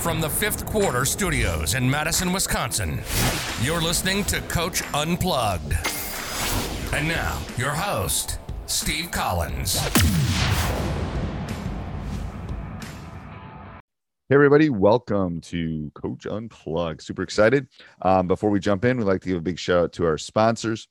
From 0.00 0.22
the 0.22 0.30
fifth 0.30 0.64
quarter 0.64 1.04
studios 1.04 1.74
in 1.74 1.88
Madison, 1.88 2.32
Wisconsin, 2.32 3.02
you're 3.60 3.82
listening 3.82 4.24
to 4.24 4.40
Coach 4.40 4.82
Unplugged. 4.94 5.74
And 6.94 7.06
now, 7.06 7.38
your 7.58 7.72
host, 7.72 8.38
Steve 8.64 9.10
Collins. 9.10 9.78
Hey, 14.30 14.36
everybody, 14.36 14.70
welcome 14.70 15.38
to 15.42 15.90
Coach 15.92 16.26
Unplugged. 16.26 17.02
Super 17.02 17.22
excited. 17.22 17.68
Um, 18.00 18.26
before 18.26 18.48
we 18.48 18.58
jump 18.58 18.86
in, 18.86 18.96
we'd 18.96 19.04
like 19.04 19.20
to 19.20 19.28
give 19.28 19.36
a 19.36 19.42
big 19.42 19.58
shout 19.58 19.84
out 19.84 19.92
to 19.92 20.06
our 20.06 20.16
sponsors. 20.16 20.88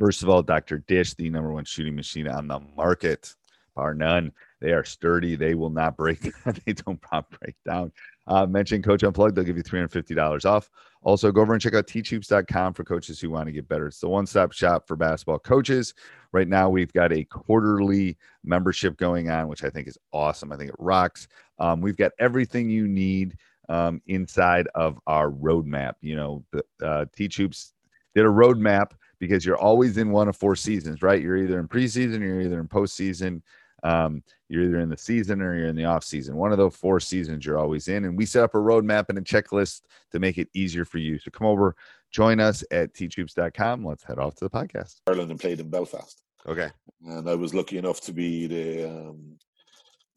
First 0.00 0.24
of 0.24 0.28
all, 0.28 0.42
Dr. 0.42 0.78
Dish, 0.78 1.14
the 1.14 1.30
number 1.30 1.52
one 1.52 1.64
shooting 1.64 1.94
machine 1.94 2.26
on 2.26 2.48
the 2.48 2.58
market, 2.76 3.36
bar 3.76 3.94
none. 3.94 4.32
They 4.60 4.72
are 4.72 4.84
sturdy. 4.84 5.36
They 5.36 5.54
will 5.54 5.70
not 5.70 5.96
break. 5.96 6.32
they 6.64 6.72
don't 6.72 7.00
pop 7.00 7.34
break 7.38 7.56
down. 7.64 7.92
Uh, 8.26 8.46
mention 8.46 8.82
Coach 8.82 9.02
Unplugged. 9.02 9.36
They'll 9.36 9.44
give 9.44 9.56
you 9.56 9.62
$350 9.62 10.44
off. 10.44 10.70
Also, 11.02 11.30
go 11.30 11.42
over 11.42 11.52
and 11.52 11.62
check 11.62 11.74
out 11.74 11.86
teachhoops.com 11.86 12.74
for 12.74 12.84
coaches 12.84 13.20
who 13.20 13.30
want 13.30 13.46
to 13.46 13.52
get 13.52 13.68
better. 13.68 13.86
It's 13.86 14.00
the 14.00 14.08
one 14.08 14.26
stop 14.26 14.52
shop 14.52 14.88
for 14.88 14.96
basketball 14.96 15.38
coaches. 15.38 15.94
Right 16.32 16.48
now, 16.48 16.68
we've 16.68 16.92
got 16.92 17.12
a 17.12 17.24
quarterly 17.24 18.16
membership 18.44 18.96
going 18.96 19.30
on, 19.30 19.48
which 19.48 19.62
I 19.62 19.70
think 19.70 19.88
is 19.88 19.98
awesome. 20.12 20.52
I 20.52 20.56
think 20.56 20.70
it 20.70 20.76
rocks. 20.78 21.28
Um, 21.58 21.80
we've 21.80 21.96
got 21.96 22.12
everything 22.18 22.68
you 22.68 22.88
need 22.88 23.36
um, 23.68 24.00
inside 24.06 24.68
of 24.74 24.98
our 25.06 25.30
roadmap. 25.30 25.94
You 26.00 26.16
know, 26.16 26.44
the 26.52 26.64
uh, 26.84 27.04
Teach 27.14 27.36
did 27.36 28.24
a 28.24 28.28
roadmap 28.28 28.92
because 29.18 29.44
you're 29.44 29.58
always 29.58 29.96
in 29.96 30.10
one 30.10 30.28
of 30.28 30.36
four 30.36 30.56
seasons, 30.56 31.02
right? 31.02 31.22
You're 31.22 31.36
either 31.36 31.58
in 31.58 31.68
preseason, 31.68 32.20
you're 32.20 32.40
either 32.40 32.60
in 32.60 32.68
postseason, 32.68 33.42
um, 33.86 34.22
you're 34.48 34.64
either 34.64 34.80
in 34.80 34.88
the 34.88 34.96
season 34.96 35.40
or 35.40 35.56
you're 35.56 35.68
in 35.68 35.76
the 35.76 35.84
off 35.84 36.02
season. 36.04 36.36
One 36.36 36.50
of 36.52 36.58
those 36.58 36.74
four 36.74 36.98
seasons 36.98 37.46
you're 37.46 37.58
always 37.58 37.88
in. 37.88 38.04
And 38.04 38.16
we 38.16 38.26
set 38.26 38.42
up 38.42 38.54
a 38.54 38.58
roadmap 38.58 39.08
and 39.08 39.18
a 39.18 39.22
checklist 39.22 39.82
to 40.12 40.18
make 40.18 40.38
it 40.38 40.48
easier 40.54 40.84
for 40.84 40.98
you. 40.98 41.18
So 41.18 41.30
come 41.30 41.46
over, 41.46 41.76
join 42.10 42.40
us 42.40 42.64
at 42.70 42.92
teachhoops.com. 42.94 43.84
Let's 43.84 44.02
head 44.02 44.18
off 44.18 44.34
to 44.36 44.44
the 44.44 44.50
podcast. 44.50 44.96
Ireland 45.06 45.30
and 45.30 45.40
played 45.40 45.60
in 45.60 45.70
Belfast. 45.70 46.20
Okay. 46.48 46.70
And 47.04 47.28
I 47.28 47.34
was 47.34 47.54
lucky 47.54 47.78
enough 47.78 48.00
to 48.02 48.12
be 48.12 48.46
the 48.46 48.88
um, 48.88 49.38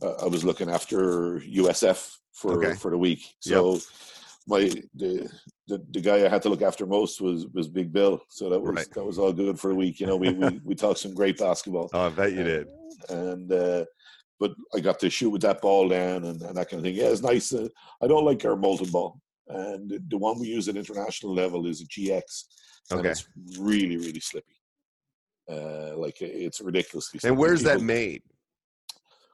uh, 0.02 0.14
I 0.24 0.28
was 0.28 0.44
looking 0.44 0.70
after 0.70 1.40
USF 1.40 2.16
for 2.34 2.64
Okay. 2.64 2.76
for 2.76 2.90
the 2.92 2.98
week. 2.98 3.22
So 3.40 3.80
my 4.50 4.62
the, 4.96 5.30
the 5.68 5.78
the 5.92 6.02
guy 6.02 6.26
I 6.26 6.30
had 6.30 6.42
to 6.42 6.50
look 6.50 6.62
after 6.64 6.86
most 6.86 7.22
was 7.22 7.48
was 7.54 7.68
Big 7.68 7.94
Bill. 7.94 8.20
So 8.30 8.50
that 8.50 8.60
was 8.60 8.76
Right. 8.76 8.88
that 8.96 9.06
was 9.06 9.20
all 9.20 9.32
good 9.32 9.60
for 9.60 9.72
a 9.72 9.76
week. 9.76 10.00
You 10.00 10.08
know, 10.08 10.18
we 10.18 10.32
we, 10.34 10.60
we 10.66 10.76
talked 10.76 11.00
some 11.00 11.14
great 11.14 11.38
basketball. 11.38 11.90
Oh, 11.94 12.08
I 12.08 12.10
bet 12.10 12.34
you 12.34 12.44
did. 12.44 12.68
And 13.10 13.52
uh, 13.52 13.86
but 14.40 14.52
I 14.76 14.80
got 14.80 15.00
to 15.00 15.10
shoot 15.10 15.30
with 15.30 15.42
that 15.44 15.62
ball 15.62 15.88
down 15.90 16.26
and, 16.26 16.42
and 16.42 16.56
that 16.58 16.70
kind 16.70 16.80
of 16.80 16.84
thing. 16.86 16.96
Yeah, 16.96 17.10
it's 17.14 17.22
nice. 17.22 17.54
Uh, 17.54 17.68
I 18.02 18.08
don't 18.08 18.26
like 18.26 18.44
our 18.46 18.56
molten 18.56 18.90
ball. 18.92 19.20
And 19.48 19.90
the- 19.90 20.04
the 20.10 20.18
one 20.18 20.40
we 20.40 20.48
use 20.48 20.68
at 20.70 20.76
international 20.78 21.34
level 21.34 21.66
is 21.68 21.82
a 21.82 21.86
GX. 21.86 22.24
And 22.92 23.06
it's 23.06 23.28
really, 23.60 23.98
really 23.98 24.20
slippy. 24.20 24.56
Uh, 25.52 25.96
like 25.98 26.22
it's 26.22 26.62
ridiculously 26.62 27.20
slippy. 27.20 27.32
And 27.32 27.38
where's 27.38 27.64
that 27.64 27.82
made? 27.82 28.22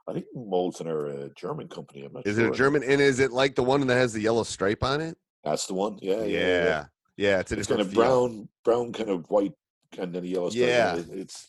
I 0.07 0.13
think 0.13 0.25
Molten 0.35 0.87
are 0.87 1.05
a 1.07 1.29
German 1.33 1.67
company. 1.67 2.05
I'm 2.05 2.13
not 2.13 2.27
Is 2.27 2.35
sure. 2.37 2.45
it 2.47 2.51
a 2.53 2.55
German? 2.55 2.83
And 2.83 3.01
is 3.01 3.19
it 3.19 3.31
like 3.31 3.55
the 3.55 3.63
one 3.63 3.85
that 3.87 3.95
has 3.95 4.13
the 4.13 4.21
yellow 4.21 4.43
stripe 4.43 4.83
on 4.83 5.01
it? 5.01 5.17
That's 5.43 5.65
the 5.65 5.73
one. 5.73 5.97
Yeah, 6.01 6.23
yeah. 6.23 6.23
Yeah. 6.25 6.63
yeah. 6.65 6.85
Yeah, 7.17 7.39
it's 7.39 7.51
It's 7.53 7.67
kind 7.67 7.79
of 7.81 7.93
brown, 7.93 8.49
brown, 8.63 8.91
kind 8.91 9.09
of 9.09 9.25
white, 9.29 9.53
and 9.97 10.13
then 10.13 10.23
a 10.23 10.27
yellow. 10.27 10.49
stripe. 10.49 10.67
Yeah. 10.67 10.95
It- 10.97 11.09
it's 11.11 11.47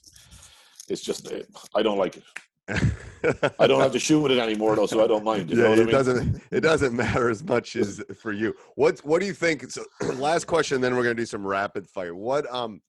it's 0.88 1.02
just 1.02 1.30
uh, 1.32 1.40
I 1.74 1.82
don't 1.82 1.98
like 1.98 2.16
it. 2.16 2.22
I 3.58 3.66
don't 3.66 3.80
have 3.80 3.92
to 3.92 3.98
shoot 3.98 4.20
with 4.20 4.30
it 4.32 4.38
anymore 4.38 4.76
though, 4.76 4.86
so 4.86 5.02
I 5.02 5.08
don't 5.08 5.24
mind. 5.24 5.50
You 5.50 5.56
know 5.56 5.62
yeah, 5.64 5.68
what 5.70 5.78
I 5.78 5.82
it 5.82 5.84
mean? 5.86 5.94
doesn't. 5.94 6.42
It 6.52 6.60
doesn't 6.60 6.94
matter 6.96 7.28
as 7.28 7.42
much 7.42 7.74
as 7.76 8.02
for 8.20 8.32
you. 8.32 8.54
What 8.76 9.00
What 9.00 9.20
do 9.20 9.26
you 9.26 9.32
think? 9.34 9.68
So, 9.70 9.84
last 10.14 10.46
question, 10.46 10.80
then 10.80 10.94
we're 10.96 11.02
gonna 11.02 11.14
do 11.16 11.26
some 11.26 11.44
rapid 11.46 11.88
fire. 11.88 12.14
What 12.14 12.46
um, 12.54 12.80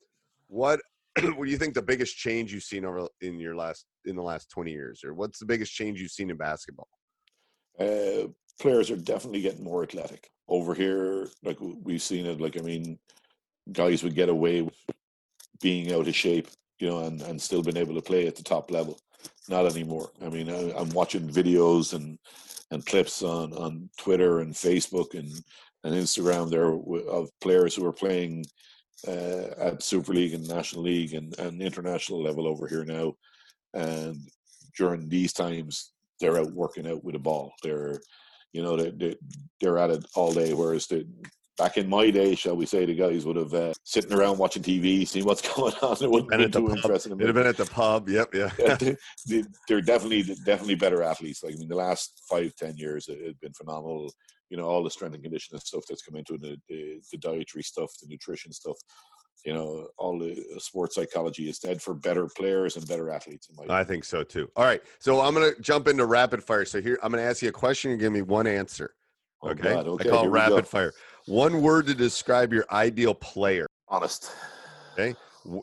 what 0.47 0.79
what 1.35 1.45
do 1.45 1.51
you 1.51 1.57
think 1.57 1.73
the 1.73 1.81
biggest 1.81 2.15
change 2.17 2.53
you've 2.53 2.63
seen 2.63 2.85
over 2.85 3.07
in 3.21 3.39
your 3.39 3.55
last 3.55 3.85
in 4.05 4.15
the 4.15 4.21
last 4.21 4.49
twenty 4.49 4.71
years, 4.71 5.03
or 5.03 5.13
what's 5.13 5.39
the 5.39 5.45
biggest 5.45 5.73
change 5.73 5.99
you've 5.99 6.11
seen 6.11 6.29
in 6.29 6.37
basketball? 6.37 6.87
uh, 7.79 8.27
players 8.59 8.89
are 8.91 8.97
definitely 8.97 9.41
getting 9.41 9.63
more 9.63 9.83
athletic 9.83 10.29
over 10.47 10.73
here. 10.73 11.27
Like 11.43 11.57
we've 11.59 12.01
seen 12.01 12.25
it. 12.25 12.41
Like 12.41 12.57
I 12.57 12.61
mean, 12.61 12.97
guys 13.71 14.03
would 14.03 14.15
get 14.15 14.29
away 14.29 14.61
with 14.61 14.75
being 15.61 15.93
out 15.93 16.07
of 16.07 16.15
shape, 16.15 16.47
you 16.79 16.89
know, 16.89 17.05
and, 17.05 17.21
and 17.21 17.41
still 17.41 17.61
being 17.61 17.77
able 17.77 17.95
to 17.95 18.01
play 18.01 18.27
at 18.27 18.35
the 18.35 18.43
top 18.43 18.71
level. 18.71 18.99
Not 19.49 19.65
anymore. 19.65 20.09
I 20.23 20.29
mean, 20.29 20.49
I, 20.49 20.73
I'm 20.77 20.89
watching 20.89 21.29
videos 21.29 21.93
and 21.93 22.17
and 22.71 22.85
clips 22.85 23.21
on 23.23 23.53
on 23.53 23.89
Twitter 23.97 24.39
and 24.39 24.53
Facebook 24.53 25.17
and 25.17 25.31
and 25.83 25.93
Instagram 25.93 26.49
there 26.49 26.73
of 27.09 27.29
players 27.39 27.75
who 27.75 27.85
are 27.85 27.93
playing 27.93 28.45
uh, 29.07 29.53
at 29.59 29.83
Super 29.83 30.13
League 30.13 30.33
and 30.33 30.47
National 30.47 30.83
League 30.83 31.13
and, 31.13 31.37
and 31.39 31.61
international 31.61 32.21
level 32.23 32.47
over 32.47 32.67
here 32.67 32.85
now. 32.85 33.13
And 33.73 34.17
during 34.77 35.07
these 35.09 35.33
times, 35.33 35.91
they're 36.19 36.39
out 36.39 36.51
working 36.53 36.87
out 36.87 37.03
with 37.03 37.15
a 37.15 37.19
ball. 37.19 37.51
They're, 37.61 37.99
you 38.53 38.63
know, 38.63 38.75
they, 38.75 38.91
they, 38.91 39.15
they're 39.61 39.77
at 39.77 39.91
it 39.91 40.05
all 40.15 40.33
day. 40.33 40.53
Whereas 40.53 40.87
the, 40.87 41.07
back 41.59 41.77
in 41.77 41.87
my 41.89 42.09
day, 42.09 42.33
shall 42.35 42.55
we 42.55 42.65
say, 42.65 42.85
the 42.85 42.95
guys 42.95 43.25
would 43.25 43.35
have 43.35 43.53
uh, 43.53 43.73
sitting 43.83 44.13
around 44.13 44.37
watching 44.39 44.63
TV, 44.63 45.07
seeing 45.07 45.25
what's 45.25 45.41
going 45.55 45.73
on. 45.81 45.97
It 46.01 46.09
wouldn't 46.09 46.29
Been 46.29 46.39
be 46.39 46.45
the 46.47 46.59
too 46.59 46.67
pub. 46.67 46.77
interesting. 46.77 47.11
It'd 47.13 47.27
have 47.27 47.35
been 47.35 47.47
at 47.47 47.57
the 47.57 47.65
pub. 47.65 48.09
Yep. 48.09 48.33
Yeah. 48.33 48.77
They- 49.27 49.43
they're 49.67 49.81
definitely 49.81 50.23
definitely 50.45 50.75
better 50.75 51.03
athletes. 51.03 51.43
Like 51.43 51.53
I 51.53 51.57
mean, 51.57 51.67
the 51.67 51.75
last 51.75 52.23
five 52.29 52.55
ten 52.55 52.75
years, 52.77 53.07
it, 53.09 53.19
it's 53.21 53.39
been 53.39 53.53
phenomenal. 53.53 54.11
You 54.49 54.57
know, 54.57 54.65
all 54.65 54.83
the 54.83 54.89
strength 54.89 55.13
and 55.15 55.23
conditioning 55.23 55.59
stuff 55.59 55.83
that's 55.87 56.01
come 56.01 56.15
into 56.15 56.37
the, 56.37 56.57
the 56.69 57.01
the 57.11 57.17
dietary 57.17 57.63
stuff, 57.63 57.91
the 58.01 58.07
nutrition 58.07 58.51
stuff. 58.51 58.77
You 59.45 59.53
know, 59.53 59.87
all 59.97 60.17
the 60.17 60.31
uh, 60.55 60.59
sports 60.59 60.95
psychology 60.95 61.47
is 61.47 61.59
dead 61.59 61.81
for 61.81 61.93
better 61.93 62.27
players 62.27 62.75
and 62.75 62.87
better 62.87 63.09
athletes. 63.09 63.49
In 63.49 63.55
my 63.67 63.79
I 63.79 63.83
think 63.83 64.03
so 64.03 64.23
too. 64.23 64.49
All 64.55 64.65
right, 64.65 64.81
so 64.99 65.21
I'm 65.21 65.33
gonna 65.33 65.51
jump 65.61 65.87
into 65.87 66.05
rapid 66.05 66.43
fire. 66.43 66.65
So 66.65 66.81
here, 66.81 66.97
I'm 67.03 67.11
gonna 67.11 67.23
ask 67.23 67.41
you 67.41 67.49
a 67.49 67.53
question 67.53 67.91
and 67.91 67.99
give 67.99 68.11
me 68.11 68.21
one 68.21 68.47
answer. 68.47 68.95
Oh, 69.41 69.49
Okay, 69.49 69.71
I 69.71 69.83
call 69.83 69.99
it 69.99 70.05
we 70.05 70.11
go. 70.11 70.27
rapid 70.27 70.67
fire. 70.67 70.93
One 71.27 71.61
word 71.61 71.85
to 71.87 71.93
describe 71.93 72.51
your 72.51 72.65
ideal 72.71 73.13
player. 73.13 73.67
Honest. 73.89 74.31
Okay. 74.93 75.15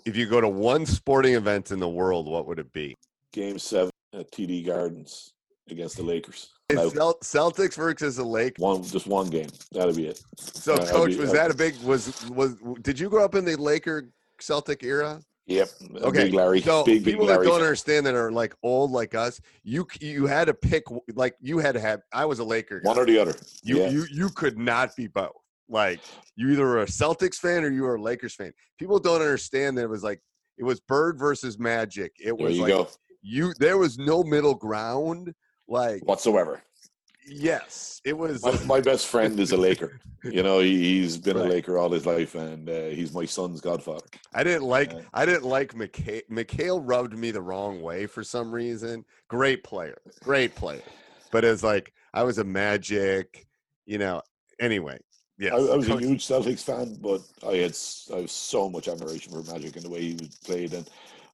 If 0.04 0.16
you 0.16 0.26
go 0.26 0.40
to 0.40 0.48
one 0.48 0.86
sporting 0.86 1.34
event 1.34 1.70
in 1.70 1.80
the 1.80 1.88
world, 1.88 2.26
what 2.26 2.46
would 2.46 2.58
it 2.58 2.72
be? 2.72 2.94
Game 3.32 3.58
seven 3.58 3.90
at 4.14 4.30
TD 4.30 4.64
Gardens 4.64 5.33
against 5.70 5.96
the 5.96 6.02
Lakers. 6.02 6.50
Is 6.68 6.76
Now, 6.76 6.88
Cel- 6.88 7.18
Celtics 7.52 7.74
versus 7.74 8.16
the 8.16 8.24
Lake. 8.24 8.56
one 8.58 8.82
just 8.82 9.06
one 9.06 9.28
game. 9.28 9.48
That'll 9.72 9.94
be 9.94 10.06
it. 10.06 10.22
So, 10.38 10.76
coach, 10.78 11.10
be- 11.10 11.16
was 11.16 11.32
that 11.32 11.50
a 11.50 11.54
big? 11.54 11.80
Was 11.82 12.28
was? 12.30 12.56
Did 12.82 12.98
you 12.98 13.08
grow 13.08 13.24
up 13.24 13.34
in 13.34 13.44
the 13.44 13.56
Laker 13.56 14.10
Celtic 14.40 14.82
era? 14.82 15.20
Yep. 15.46 15.68
Okay, 15.96 16.24
Big 16.24 16.34
Larry. 16.34 16.62
So 16.62 16.84
big 16.84 17.04
big 17.04 17.12
people 17.14 17.26
that 17.26 17.42
don't 17.42 17.60
understand 17.60 18.06
that 18.06 18.14
are 18.14 18.32
like 18.32 18.54
old 18.62 18.92
like 18.92 19.14
us, 19.14 19.40
you 19.62 19.86
you 20.00 20.26
had 20.26 20.46
to 20.46 20.54
pick 20.54 20.84
like 21.14 21.34
you 21.40 21.58
had 21.58 21.74
to 21.74 21.80
have. 21.80 22.00
I 22.14 22.24
was 22.24 22.38
a 22.38 22.44
Laker. 22.44 22.80
guy. 22.80 22.88
One 22.88 22.98
or 22.98 23.04
the 23.04 23.18
other. 23.18 23.34
You 23.62 23.80
yeah. 23.80 23.88
you 23.90 24.06
you 24.10 24.30
could 24.30 24.58
not 24.58 24.96
be 24.96 25.06
both. 25.06 25.32
Like 25.68 26.00
you 26.36 26.50
either 26.50 26.64
were 26.64 26.82
a 26.82 26.86
Celtics 26.86 27.36
fan 27.36 27.62
or 27.62 27.70
you 27.70 27.82
were 27.82 27.96
a 27.96 28.00
Lakers 28.00 28.34
fan. 28.34 28.52
People 28.78 28.98
don't 28.98 29.20
understand 29.20 29.76
that 29.76 29.82
it 29.82 29.90
was 29.90 30.02
like 30.02 30.20
it 30.56 30.64
was 30.64 30.80
Bird 30.80 31.18
versus 31.18 31.58
Magic. 31.58 32.12
It 32.18 32.36
was 32.36 32.58
like 32.58 32.68
go. 32.68 32.88
you 33.20 33.52
there 33.58 33.76
was 33.76 33.98
no 33.98 34.22
middle 34.22 34.54
ground. 34.54 35.34
Like 35.68 36.02
Whatsoever. 36.04 36.62
yes, 37.26 38.00
it 38.04 38.16
was. 38.16 38.42
My, 38.42 38.64
my 38.64 38.80
best 38.80 39.06
friend 39.06 39.38
is 39.40 39.52
a 39.52 39.56
Laker. 39.56 40.00
You 40.22 40.42
know, 40.42 40.60
he, 40.60 41.00
he's 41.00 41.16
been 41.18 41.36
Right. 41.36 41.46
a 41.46 41.48
Laker 41.48 41.78
all 41.78 41.90
his 41.90 42.06
life, 42.06 42.34
and 42.34 42.68
uh, 42.68 42.86
he's 42.88 43.12
my 43.12 43.24
son's 43.26 43.60
godfather. 43.60 44.06
I 44.32 44.42
didn't 44.42 44.64
like 44.64 44.92
Yeah. 44.92 45.00
I 45.12 45.26
didn't 45.26 45.44
like 45.44 45.74
McHale. 45.74 46.22
McHale 46.30 46.80
rubbed 46.82 47.16
me 47.16 47.30
the 47.30 47.42
wrong 47.42 47.82
way 47.82 48.06
for 48.06 48.22
some 48.24 48.50
reason. 48.52 49.04
Great 49.28 49.64
player, 49.64 49.96
great 50.22 50.54
player, 50.54 50.82
but 51.30 51.44
it's 51.44 51.62
like 51.62 51.92
I 52.12 52.22
was 52.22 52.38
a 52.38 52.44
Magic. 52.44 53.46
You 53.86 53.98
know. 53.98 54.22
Anyway, 54.60 54.98
yeah, 55.38 55.52
I, 55.54 55.56
I 55.58 55.76
was 55.76 55.88
a 55.88 55.98
huge 55.98 56.24
Celtics 56.26 56.62
fan, 56.62 56.96
but 57.00 57.20
I 57.46 57.56
had 57.56 57.76
I 58.14 58.20
have 58.20 58.30
so 58.30 58.70
much 58.70 58.86
admiration 58.88 59.32
for 59.32 59.42
Magic 59.52 59.76
and 59.76 59.84
the 59.84 59.90
way 59.90 60.00
he 60.00 60.30
played, 60.44 60.72
and 60.72 60.88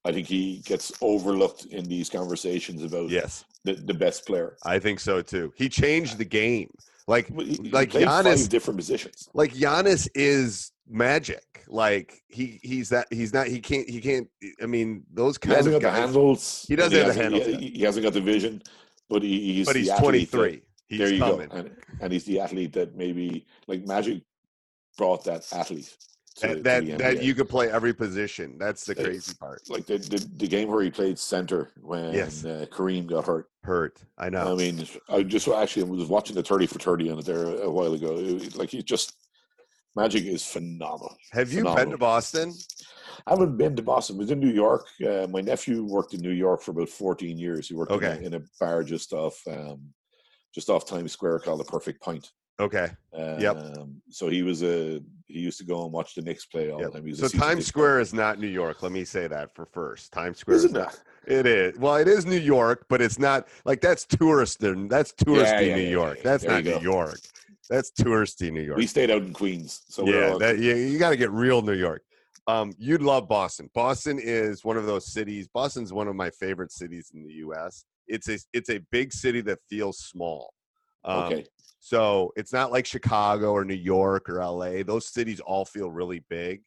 I 0.05 0.13
think 0.13 0.27
he 0.27 0.59
gets 0.65 0.93
overlooked 1.03 1.67
in 1.67 1.85
these 1.85 2.09
conversations 2.09 2.83
about 2.83 3.11
Yes, 3.11 3.45
the, 3.65 3.75
the 3.75 3.95
best 3.95 4.27
player. 4.27 4.57
I 4.65 4.79
think 4.79 4.99
so 5.01 5.21
too. 5.23 5.53
He 5.57 5.69
changed 5.69 6.17
the 6.19 6.25
game. 6.25 6.71
Like 7.07 7.29
he- 7.39 7.55
he 7.63 7.71
like 7.71 7.91
Giannis 7.91 8.49
different 8.49 8.79
positions. 8.79 9.29
like 9.35 9.53
Giannis 9.53 10.09
is 10.15 10.73
magic. 10.89 11.65
Like 11.69 12.23
he 12.29 12.59
he's 12.63 12.89
that 12.91 13.07
he's 13.11 13.33
not 13.35 13.47
he 13.49 13.61
can't 13.61 13.89
he 13.89 14.01
can't 14.01 14.29
I 14.63 14.67
mean 14.67 15.05
those 15.13 15.37
He 15.37 15.49
kind 15.51 15.67
of 15.67 15.83
guys, 15.83 15.99
handles. 15.99 16.65
He 16.69 16.77
doesn't 16.77 16.97
and 16.99 17.07
have 17.07 17.15
the 17.17 17.23
handles 17.23 17.47
He, 17.47 17.71
he 17.71 17.83
hasn't 17.83 18.05
got 18.05 18.13
the 18.15 18.21
vision, 18.21 18.63
but 19.09 19.23
he, 19.23 19.55
he's 19.55 19.67
but 19.67 19.77
he's 19.77 19.91
23. 19.93 20.63
He's 20.89 20.99
there 20.99 21.13
you 21.13 21.19
coming. 21.21 21.49
go, 21.49 21.57
and, 21.57 21.71
and 22.01 22.13
he's 22.13 22.25
the 22.25 22.41
athlete 22.41 22.73
that 22.73 22.97
maybe 22.97 23.47
like 23.69 23.87
Magic 23.87 24.23
brought 24.97 25.25
that 25.25 25.47
athlete. 25.53 25.97
To, 26.41 26.49
to 26.57 26.63
That 26.63 26.85
the 26.85 26.91
that, 26.93 26.99
that 26.99 27.23
you 27.23 27.35
could 27.35 27.49
play 27.49 27.71
every 27.71 27.93
position. 27.93 28.57
That's 28.59 28.85
the 28.85 28.93
It's 28.93 29.03
crazy 29.03 29.35
part. 29.39 29.63
like 29.69 29.87
the, 29.87 29.99
the 29.99 30.27
the 30.37 30.49
game 30.49 30.69
where 30.69 30.83
he 30.83 30.91
played 30.91 31.19
center 31.19 31.73
when 31.83 32.13
Yes. 32.15 32.45
uh, 32.45 32.67
Kareem 32.71 33.07
got 33.07 33.27
hurt. 33.27 33.49
Hurt. 33.63 33.99
I 34.17 34.31
know. 34.31 34.53
I 34.53 34.55
mean, 34.57 34.87
I 35.11 35.23
just 35.23 35.47
actually 35.49 35.85
was 35.85 36.09
watching 36.09 36.35
the 36.37 36.43
thirty 36.43 36.67
for 36.67 36.79
thirty 36.79 37.11
on 37.11 37.19
it 37.19 37.27
there 37.27 37.45
a 37.63 37.71
while 37.71 37.93
ago. 37.93 38.17
It- 38.17 38.57
like 38.57 38.71
he 38.71 38.83
just 38.83 39.15
Magic 39.97 40.25
is 40.25 40.45
phenomenal. 40.47 41.17
Have 41.33 41.53
you 41.53 41.65
been 41.65 41.91
to 41.91 41.99
Boston? 41.99 42.55
I 43.27 43.31
haven't 43.33 43.57
been 43.59 43.75
to 43.77 43.83
Boston. 43.83 44.17
I 44.17 44.19
was 44.21 44.31
in 44.31 44.39
New 44.41 44.51
York. 44.53 44.87
Uh, 45.07 45.27
my 45.29 45.41
nephew 45.41 45.83
worked 45.85 46.15
in 46.15 46.21
New 46.21 46.31
York 46.31 46.63
for 46.63 46.71
about 46.71 46.89
14 46.89 47.37
years. 47.37 47.69
He 47.69 47.75
worked 47.75 47.91
in, 47.93 47.99
Okay. 47.99 48.23
a, 48.23 48.27
in 48.27 48.35
a 48.35 48.41
bar 48.61 48.83
just 48.85 49.13
off, 49.13 49.43
um, 49.49 49.81
just 50.55 50.71
off 50.71 50.87
Times 50.87 51.11
Square 51.13 51.41
called 51.41 51.59
the 51.61 51.65
Perfect 51.65 52.01
Pint. 52.01 52.31
Okay. 52.61 52.89
Um, 53.15 53.41
Yep. 53.41 53.57
So 54.11 54.29
he 54.29 54.43
was 54.43 54.63
a 54.63 55.01
he 55.27 55.39
used 55.41 55.59
to 55.59 55.65
go 55.65 55.85
and 55.85 55.93
watch 55.93 56.15
the 56.17 56.23
Knicks 56.23 56.45
play 56.47 56.71
all 56.71 56.81
Yep. 56.81 56.89
the 56.91 56.99
time. 56.99 57.05
He 57.05 57.11
was 57.13 57.23
a 57.23 57.29
So 57.29 57.39
Times 57.39 57.67
Square 57.67 57.89
holder. 57.91 58.01
is 58.01 58.13
not 58.15 58.39
New 58.41 58.49
York. 58.49 58.83
Let 58.83 58.91
me 58.93 59.05
say 59.05 59.27
that 59.29 59.55
for 59.55 59.65
first. 59.67 60.13
Times 60.13 60.39
Square 60.39 60.57
Isn't 60.57 60.71
is 60.71 60.75
not. 60.75 60.93
that? 61.27 61.33
It 61.33 61.47
is. 61.47 61.79
Well, 61.79 61.97
it 61.97 62.09
is 62.09 62.27
New 62.27 62.39
York, 62.39 62.87
but 62.89 63.01
it's 63.01 63.19
not 63.19 63.47
like 63.65 63.81
that's 63.81 64.05
tourist. 64.05 64.61
That's 64.61 65.13
touristy 65.13 65.69
yeah, 65.69 65.75
New 65.77 65.83
yeah, 65.83 65.89
York. 65.89 66.17
yeah. 66.19 66.23
That's 66.25 66.45
There 66.45 66.53
not 66.63 66.65
New. 66.65 66.81
York. 66.81 67.19
That's 67.69 67.93
touristy 67.93 68.51
New 68.51 68.63
York. 68.63 68.79
We 68.79 68.87
stayed 68.87 69.11
out 69.11 69.23
in 69.23 69.33
Queens, 69.33 69.83
so 69.89 70.05
we're 70.05 70.31
yeah, 70.33 70.39
that, 70.39 70.59
yeah, 70.59 70.75
you 70.75 70.99
got 70.99 71.11
to 71.11 71.17
get 71.17 71.31
real 71.31 71.63
New 71.63 71.75
York. 71.75 72.03
Um, 72.49 72.73
you'd 72.79 73.03
love 73.03 73.29
Boston. 73.29 73.71
Boston 73.75 74.19
is 74.21 74.65
one 74.65 74.77
of 74.77 74.87
those 74.87 75.13
cities. 75.13 75.47
Boston's 75.47 75.93
one 75.93 76.09
of 76.09 76.17
my 76.17 76.31
favorite 76.31 76.73
cities 76.73 77.13
in 77.15 77.23
the 77.23 77.35
U.S. 77.35 77.85
It's 78.09 78.29
a 78.29 78.39
it's 78.53 78.71
a 78.71 78.81
big 78.91 79.13
city 79.13 79.41
that 79.43 79.59
feels 79.69 79.99
small. 80.01 80.53
Um, 81.05 81.19
okay. 81.33 81.47
So 81.81 82.31
it's 82.37 82.53
not 82.53 82.71
like 82.71 82.87
Chicago 82.87 83.53
or 83.53 83.65
New 83.65 83.75
York 83.75 84.29
or 84.29 84.45
LA. 84.45 84.83
Those 84.85 85.09
cities 85.09 85.41
all 85.41 85.65
feel 85.65 85.91
really 85.91 86.23
big. 86.29 86.61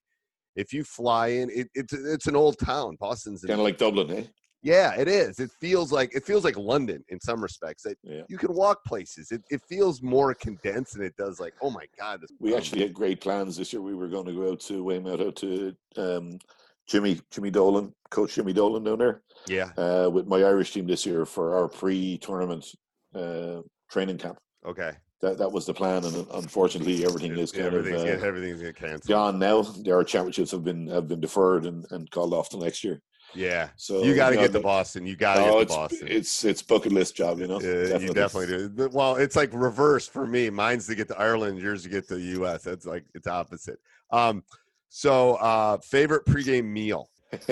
If 0.55 0.73
you 0.73 0.83
fly 0.83 1.27
in, 1.27 1.49
it, 1.53 1.67
it's 1.75 1.93
it's 1.93 2.27
an 2.27 2.35
old 2.35 2.57
town. 2.59 2.97
Boston's 2.99 3.41
Kind 3.41 3.59
of 3.59 3.63
like 3.63 3.77
Dublin, 3.77 4.09
eh? 4.11 4.23
yeah, 4.63 4.93
it 4.95 5.07
is. 5.07 5.39
It 5.39 5.51
feels 5.59 5.91
like 5.91 6.15
it 6.15 6.23
feels 6.23 6.43
like 6.43 6.57
London 6.57 7.03
in 7.09 7.19
some 7.19 7.41
respects. 7.41 7.83
That 7.83 7.97
Yeah. 8.03 8.21
you 8.27 8.37
can 8.37 8.53
walk 8.53 8.83
places. 8.85 9.31
It, 9.31 9.41
it 9.49 9.61
feels 9.69 10.01
more 10.01 10.33
condensed 10.33 10.93
than 10.93 11.03
it 11.03 11.15
does 11.17 11.39
like, 11.39 11.53
oh 11.61 11.69
my 11.69 11.85
god, 11.99 12.21
this 12.21 12.29
We 12.39 12.55
actually 12.55 12.81
had 12.81 12.93
great 12.93 13.21
plans 13.21 13.57
this 13.57 13.71
year. 13.73 13.81
We 13.81 13.95
were 13.95 14.07
going 14.07 14.25
to 14.25 14.33
go 14.33 14.51
out 14.51 14.59
to 14.61 14.83
Weymouth, 14.83 15.21
out 15.21 15.35
to 15.37 15.75
um, 15.97 16.37
Jimmy 16.87 17.19
Jimmy 17.31 17.51
Dolan, 17.51 17.93
Coach 18.09 18.35
Jimmy 18.35 18.53
Dolan 18.53 18.83
down 18.83 18.99
there. 18.99 19.21
yeah. 19.47 19.69
uh, 19.77 20.09
with 20.11 20.27
my 20.27 20.37
Irish 20.37 20.71
team 20.73 20.87
this 20.87 21.05
year 21.05 21.25
for 21.25 21.55
our 21.55 21.67
pre-tournament 21.67 22.65
uh, 23.15 23.61
training 23.91 24.17
camp. 24.17 24.37
Okay. 24.65 24.91
That 25.23 25.37
that 25.37 25.49
was 25.49 25.65
the 25.65 25.73
plan, 25.73 26.03
and 26.03 26.27
unfortunately, 26.33 27.05
everything 27.05 27.31
is 27.37 27.53
kind 27.53 27.67
everything's 27.67 28.01
of 28.01 28.07
get, 28.07 28.21
uh, 28.21 28.27
everything's 28.27 28.61
get 28.61 28.75
canceled. 28.75 29.07
gone 29.07 29.39
now. 29.39 29.65
Our 29.89 30.03
championships 30.03 30.51
have 30.51 30.65
been 30.65 30.87
have 30.87 31.07
been 31.07 31.21
deferred 31.21 31.65
and, 31.65 31.85
and 31.91 32.11
called 32.11 32.33
off 32.33 32.49
to 32.49 32.57
next 32.57 32.83
year. 32.83 33.01
Yeah. 33.33 33.69
So 33.77 34.03
you 34.03 34.15
got 34.15 34.31
to 34.31 34.35
know, 34.35 34.41
get 34.41 34.51
to 34.51 34.59
Boston. 34.59 35.05
You 35.05 35.15
got 35.15 35.35
to 35.35 35.39
no, 35.39 35.45
get 35.45 35.53
to 35.53 35.61
it's, 35.61 35.75
Boston. 35.75 36.07
it's 36.11 36.43
it's 36.43 36.61
bucket 36.61 36.91
list 36.91 37.15
job, 37.15 37.39
you 37.39 37.47
know. 37.47 37.61
Yeah, 37.61 37.99
you 37.99 38.13
definitely 38.13 38.67
do. 38.67 38.89
Well, 38.91 39.15
it's 39.15 39.37
like 39.37 39.49
reverse 39.53 40.09
for 40.09 40.27
me. 40.27 40.49
Mine's 40.49 40.87
to 40.87 40.95
get 40.95 41.07
to 41.07 41.17
Ireland, 41.17 41.57
yours 41.57 41.83
to 41.83 41.89
get 41.89 42.05
to 42.09 42.15
the 42.15 42.25
U.S. 42.39 42.63
That's 42.63 42.85
like 42.85 43.05
it's 43.15 43.25
opposite. 43.25 43.79
Um, 44.11 44.43
so 44.89 45.35
uh, 45.35 45.77
favorite 45.77 46.25
pregame 46.25 46.65
meal? 46.65 47.09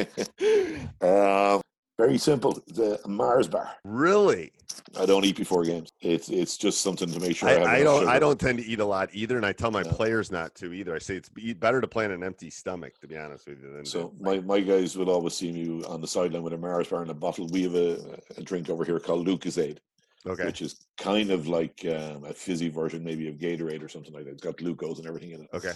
uh, 1.01 1.60
very 2.01 2.17
simple. 2.17 2.53
The 2.67 2.99
Mars 3.07 3.47
bar. 3.47 3.71
Really? 3.83 4.51
I 4.99 5.05
don't 5.05 5.23
eat 5.23 5.37
before 5.37 5.63
games. 5.63 5.91
It's 6.01 6.29
it's 6.29 6.57
just 6.57 6.81
something 6.81 7.09
to 7.11 7.19
make 7.19 7.35
sure 7.37 7.49
I, 7.49 7.51
have 7.53 7.61
I, 7.63 7.75
I 7.77 7.83
don't. 7.83 8.07
I 8.07 8.19
don't 8.19 8.39
tend 8.39 8.57
to 8.57 8.65
eat 8.65 8.79
a 8.79 8.85
lot 8.85 9.09
either, 9.13 9.37
and 9.37 9.45
I 9.45 9.53
tell 9.53 9.69
my 9.69 9.83
No. 9.83 9.91
players 9.91 10.31
not 10.31 10.55
to 10.55 10.73
either. 10.73 10.95
I 10.95 10.99
say 10.99 11.17
it's 11.17 11.29
better 11.59 11.79
to 11.79 11.87
play 11.87 12.05
on 12.05 12.11
an 12.11 12.23
empty 12.23 12.49
stomach, 12.49 12.99
to 13.01 13.07
be 13.07 13.17
honest 13.17 13.47
with 13.47 13.61
you. 13.61 13.71
Than 13.71 13.85
So 13.85 14.13
my, 14.19 14.39
my 14.39 14.59
guys 14.61 14.97
would 14.97 15.09
always 15.09 15.35
see 15.35 15.51
me 15.51 15.83
on 15.85 16.01
the 16.01 16.07
sideline 16.07 16.41
with 16.43 16.53
a 16.53 16.57
Mars 16.57 16.87
bar 16.87 17.01
and 17.03 17.11
a 17.11 17.13
bottle. 17.13 17.47
We 17.47 17.63
have 17.63 17.75
a, 17.75 18.19
a 18.37 18.41
drink 18.41 18.69
over 18.69 18.83
here 18.83 18.99
called 18.99 19.27
Lucozade, 19.27 19.77
okay, 20.25 20.45
which 20.45 20.61
is 20.61 20.87
kind 20.97 21.29
of 21.29 21.47
like 21.47 21.85
um, 21.85 22.23
a 22.25 22.33
fizzy 22.33 22.69
version, 22.69 23.03
maybe 23.03 23.27
of 23.27 23.35
Gatorade 23.35 23.83
or 23.83 23.89
something 23.89 24.13
like 24.13 24.25
that. 24.25 24.31
It's 24.31 24.43
got 24.43 24.57
glucose 24.57 24.97
and 24.97 25.07
everything 25.07 25.31
in 25.31 25.41
it. 25.41 25.49
okay, 25.53 25.73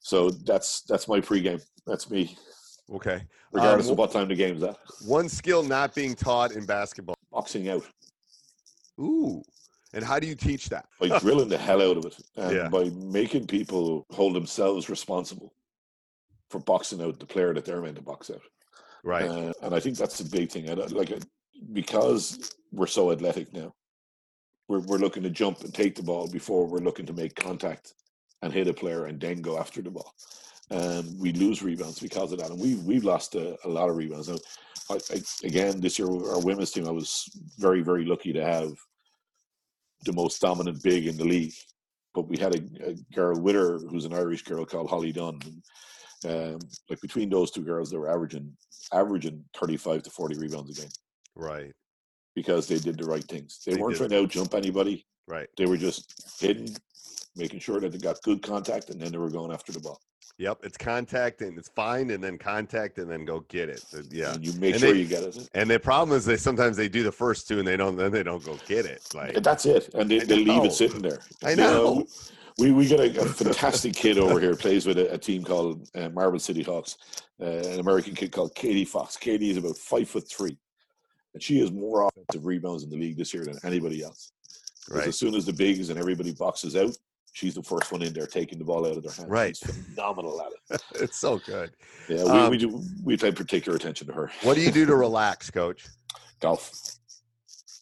So 0.00 0.30
that's 0.30 0.80
that's 0.82 1.06
my 1.08 1.20
pregame. 1.20 1.62
That's 1.86 2.10
me, 2.10 2.36
okay. 2.92 3.22
regardless 3.52 3.86
Um, 3.86 3.92
of 3.92 3.98
what 3.98 4.12
time 4.12 4.28
the 4.28 4.34
game's 4.34 4.62
at. 4.62 4.76
One 5.06 5.28
skill 5.28 5.62
not 5.62 5.94
being 5.94 6.14
taught 6.14 6.52
in 6.52 6.64
basketball. 6.66 7.16
Boxing 7.32 7.68
out 7.68 7.84
Ooh, 9.00 9.42
and 9.92 10.02
how 10.04 10.18
do 10.18 10.26
you 10.26 10.34
teach 10.34 10.68
that? 10.70 10.86
by 11.00 11.18
drilling 11.20 11.48
the 11.48 11.58
hell 11.58 11.82
out 11.82 11.96
of 11.98 12.04
it, 12.06 12.16
and 12.36 12.56
Yeah. 12.56 12.68
by 12.68 12.84
making 12.90 13.46
people 13.46 14.06
hold 14.10 14.34
themselves 14.34 14.88
responsible 14.88 15.52
for 16.50 16.60
boxing 16.60 17.02
out 17.02 17.18
the 17.18 17.26
player 17.26 17.52
that 17.54 17.64
they're 17.64 17.82
meant 17.82 17.96
to 17.96 18.02
box 18.02 18.30
out. 18.30 18.40
Right. 19.04 19.28
Uh, 19.28 19.52
and 19.62 19.74
I 19.74 19.80
think 19.80 19.96
that's 19.98 20.20
a 20.20 20.24
big 20.24 20.50
thing. 20.50 20.68
And 20.68 20.90
like 20.92 21.12
uh, 21.12 21.18
because 21.72 22.52
we're 22.72 22.86
so 22.86 23.10
athletic 23.12 23.52
now. 23.52 23.74
We're 24.68 24.80
we're 24.80 24.98
looking 24.98 25.22
to 25.22 25.30
jump 25.30 25.60
and 25.60 25.72
take 25.72 25.94
the 25.94 26.02
ball 26.02 26.26
before 26.28 26.66
we're 26.66 26.78
looking 26.80 27.06
to 27.06 27.12
make 27.12 27.34
contact 27.36 27.94
and 28.42 28.52
hit 28.52 28.66
a 28.68 28.74
player 28.74 29.06
and 29.06 29.20
then 29.20 29.40
go 29.40 29.58
after 29.58 29.80
the 29.82 29.90
ball. 29.90 30.12
And 30.70 31.18
we 31.20 31.32
lose 31.32 31.62
rebounds 31.62 32.00
because 32.00 32.32
of 32.32 32.38
that. 32.40 32.50
And 32.50 32.60
we 32.60 32.74
we've 32.76 33.04
lost 33.04 33.34
a, 33.36 33.56
a 33.64 33.68
lot 33.68 33.88
of 33.88 33.96
rebounds. 33.96 34.28
Now, 34.28 34.36
I, 34.90 34.98
I, 35.12 35.20
again, 35.44 35.80
this 35.80 35.98
year 35.98 36.08
our 36.08 36.40
women's 36.40 36.72
team, 36.72 36.88
I 36.88 36.90
was 36.92 37.28
very 37.58 37.82
very 37.82 38.04
lucky 38.04 38.32
to 38.32 38.44
have 38.44 38.72
the 40.04 40.12
most 40.12 40.40
dominant 40.40 40.82
big 40.82 41.06
in 41.06 41.16
the 41.16 41.24
league. 41.24 41.54
But 42.14 42.28
we 42.28 42.36
had 42.36 42.54
a, 42.54 42.90
a 42.90 42.94
girl 43.14 43.38
with 43.40 43.54
her 43.54 43.78
who's 43.78 44.06
an 44.06 44.14
Irish 44.14 44.42
girl 44.42 44.64
called 44.64 44.88
Holly 44.90 45.12
Dunn. 45.12 45.38
And, 46.24 46.54
um, 46.54 46.58
like 46.90 47.00
between 47.00 47.28
those 47.30 47.50
two 47.50 47.62
girls, 47.62 47.90
they 47.90 47.98
were 47.98 48.10
averaging 48.10 48.52
averaging 48.92 49.44
thirty 49.58 49.76
five 49.76 50.02
to 50.02 50.10
forty 50.10 50.36
rebounds 50.36 50.76
a 50.76 50.80
game 50.80 50.90
Right. 51.36 51.72
because 52.34 52.66
they 52.66 52.78
did 52.78 52.98
the 52.98 53.04
right 53.06 53.24
things. 53.24 53.60
They, 53.64 53.74
They 53.74 53.80
weren't 53.80 53.94
did. 53.94 53.98
trying 53.98 54.10
to 54.10 54.22
out 54.24 54.30
jump 54.30 54.54
anybody. 54.54 55.06
Right. 55.28 55.48
They 55.56 55.66
were 55.66 55.76
just 55.76 56.40
hidden, 56.40 56.74
making 57.36 57.60
sure 57.60 57.80
that 57.80 57.92
they 57.92 57.98
got 57.98 58.22
good 58.22 58.42
contact, 58.42 58.90
and 58.90 59.00
then 59.00 59.12
they 59.12 59.18
were 59.18 59.30
going 59.30 59.52
after 59.52 59.72
the 59.72 59.80
ball. 59.80 60.00
Yep. 60.38 60.58
It's 60.64 60.76
contact 60.76 61.40
and 61.40 61.56
it's 61.58 61.68
find 61.70 62.10
and 62.10 62.22
then 62.22 62.36
contact 62.36 62.98
and 62.98 63.10
then 63.10 63.24
go 63.24 63.40
get 63.48 63.70
it. 63.70 63.80
So, 63.80 64.02
yeah. 64.10 64.34
And 64.34 64.44
you 64.44 64.52
make 64.60 64.72
And 64.74 64.80
sure 64.80 64.92
they- 64.92 64.98
you 65.00 65.06
get 65.06 65.22
it. 65.22 65.48
And 65.54 65.70
the 65.70 65.78
problem 65.80 66.16
is 66.16 66.24
they 66.26 66.36
sometimes 66.36 66.76
they 66.76 66.88
do 66.88 67.02
the 67.02 67.12
first 67.12 67.48
two 67.48 67.58
and 67.58 67.66
they 67.66 67.76
don't 67.76 67.96
then 67.96 68.12
they 68.12 68.22
don't 68.22 68.44
go 68.44 68.58
get 68.68 68.84
it. 68.84 69.02
Like 69.14 69.42
that's 69.42 69.64
it, 69.64 69.92
and 69.94 70.10
they, 70.10 70.18
they 70.18 70.44
leave 70.44 70.64
it 70.64 70.72
sitting 70.72 71.00
there. 71.00 71.20
I 71.42 71.50
You 71.50 71.56
know, 71.56 71.94
know. 71.94 72.06
We 72.58 72.70
we 72.72 72.88
got 72.88 73.00
a, 73.00 73.20
a 73.20 73.24
fantastic 73.26 73.94
kid 73.94 74.18
over 74.18 74.40
here 74.40 74.54
plays 74.56 74.86
with 74.86 74.98
a, 74.98 75.12
a 75.12 75.18
team 75.18 75.42
called 75.44 75.88
uh, 75.94 76.08
Marble 76.10 76.38
City 76.38 76.62
Hawks, 76.62 76.96
uh, 77.40 77.44
an 77.44 77.80
American 77.80 78.14
kid 78.14 78.32
called 78.32 78.54
Katie 78.54 78.84
Fox. 78.86 79.16
Katie 79.16 79.50
is 79.50 79.56
about 79.58 79.76
five 79.76 80.08
foot 80.08 80.26
three, 80.28 80.56
and 81.34 81.42
she 81.42 81.58
has 81.60 81.70
more 81.72 82.08
offensive 82.08 82.46
rebounds 82.46 82.82
in 82.82 82.88
the 82.90 82.96
league 82.96 83.16
this 83.18 83.32
year 83.34 83.44
than 83.44 83.58
anybody 83.62 84.02
else. 84.02 84.32
Right. 84.88 85.06
As 85.08 85.18
soon 85.18 85.34
as 85.34 85.44
the 85.44 85.52
bigs 85.52 85.90
and 85.90 85.98
everybody 85.98 86.32
boxes 86.32 86.76
out, 86.76 86.96
she's 87.36 87.54
the 87.54 87.62
first 87.62 87.92
one 87.92 88.00
in 88.00 88.14
there 88.14 88.26
taking 88.26 88.58
the 88.58 88.64
ball 88.64 88.86
out 88.86 88.96
of 88.96 89.02
their 89.02 89.12
hands. 89.12 89.28
Right. 89.28 89.54
She's 89.56 89.70
phenomenal 89.94 90.40
at 90.40 90.52
it. 90.70 90.82
it's 91.02 91.18
so 91.18 91.38
good. 91.38 91.70
Yeah, 92.08 92.24
we, 92.24 92.30
Um, 92.30 92.50
we 92.50 92.56
do 92.56 92.82
we 93.04 93.16
pay 93.18 93.30
particular 93.30 93.76
attention 93.76 94.06
to 94.06 94.12
her. 94.14 94.30
What 94.42 94.54
do 94.54 94.62
you 94.62 94.70
do 94.72 94.86
to 94.86 94.96
relax, 95.06 95.50
coach? 95.50 95.86
Golf, 96.40 96.72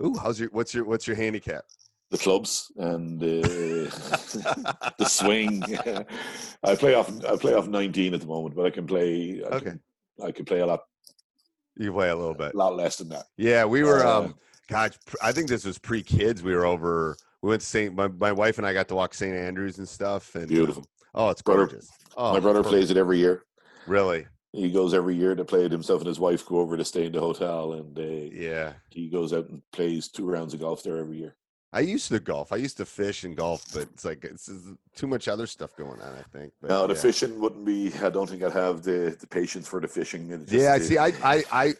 Ooh, 0.02 0.16
how's 0.20 0.40
your 0.40 0.48
what's 0.50 0.74
your 0.74 0.84
what's 0.84 1.06
your 1.06 1.16
handicap? 1.16 1.64
the 2.10 2.18
clubs, 2.18 2.70
and 2.76 3.20
uh, 3.22 3.26
the 4.98 5.04
swing. 5.06 5.64
I 6.62 6.74
play 6.76 6.94
off 6.94 7.10
I 7.24 7.36
play 7.36 7.54
off 7.54 7.66
nineteen 7.68 8.12
at 8.14 8.20
the 8.20 8.26
moment, 8.26 8.54
but 8.56 8.66
I 8.66 8.70
can 8.70 8.86
play. 8.86 9.40
I 9.44 9.54
Okay. 9.56 9.64
can, 9.70 9.80
I 10.24 10.30
can 10.32 10.44
play 10.44 10.60
a 10.60 10.66
lot 10.66 10.80
You 11.76 11.92
play 11.92 12.10
a 12.10 12.16
little 12.16 12.34
bit. 12.34 12.54
A 12.54 12.56
lot 12.56 12.76
less 12.76 12.96
than 12.96 13.08
that. 13.10 13.26
Yeah, 13.36 13.64
we 13.64 13.82
were 13.84 14.04
Uh, 14.04 14.20
um 14.22 14.34
gosh, 14.68 14.92
I 15.22 15.32
think 15.32 15.48
this 15.48 15.64
was 15.64 15.78
pre-kids. 15.78 16.42
We 16.42 16.54
were 16.54 16.66
over 16.66 17.16
we 17.44 17.50
went 17.50 17.60
to 17.60 17.66
St. 17.66 17.94
My, 17.94 18.08
my 18.08 18.32
wife 18.32 18.56
and 18.56 18.66
I 18.66 18.72
got 18.72 18.88
to 18.88 18.94
walk 18.94 19.12
St. 19.12 19.34
Andrews 19.36 19.76
and 19.76 19.86
stuff 19.86 20.34
and 20.34 20.48
Beautiful. 20.48 20.80
um, 20.82 20.88
oh, 21.14 21.28
it's 21.28 21.42
Brother- 21.42 21.66
gorgeous. 21.66 21.90
Oh, 22.16 22.32
My 22.32 22.40
brother 22.40 22.60
perfect. 22.60 22.70
plays 22.70 22.90
it 22.90 22.96
every 22.96 23.18
year. 23.18 23.44
Really? 23.86 24.26
He 24.52 24.70
goes 24.70 24.94
every 24.94 25.14
year 25.14 25.34
to 25.34 25.44
play 25.44 25.64
it. 25.66 25.70
Himself 25.72 26.00
and 26.00 26.06
his 26.08 26.18
wife 26.18 26.46
go 26.46 26.56
over 26.58 26.76
to 26.78 26.84
stay 26.86 27.04
in 27.06 27.12
the 27.12 27.20
hotel, 27.20 27.72
and 27.74 27.98
uh, 27.98 28.02
Yeah. 28.32 28.72
he 28.88 29.10
goes 29.10 29.34
out 29.34 29.48
and 29.50 29.60
plays 29.72 30.08
two 30.08 30.24
rounds 30.24 30.54
of 30.54 30.60
golf 30.60 30.82
there 30.84 30.96
every 30.96 31.18
year. 31.18 31.36
I 31.72 31.80
used 31.80 32.06
to 32.08 32.20
golf. 32.20 32.50
I 32.52 32.56
used 32.56 32.76
to 32.78 32.86
fish 32.86 33.24
and 33.24 33.36
golf, 33.36 33.64
but 33.74 33.82
it's 33.92 34.04
like 34.04 34.24
it's, 34.24 34.48
it's 34.48 34.64
too 34.94 35.08
much 35.08 35.26
other 35.28 35.46
stuff 35.48 35.76
going 35.76 36.00
on. 36.00 36.14
I 36.18 36.22
think. 36.38 36.52
But, 36.62 36.70
No, 36.70 36.86
the 36.86 36.94
yeah. 36.94 37.00
fishing 37.00 37.40
wouldn't 37.40 37.64
be. 37.66 37.92
I 38.00 38.08
don't 38.10 38.30
think 38.30 38.42
I'd 38.44 38.52
have 38.52 38.82
the, 38.84 39.14
the 39.20 39.26
patience 39.26 39.66
for 39.68 39.80
the 39.80 39.88
fishing. 39.88 40.28
Just- 40.30 40.52
Yeah, 40.52 40.78
see, 40.78 40.96
I, 40.98 41.08
I, 41.24 41.44
I, 41.52 41.74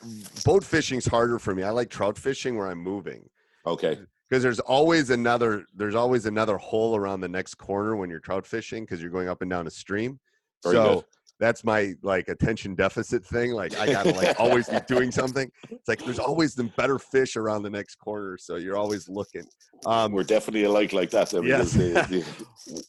boat 0.44 0.62
fishing's 0.64 1.06
harder 1.06 1.38
for 1.38 1.54
me. 1.54 1.62
I 1.62 1.70
like 1.70 1.88
trout 1.90 2.18
fishing 2.18 2.58
where 2.58 2.66
I'm 2.66 2.80
moving 2.80 3.30
Okay. 3.66 3.98
Because 4.34 4.42
there's 4.42 4.58
always 4.58 5.10
another, 5.10 5.64
there's 5.76 5.94
always 5.94 6.26
another 6.26 6.56
hole 6.58 6.96
around 6.96 7.20
the 7.20 7.28
next 7.28 7.54
corner 7.54 7.94
when 7.94 8.10
you're 8.10 8.18
trout 8.18 8.44
fishing 8.44 8.82
because 8.82 9.00
you're 9.00 9.12
going 9.12 9.28
up 9.28 9.42
and 9.42 9.50
down 9.50 9.68
a 9.68 9.70
stream. 9.70 10.18
Very 10.64 10.74
so 10.74 10.94
good. 10.96 11.04
that's 11.38 11.62
my 11.62 11.94
like 12.02 12.26
attention 12.26 12.74
deficit 12.74 13.24
thing. 13.24 13.52
Like 13.52 13.78
I 13.78 13.86
gotta 13.92 14.10
like 14.10 14.40
always 14.40 14.68
be 14.68 14.78
doing 14.88 15.12
something. 15.12 15.48
It's 15.70 15.86
like 15.86 16.04
there's 16.04 16.18
always 16.18 16.56
the 16.56 16.64
better 16.64 16.98
fish 16.98 17.36
around 17.36 17.62
the 17.62 17.70
next 17.70 17.94
corner, 17.94 18.36
so 18.36 18.56
you're 18.56 18.76
always 18.76 19.08
looking. 19.08 19.44
Um, 19.86 20.10
We're 20.10 20.24
definitely 20.24 20.64
alike 20.64 20.92
like 20.92 21.10
that. 21.10 21.32
I 21.32 21.38
mean, 21.38 21.50
Yes. 21.50 21.76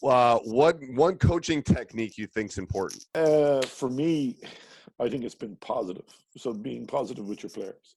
uh, 0.04 0.40
what 0.46 0.78
one 0.96 1.18
coaching 1.20 1.62
technique 1.62 2.18
you 2.18 2.26
think's 2.26 2.58
important? 2.58 3.06
Uh, 3.14 3.62
for 3.62 3.92
me, 3.92 4.38
I 5.00 5.10
think 5.10 5.24
it's 5.24 5.36
been 5.36 5.58
positive. 5.58 6.06
So 6.38 6.54
being 6.54 6.88
positive 6.88 7.28
with 7.28 7.44
your 7.44 7.52
players. 7.52 7.96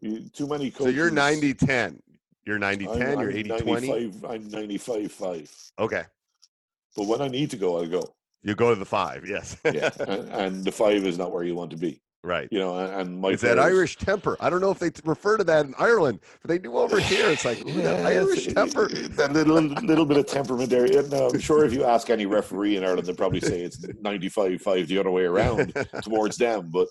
You, 0.00 0.28
too 0.30 0.48
many 0.48 0.70
coaches. 0.70 0.86
So 0.86 0.90
you're 0.90 1.10
90 1.10 1.54
10. 1.54 2.00
You're 2.50 2.58
90 2.58 2.88
I'm- 2.88 2.98
10, 2.98 3.20
you're 3.20 3.30
I'm 3.30 3.36
80 3.36 3.48
20. 3.58 4.12
I'm 4.28 4.48
95 4.48 5.12
5. 5.12 5.72
Okay. 5.78 6.02
But 6.96 7.06
when 7.06 7.22
I 7.22 7.28
need 7.28 7.48
to 7.52 7.56
go, 7.56 7.78
I'll 7.78 7.86
go. 7.86 8.02
You 8.42 8.56
go 8.56 8.70
to 8.74 8.76
the 8.76 8.84
five, 8.84 9.24
yes. 9.24 9.56
Yeah. 9.64 9.90
and, 10.00 10.28
and 10.30 10.64
the 10.64 10.72
five 10.72 11.06
is 11.06 11.16
not 11.16 11.30
where 11.30 11.44
you 11.44 11.54
want 11.54 11.70
to 11.70 11.76
be. 11.76 12.02
right. 12.24 12.48
You 12.50 12.58
know, 12.58 12.76
and, 12.76 13.20
my 13.20 13.28
It's 13.30 13.42
that 13.42 13.60
Irish 13.60 13.98
temper. 13.98 14.36
I 14.40 14.50
don't 14.50 14.60
know 14.60 14.72
if 14.72 14.80
they 14.80 14.90
refer 15.04 15.36
to 15.36 15.44
that 15.44 15.64
in 15.66 15.74
Ireland, 15.78 16.18
but 16.42 16.48
they 16.48 16.58
do 16.58 16.76
over 16.76 16.98
here. 16.98 17.28
It's 17.30 17.44
like 17.44 17.64
ooh, 17.64 17.82
that 17.82 18.04
Irish 18.04 18.48
temper. 18.48 18.88
That 18.88 19.32
little 19.32 19.60
little 19.60 20.04
bit 20.04 20.16
of 20.16 20.26
temperament 20.26 20.70
there. 20.70 20.92
Yeah, 20.92 21.02
No, 21.02 21.28
I'm 21.28 21.38
sure 21.38 21.64
if 21.64 21.72
you 21.72 21.84
ask 21.84 22.10
any 22.10 22.26
referee 22.26 22.78
in 22.78 22.82
Ireland, 22.82 23.06
they'll 23.06 23.14
probably 23.14 23.40
say 23.40 23.60
it's 23.60 23.78
95 24.00 24.60
5 24.60 24.88
the 24.88 24.98
other 24.98 25.12
way 25.12 25.22
around 25.22 25.72
towards 26.02 26.36
them. 26.36 26.70
But 26.72 26.88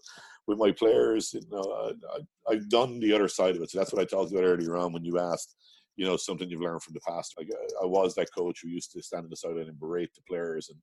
with 0.50 0.58
my 0.58 0.72
players, 0.72 1.32
you 1.32 1.41
know, 1.51 1.94
I, 2.15 2.51
I've 2.51 2.68
done 2.70 3.00
the 3.00 3.13
other 3.13 3.27
side 3.27 3.56
of 3.56 3.62
it. 3.62 3.70
So 3.70 3.77
that's 3.77 3.94
what 3.94 4.01
I 4.01 4.06
talked 4.06 4.32
about 4.32 4.44
earlier 4.44 4.75
on 4.77 4.91
when 4.91 5.06
you 5.06 5.20
asked, 5.20 5.56
you 5.96 6.08
know, 6.08 6.18
something 6.18 6.50
you've 6.50 6.62
learned 6.62 6.82
from 6.82 6.96
the 6.96 7.01
past. 7.08 7.36
Like 7.38 7.50
I, 7.53 7.84
I 7.84 7.86
was 7.86 8.15
that 8.15 8.29
coach 8.36 8.62
who 8.63 8.70
used 8.70 8.91
to 8.94 9.03
stand 9.03 9.25
on 9.25 9.29
the 9.29 9.36
sideline 9.36 9.68
and 9.68 9.79
berate 9.79 10.10
the 10.15 10.22
players, 10.27 10.70
and 10.70 10.79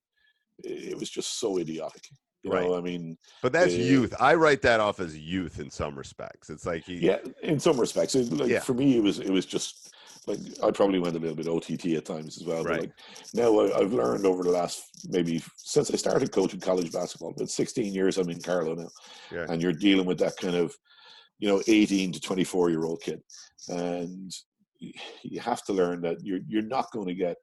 it, 0.63 0.93
it 0.93 0.99
was 0.99 1.11
just 1.11 1.41
so 1.41 1.59
idiotic. 1.59 2.05
You 2.45 2.53
Right. 2.53 2.63
know, 2.63 2.77
I 2.77 2.81
mean, 2.81 3.19
But 3.43 3.53
that's 3.53 3.75
Uh, 3.75 3.79
youth. 3.79 4.15
I 4.21 4.37
write 4.37 4.63
that 4.63 4.79
off 4.79 5.01
as 5.01 5.19
youth 5.19 5.59
in 5.59 5.69
some 5.69 5.99
respects. 5.99 6.49
It's 6.49 6.65
like 6.65 6.85
he, 6.85 6.99
yeah, 6.99 7.19
in 7.43 7.59
some 7.59 7.81
respects, 7.81 8.15
it, 8.15 8.31
like 8.33 8.49
Yeah. 8.49 8.61
for 8.61 8.75
me, 8.75 8.97
it 8.99 9.03
was 9.03 9.19
it 9.19 9.31
was 9.31 9.47
just 9.47 9.96
like 10.27 10.39
I 10.63 10.71
probably 10.73 10.99
went 10.99 11.17
a 11.17 11.19
little 11.19 11.37
bit 11.37 11.47
OTT 11.49 11.87
at 11.97 12.05
times 12.05 12.37
as 12.41 12.47
well. 12.47 12.65
Right. 12.65 12.81
But 12.81 12.81
like 12.81 12.93
now, 13.35 13.59
I, 13.61 13.79
I've 13.81 13.93
learned 13.93 14.27
over 14.27 14.43
the 14.43 14.51
last 14.51 14.83
maybe 15.09 15.43
since 15.57 15.91
I 15.91 15.97
started 15.97 16.33
coaching 16.33 16.61
college 16.61 16.91
basketball, 16.93 17.35
but 17.37 17.49
16 17.51 17.93
years 17.95 18.19
I'm 18.19 18.31
in 18.31 18.41
Carlow 18.41 18.75
now, 18.75 18.89
Yeah. 19.33 19.47
and 19.49 19.63
you're 19.63 19.73
dealing 19.73 20.07
with 20.07 20.19
that 20.19 20.37
kind 20.37 20.57
of 20.57 20.75
you 21.39 21.49
know 21.49 21.63
18 21.67 22.13
to 22.13 22.21
24 22.21 22.71
year 22.71 22.85
old 22.85 23.01
kid, 23.03 23.21
and 23.69 24.33
you 25.23 25.41
have 25.41 25.65
to 25.65 25.73
learn 25.73 26.01
that 26.03 26.19
you're 26.23 26.41
you're 26.47 26.63
not 26.63 26.91
going 26.93 27.07
to 27.07 27.15
get 27.15 27.37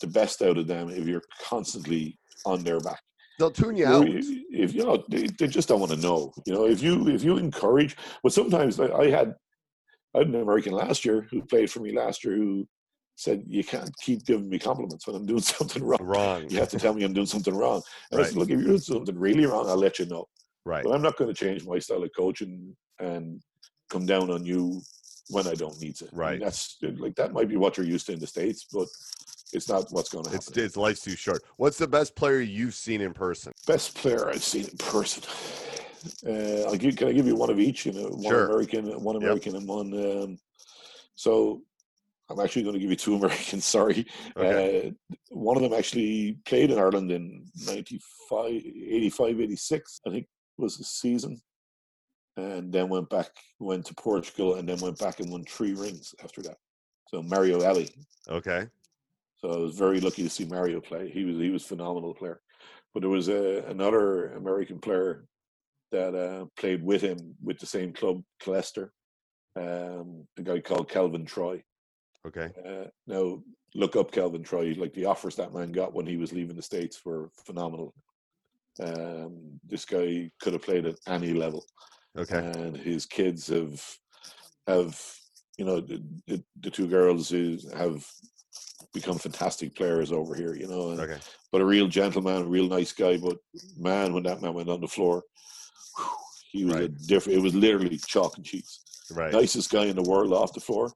the 0.00 0.06
best 0.06 0.40
out 0.42 0.56
of 0.58 0.66
them 0.66 0.88
if 0.88 1.06
you're 1.06 1.22
constantly 1.44 2.18
on 2.46 2.62
their 2.62 2.80
back 2.80 3.00
they'll 3.38 3.50
tune 3.50 3.76
you 3.76 3.84
out. 3.86 4.06
i- 4.06 4.22
if 4.50 4.72
you 4.74 4.84
know 4.84 5.04
they, 5.10 5.26
they 5.38 5.46
just 5.48 5.68
don't 5.68 5.80
want 5.80 5.92
to 5.92 5.98
know 5.98 6.32
you 6.46 6.52
know 6.54 6.66
if 6.66 6.80
you 6.82 7.08
if 7.08 7.22
you 7.24 7.36
encourage 7.36 7.96
but 8.22 8.32
sometimes 8.32 8.78
like, 8.78 8.92
i 8.92 9.06
had 9.10 9.34
i 10.18 10.22
had 10.22 10.28
an 10.34 10.40
american 10.40 10.72
last 10.72 11.04
year 11.04 11.26
who 11.30 11.42
played 11.42 11.70
for 11.70 11.80
me 11.80 11.92
last 11.96 12.24
year 12.24 12.34
who 12.36 12.66
said 13.16 13.42
you 13.46 13.64
can't 13.64 13.90
keep 14.00 14.24
giving 14.24 14.48
me 14.48 14.58
compliments 14.58 15.06
when 15.06 15.16
i'm 15.16 15.26
doing 15.26 15.40
something 15.58 15.82
wrong 15.84 15.98
Wrong. 16.00 16.48
you 16.50 16.58
have 16.58 16.68
to 16.70 16.78
tell 16.78 16.94
me 16.94 17.04
i'm 17.04 17.12
doing 17.12 17.26
something 17.26 17.54
wrong 17.54 17.82
and 18.10 18.20
I 18.20 18.24
said, 18.24 18.36
"Look, 18.36 18.50
if 18.50 18.58
you're 18.60 18.68
doing 18.68 18.78
something 18.78 19.18
really 19.18 19.46
wrong, 19.46 19.68
I'll 19.68 19.76
let 19.76 19.98
you 19.98 20.06
know 20.06 20.26
Right. 20.64 20.84
but 20.84 20.92
i'm 20.92 21.02
not 21.02 21.16
going 21.16 21.32
to 21.32 21.34
change 21.34 21.64
my 21.64 21.78
style 21.78 22.02
of 22.02 22.10
coaching 22.16 22.76
and 23.00 23.40
come 23.90 24.06
down 24.06 24.30
on 24.30 24.44
you 24.44 24.80
when 25.30 25.46
i 25.46 25.54
don't 25.54 25.80
need 25.80 25.96
to 25.96 26.06
I 26.06 26.08
mean, 26.10 26.18
Right. 26.18 26.40
that's 26.40 26.76
like 26.98 27.14
that 27.16 27.32
might 27.32 27.48
be 27.48 27.56
what 27.56 27.76
you're 27.76 27.86
used 27.86 28.06
to 28.06 28.12
in 28.12 28.18
the 28.20 28.26
states 28.26 28.66
but 28.72 28.88
it's 29.52 29.68
not 29.68 29.86
what's 29.90 30.10
going 30.10 30.24
to 30.24 30.30
happen 30.30 30.44
It's 30.48 30.58
it's 30.58 30.76
life's 30.76 31.00
too 31.00 31.16
short. 31.16 31.42
What's 31.56 31.78
the 31.78 31.88
best 31.88 32.14
player 32.14 32.40
you've 32.40 32.74
seen 32.74 33.00
in 33.00 33.14
person? 33.14 33.52
Best 33.66 33.96
player 33.96 34.28
I've 34.28 34.44
seen 34.44 34.66
in 34.68 34.76
person. 34.76 35.22
Uh, 36.26 36.62
I'll 36.68 36.76
give, 36.76 36.96
can 36.96 37.08
I 37.08 37.12
give 37.12 37.26
you 37.26 37.36
one 37.36 37.50
of 37.50 37.58
each? 37.58 37.86
You 37.86 37.92
know, 37.92 38.08
one 38.08 38.22
Sure. 38.24 38.44
American, 38.46 38.86
one 39.02 39.16
American, 39.16 39.56
and 39.56 39.66
one. 39.68 39.92
Um, 39.94 40.38
so 41.14 41.62
I'm 42.30 42.40
actually 42.40 42.62
going 42.62 42.74
to 42.74 42.80
give 42.80 42.90
you 42.90 42.96
two 42.96 43.14
Americans. 43.20 43.64
Sorry, 43.64 44.06
Okay. 44.36 44.88
uh, 44.88 45.14
one 45.30 45.56
of 45.56 45.62
them 45.62 45.72
actually 45.74 46.38
played 46.44 46.70
in 46.70 46.78
Ireland 46.78 47.10
in 47.10 47.44
95, 47.66 48.46
85, 48.50 49.40
86, 49.40 50.00
I 50.06 50.10
think 50.10 50.26
was 50.56 50.76
the 50.76 50.84
season, 50.84 51.40
and 52.36 52.72
then 52.72 52.88
went 52.88 53.08
back, 53.08 53.30
went 53.58 53.86
to 53.86 53.94
Portugal, 53.94 54.54
and 54.56 54.68
then 54.68 54.78
went 54.80 54.98
back 54.98 55.20
and 55.20 55.30
won 55.30 55.44
three 55.44 55.72
rings 55.74 56.14
after 56.22 56.42
that. 56.42 56.56
So 57.08 57.22
Mario 57.22 57.60
Elie. 57.60 57.90
Okay. 58.28 58.66
So 59.38 59.50
I 59.52 59.56
was 59.56 59.78
very 59.78 60.00
lucky 60.00 60.24
to 60.24 60.28
see 60.30 60.44
Mario 60.44 60.80
play. 60.80 61.08
He 61.10 61.24
was 61.24 61.36
he 61.38 61.50
was 61.50 61.64
a 61.64 61.68
phenomenal 61.68 62.12
player. 62.12 62.40
But 62.92 63.00
there 63.00 63.10
was 63.10 63.28
a, 63.28 63.64
another 63.68 64.34
American 64.34 64.78
player 64.80 65.26
that 65.92 66.14
uh, 66.14 66.46
played 66.56 66.82
with 66.82 67.02
him 67.02 67.34
with 67.42 67.58
the 67.58 67.66
same 67.66 67.92
club, 67.92 68.22
Killester, 68.42 68.90
um, 69.56 70.26
a 70.38 70.42
guy 70.42 70.60
called 70.60 70.90
Calvin 70.90 71.24
Troy. 71.24 71.62
Okay. 72.26 72.50
Uh, 72.66 72.88
now 73.06 73.42
look 73.74 73.96
up 73.96 74.12
Calvin 74.12 74.42
Troy. 74.42 74.74
Like 74.76 74.94
the 74.94 75.06
offers 75.06 75.36
that 75.36 75.54
man 75.54 75.72
got 75.72 75.94
when 75.94 76.06
he 76.06 76.16
was 76.16 76.32
leaving 76.32 76.56
the 76.56 76.62
states 76.62 77.04
were 77.04 77.30
phenomenal. 77.46 77.94
Um, 78.80 79.58
this 79.66 79.84
guy 79.84 80.30
could 80.40 80.52
have 80.52 80.62
played 80.62 80.86
at 80.86 80.94
any 81.08 81.32
level 81.32 81.64
Okay. 82.16 82.38
and 82.38 82.76
his 82.76 83.06
kids 83.06 83.48
have 83.48 83.82
have 84.66 85.00
you 85.56 85.64
know 85.64 85.80
the, 85.80 86.02
the, 86.26 86.42
the 86.60 86.70
two 86.70 86.86
girls 86.86 87.32
is, 87.32 87.70
have 87.72 88.06
become 88.94 89.18
fantastic 89.18 89.74
players 89.74 90.12
over 90.12 90.34
here 90.34 90.54
you 90.54 90.68
know 90.68 90.90
and, 90.90 91.00
Okay. 91.00 91.18
but 91.50 91.60
a 91.60 91.64
real 91.64 91.88
gentleman 91.88 92.42
a 92.42 92.46
real 92.46 92.68
nice 92.68 92.92
guy 92.92 93.16
but 93.16 93.36
man 93.76 94.12
when 94.12 94.22
that 94.22 94.40
man 94.40 94.54
went 94.54 94.68
on 94.68 94.80
the 94.80 94.86
floor 94.88 95.22
he 96.52 96.64
was 96.64 96.74
a 96.74 96.78
Right. 96.80 96.96
different 97.06 97.38
it 97.38 97.42
was 97.42 97.54
literally 97.54 97.98
chalk 98.06 98.36
and 98.36 98.44
cheese 98.46 98.80
Right. 99.10 99.32
nicest 99.32 99.70
guy 99.70 99.86
in 99.86 99.96
the 99.96 100.02
world 100.02 100.32
off 100.32 100.52
the 100.52 100.60
floor 100.60 100.92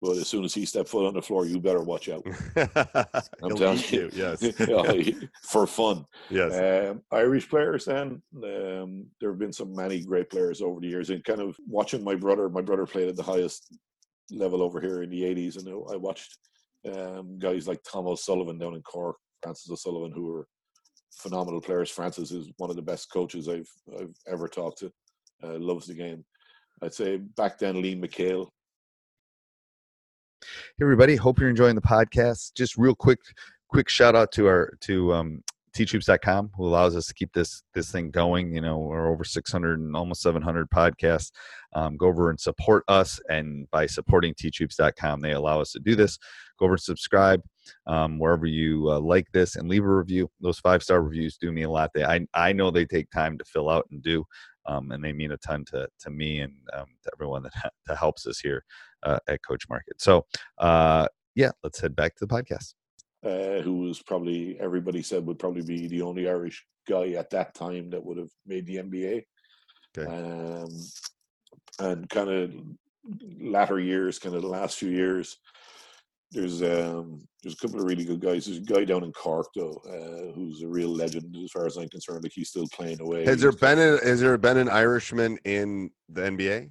but 0.00 0.16
as 0.16 0.28
soon 0.28 0.44
as 0.44 0.54
he 0.54 0.64
stepped 0.64 0.88
foot 0.88 1.06
on 1.06 1.14
the 1.14 1.22
floor 1.22 1.44
you 1.46 1.60
better 1.60 1.82
watch 1.82 2.08
out 2.08 2.24
He'll 3.40 3.56
telling 3.56 3.78
eat 3.78 3.92
you. 3.92 4.10
Yes. 4.14 4.38
For 5.42 5.66
fun 5.66 6.04
Yes. 6.30 6.52
um, 6.90 7.02
Irish 7.10 7.48
players, 7.48 7.84
then 7.86 8.22
um, 8.44 9.06
there 9.20 9.30
have 9.30 9.38
been 9.38 9.52
some 9.52 9.74
many 9.74 10.00
great 10.04 10.30
players 10.30 10.60
over 10.62 10.78
the 10.80 10.86
years, 10.88 11.10
and 11.10 11.24
kind 11.24 11.40
of 11.40 11.56
watching 11.66 12.04
my 12.04 12.14
brother. 12.14 12.48
My 12.48 12.60
brother 12.62 12.86
played 12.86 13.08
at 13.08 13.16
the 13.16 13.22
highest 13.22 13.74
level 14.30 14.62
over 14.62 14.80
here 14.80 15.02
in 15.02 15.10
the 15.10 15.22
'80s, 15.22 15.56
and 15.58 15.68
I 15.92 15.96
watched 15.96 16.36
um, 16.92 17.38
guys 17.38 17.66
like 17.66 17.80
Tom 17.82 18.06
O'Sullivan 18.06 18.58
down 18.58 18.74
in 18.74 18.82
Cork, 18.82 19.16
Francis 19.42 19.70
O'Sullivan, 19.70 20.12
who 20.12 20.26
were 20.26 20.46
phenomenal 21.18 21.60
players. 21.60 21.90
Francis 21.90 22.30
is 22.30 22.50
one 22.56 22.70
of 22.70 22.76
the 22.76 22.82
best 22.82 23.10
coaches 23.12 23.48
I've 23.48 23.70
I've 23.98 24.14
ever 24.26 24.48
talked 24.48 24.78
to. 24.78 24.92
Uh, 25.42 25.58
loves 25.58 25.86
the 25.86 25.94
game. 25.94 26.24
I'd 26.82 26.94
say 26.94 27.18
back 27.18 27.58
then, 27.58 27.76
Liam 27.76 28.02
McHale. 28.02 28.48
Hey 30.40 30.82
everybody, 30.82 31.16
hope 31.16 31.40
you're 31.40 31.50
enjoying 31.50 31.74
the 31.74 31.80
podcast. 31.80 32.54
Just 32.56 32.76
real 32.76 32.94
quick, 32.94 33.18
quick 33.68 33.88
shout 33.88 34.14
out 34.14 34.30
to 34.32 34.46
our 34.46 34.76
to 34.82 35.12
um, 35.12 35.42
teachhoops.com 35.72 36.50
who 36.56 36.66
allows 36.66 36.96
us 36.96 37.06
to 37.06 37.14
keep 37.14 37.32
this 37.32 37.62
this 37.74 37.90
thing 37.90 38.10
going. 38.10 38.54
You 38.54 38.60
know, 38.60 38.78
we're 38.78 39.10
over 39.10 39.24
600 39.24 39.80
and 39.80 39.96
almost 39.96 40.22
700 40.22 40.70
podcasts. 40.70 41.30
Um, 41.74 41.96
go 41.96 42.06
over 42.06 42.30
and 42.30 42.40
support 42.40 42.84
us, 42.88 43.20
and 43.28 43.70
by 43.70 43.86
supporting 43.86 44.34
teachhoops.com, 44.34 45.20
they 45.20 45.32
allow 45.32 45.60
us 45.60 45.72
to 45.72 45.80
do 45.80 45.94
this. 45.94 46.18
Go 46.58 46.66
over 46.66 46.74
and 46.74 46.80
subscribe 46.80 47.42
um, 47.86 48.18
wherever 48.18 48.46
you 48.46 48.90
uh, 48.90 49.00
like 49.00 49.26
this, 49.32 49.56
and 49.56 49.68
leave 49.68 49.84
a 49.84 49.96
review. 49.96 50.30
Those 50.40 50.58
five 50.58 50.82
star 50.82 51.02
reviews 51.02 51.36
do 51.36 51.52
me 51.52 51.62
a 51.62 51.70
lot. 51.70 51.90
They 51.94 52.04
I 52.04 52.26
I 52.34 52.52
know 52.52 52.70
they 52.70 52.84
take 52.84 53.10
time 53.10 53.38
to 53.38 53.44
fill 53.44 53.68
out 53.68 53.86
and 53.90 54.02
do. 54.02 54.24
Um, 54.66 54.90
and 54.90 55.02
they 55.02 55.14
mean 55.14 55.32
a 55.32 55.38
ton 55.38 55.64
to, 55.70 55.88
to 56.00 56.10
me 56.10 56.40
and 56.40 56.52
um, 56.74 56.84
to 57.02 57.10
everyone 57.16 57.42
that, 57.44 57.72
that 57.86 57.96
helps 57.96 58.26
us 58.26 58.38
here 58.38 58.64
uh, 59.02 59.18
at 59.26 59.40
Coach 59.42 59.64
Market. 59.70 60.00
So, 60.00 60.26
uh, 60.58 61.08
yeah, 61.34 61.52
let's 61.62 61.80
head 61.80 61.96
back 61.96 62.16
to 62.16 62.26
the 62.26 62.34
podcast. 62.34 62.74
Uh, 63.24 63.60
who 63.62 63.78
was 63.78 64.00
probably 64.02 64.58
everybody 64.60 65.02
said 65.02 65.26
would 65.26 65.38
probably 65.38 65.62
be 65.62 65.88
the 65.88 66.02
only 66.02 66.28
Irish 66.28 66.64
guy 66.88 67.10
at 67.10 67.30
that 67.30 67.54
time 67.54 67.90
that 67.90 68.04
would 68.04 68.18
have 68.18 68.30
made 68.46 68.66
the 68.66 68.76
NBA. 68.76 69.24
Okay. 69.96 70.10
Um, 70.10 70.68
and 71.80 72.08
kind 72.08 72.30
of 72.30 72.52
latter 73.40 73.78
years, 73.80 74.18
kind 74.18 74.34
of 74.34 74.42
the 74.42 74.48
last 74.48 74.78
few 74.78 74.90
years, 74.90 75.36
there's 76.30 76.62
um, 76.62 77.26
there's 77.42 77.54
a 77.54 77.56
couple 77.56 77.80
of 77.80 77.86
really 77.86 78.04
good 78.04 78.20
guys. 78.20 78.46
There's 78.46 78.58
a 78.58 78.60
guy 78.60 78.84
down 78.84 79.02
in 79.04 79.12
Cork 79.12 79.46
though, 79.54 79.80
uh, 79.88 80.32
who's 80.34 80.62
a 80.62 80.68
real 80.68 80.90
legend 80.90 81.34
as 81.42 81.50
far 81.50 81.66
as 81.66 81.76
I'm 81.76 81.88
concerned. 81.88 82.22
Like 82.22 82.32
he's 82.34 82.50
still 82.50 82.66
playing 82.72 83.00
away. 83.00 83.24
Has 83.24 83.40
there 83.40 83.52
been 83.52 83.78
a, 83.78 84.04
has 84.04 84.20
there 84.20 84.36
been 84.36 84.58
an 84.58 84.68
Irishman 84.68 85.38
in 85.44 85.90
the 86.08 86.22
NBA? 86.22 86.70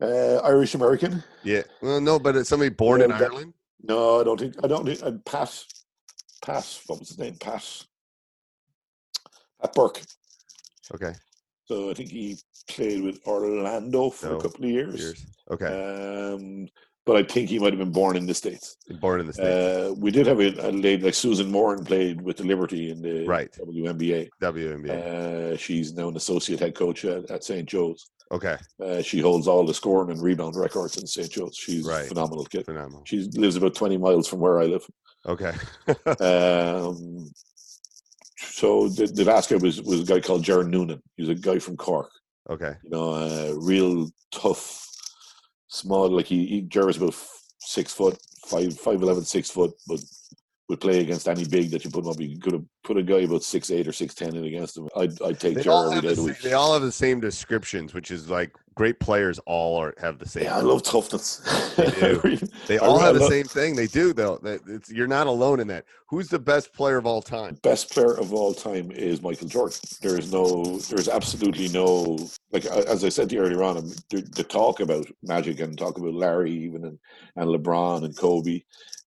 Uh, 0.00 0.36
Irish 0.44 0.74
American. 0.74 1.22
Yeah. 1.42 1.62
Well, 1.80 2.00
no, 2.00 2.18
but 2.18 2.36
it's 2.36 2.48
somebody 2.48 2.70
born 2.70 3.02
in 3.02 3.10
that- 3.10 3.22
Ireland. 3.22 3.52
No, 3.88 4.20
I 4.20 4.24
don't 4.24 4.38
think. 4.40 4.54
I 4.64 4.66
don't 4.66 4.84
think. 4.84 5.02
I'd 5.02 5.24
Pat. 5.24 5.64
Pat. 6.44 6.80
What 6.86 6.98
was 7.00 7.08
his 7.08 7.18
name? 7.18 7.36
Pat. 7.40 7.84
Pat 9.60 9.74
Burke. 9.74 10.02
Okay. 10.94 11.12
So 11.66 11.90
I 11.90 11.94
think 11.94 12.10
he 12.10 12.36
played 12.68 13.02
with 13.02 13.20
Orlando 13.26 14.10
for 14.10 14.26
No, 14.26 14.36
a 14.38 14.42
couple 14.42 14.64
of 14.64 14.70
years. 14.70 15.00
Years. 15.00 15.26
Okay. 15.50 15.66
Um, 15.66 16.68
but 17.06 17.16
I 17.16 17.22
think 17.22 17.48
he 17.48 17.58
might 17.58 17.72
have 17.72 17.78
been 17.78 17.92
born 17.92 18.16
in 18.16 18.26
the 18.26 18.34
states. 18.34 18.76
born 19.00 19.20
in 19.20 19.26
the 19.26 19.32
states. 19.32 19.48
Uh, 19.48 19.94
we 19.96 20.10
did 20.10 20.26
have 20.26 20.40
a, 20.40 20.48
a 20.68 20.72
lady 20.72 21.02
like 21.04 21.14
Susan 21.14 21.50
Moran 21.50 21.84
played 21.84 22.20
with 22.20 22.36
the 22.36 22.44
Liberty 22.44 22.90
in 22.90 23.00
the 23.00 23.24
Right. 23.26 23.50
WNBA. 23.58 24.28
WNBA. 24.42 24.90
Uh, 24.90 25.56
she's 25.56 25.94
now 25.94 26.08
an 26.08 26.16
associate 26.16 26.60
head 26.60 26.74
coach 26.74 27.04
at, 27.04 27.30
at 27.30 27.44
St. 27.44 27.66
Joe's. 27.68 28.10
okay. 28.32 28.56
Uh, 28.84 29.00
she 29.02 29.20
holds 29.20 29.46
all 29.46 29.64
the 29.64 29.72
scoring 29.74 30.10
and 30.10 30.20
rebound 30.22 30.56
records 30.56 30.96
in 30.96 31.06
St. 31.06 31.30
Joe's. 31.30 31.56
She's 31.56 31.84
Right. 31.86 32.04
a 32.06 32.08
phenomenal 32.08 32.44
kid. 32.44 32.64
Phenomenal. 32.66 33.02
She 33.06 33.18
lives 33.34 33.56
about 33.56 33.74
20 33.76 33.96
miles 33.98 34.26
from 34.28 34.40
where 34.40 34.58
I 34.60 34.66
live. 34.66 34.84
Okay. 35.26 35.52
Um, 36.20 37.30
so 38.38 38.88
the, 38.88 39.06
the 39.06 39.24
last 39.24 39.50
guy 39.50 39.56
was, 39.56 39.80
was 39.82 40.00
a 40.00 40.04
guy 40.04 40.20
called 40.20 40.44
Jaron 40.44 40.68
Noonan. 40.70 41.02
He 41.16 41.22
was 41.22 41.30
a 41.30 41.34
guy 41.34 41.58
from 41.58 41.76
Cork. 41.76 42.10
okay. 42.50 42.74
You 42.84 42.90
know, 42.90 43.14
a 43.14 43.58
real 43.58 44.08
tough, 44.32 44.85
small. 45.68 46.08
Like 46.10 46.26
he, 46.26 46.46
he 46.46 46.60
Jared's 46.62 46.98
about 46.98 47.14
six 47.60 47.92
foot, 47.92 48.18
five, 48.46 48.78
five 48.78 49.02
eleven, 49.02 49.24
six 49.24 49.50
foot, 49.50 49.72
but 49.86 50.00
would 50.68 50.80
play 50.80 51.00
against 51.00 51.28
any 51.28 51.44
big 51.44 51.70
that 51.70 51.84
you 51.84 51.90
put 51.90 52.04
him 52.04 52.10
up. 52.10 52.20
You 52.20 52.38
could 52.40 52.54
have 52.54 52.64
put 52.82 52.96
a 52.96 53.02
guy 53.02 53.18
about 53.18 53.44
six 53.44 53.70
eight 53.70 53.86
or 53.86 53.92
six 53.92 54.14
ten 54.14 54.34
in 54.34 54.44
against 54.44 54.76
him. 54.76 54.88
I'd, 54.96 55.20
I'd 55.22 55.38
take 55.38 55.54
They 55.54 55.62
Jared 55.62 55.68
all, 55.68 55.90
have 55.90 56.02
the 56.02 56.08
of 56.10 56.16
the 56.16 56.22
same, 56.22 56.24
week. 56.24 56.40
they 56.40 56.52
all 56.54 56.72
have 56.72 56.82
the 56.82 56.90
same 56.92 57.20
descriptions, 57.20 57.94
which 57.94 58.10
is 58.10 58.28
like 58.28 58.52
great 58.74 58.98
players 58.98 59.38
all 59.46 59.76
are 59.80 59.94
have 59.98 60.18
the 60.18 60.28
same. 60.28 60.42
Yeah, 60.44 60.56
I 60.56 60.60
love 60.60 60.82
toughness. 60.82 61.38
They. 61.76 62.38
They 62.66 62.78
all 62.78 62.98
have 62.98 63.14
the 63.14 63.28
same 63.28 63.46
thing. 63.46 63.76
They 63.76 63.86
do 63.86 64.12
though. 64.12 64.38
That 64.42 64.60
it's, 64.66 64.90
you're 64.90 65.06
not 65.06 65.28
alone 65.28 65.60
in 65.60 65.68
that. 65.68 65.84
Who's 66.08 66.26
the 66.28 66.38
best 66.38 66.72
player 66.72 66.96
of 66.96 67.06
all 67.06 67.22
time? 67.22 67.58
best 67.62 67.92
player 67.92 68.14
of 68.18 68.32
all 68.32 68.52
time 68.52 68.90
is 68.90 69.22
Michael 69.22 69.46
Jordan. 69.46 69.78
There 70.02 70.18
is 70.18 70.32
no, 70.32 70.78
there 70.78 70.98
is 70.98 71.08
absolutely 71.08 71.68
no, 71.68 72.28
like 72.56 72.64
as 72.86 73.04
I 73.04 73.10
said 73.10 73.28
to 73.28 73.34
you 73.34 73.42
earlier 73.42 73.62
on, 73.62 73.76
um, 73.76 73.92
the, 74.10 74.22
the 74.34 74.44
talk 74.44 74.80
about 74.80 75.06
Magic 75.22 75.60
and 75.60 75.76
talk 75.76 75.98
about 75.98 76.14
Larry 76.14 76.52
even 76.52 76.84
and, 76.84 76.98
and 77.36 77.48
LeBron 77.48 78.04
and 78.04 78.16
Kobe, 78.16 78.62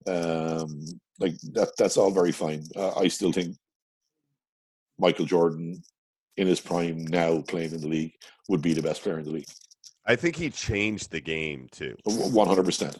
um, 0.07 0.85
like 1.19 1.33
that. 1.53 1.71
That's 1.77 1.97
all 1.97 2.11
very 2.11 2.31
fine. 2.31 2.63
Uh, 2.75 2.91
I 2.99 3.07
still 3.07 3.31
think 3.31 3.55
Michael 4.99 5.25
Jordan, 5.25 5.81
in 6.37 6.45
his 6.47 6.59
prime 6.59 7.05
now 7.07 7.41
playing 7.41 7.71
in 7.73 7.81
the 7.81 7.87
league, 7.87 8.13
would 8.49 8.61
be 8.61 8.73
the 8.73 8.81
best 8.83 9.01
player 9.01 9.17
in 9.19 9.25
the 9.25 9.31
league. 9.31 9.49
I 10.05 10.15
think 10.15 10.35
he 10.35 10.49
changed 10.49 11.11
the 11.11 11.21
game 11.21 11.67
too. 11.71 11.95
One 12.05 12.47
hundred 12.47 12.65
percent. 12.65 12.99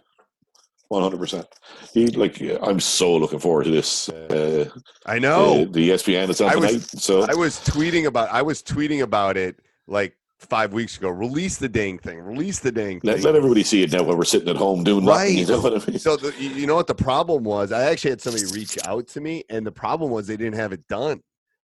One 0.90 1.04
hundred 1.04 1.20
percent. 1.20 1.46
He 1.94 2.08
like 2.08 2.42
I'm 2.64 2.80
so 2.80 3.16
looking 3.16 3.40
forward 3.40 3.66
to 3.66 3.72
this. 3.72 4.10
Uh, 4.10 4.70
I 5.06 5.20
know. 5.20 5.62
uh, 5.62 5.66
the 5.70 5.90
ESPN 5.90 6.30
it's 6.30 6.42
on 6.42 6.50
I 6.50 6.56
was- 6.56 6.72
tonight. 6.72 7.02
so 7.02 7.22
I 7.30 7.36
was 7.36 7.58
tweeting 7.60 8.06
about. 8.06 8.30
I 8.32 8.42
was 8.42 8.64
tweeting 8.64 9.02
about 9.04 9.38
it 9.38 9.60
like 9.88 10.16
five 10.40 10.74
weeks 10.74 10.98
ago. 10.98 11.10
Release 11.10 11.58
the 11.58 11.70
dang 11.70 11.98
thing. 12.00 12.20
Release 12.20 12.60
the 12.60 12.72
dang 12.72 13.00
Let, 13.04 13.18
thing. 13.18 13.26
let 13.26 13.36
everybody 13.36 13.64
see 13.64 13.84
it 13.84 13.92
now 13.92 14.04
while 14.04 14.18
we're 14.18 14.24
sitting 14.24 14.50
at 14.50 14.56
home 14.56 14.84
doing 14.84 15.06
nothing. 15.06 15.38
You 15.38 15.44
Right. 15.46 15.50
know 15.50 15.60
what 15.62 15.84
I 15.88 15.92
mean? 15.92 16.00
So 16.00 16.16
the, 16.16 16.34
you 16.42 16.66
know 16.66 16.76
what 16.76 16.88
the 16.88 16.96
problem 16.96 17.44
was? 17.44 17.72
I 17.72 17.84
actually 17.92 18.12
had 18.12 18.22
somebody 18.22 18.46
reach 18.54 18.78
out 18.86 19.08
to 19.10 19.22
me, 19.22 19.44
and 19.50 19.66
the 19.66 19.72
problem 19.72 20.12
was 20.12 20.28
they 20.28 20.38
didn't 20.38 20.56
have 20.56 20.72
it 20.72 20.88
done. 20.88 21.22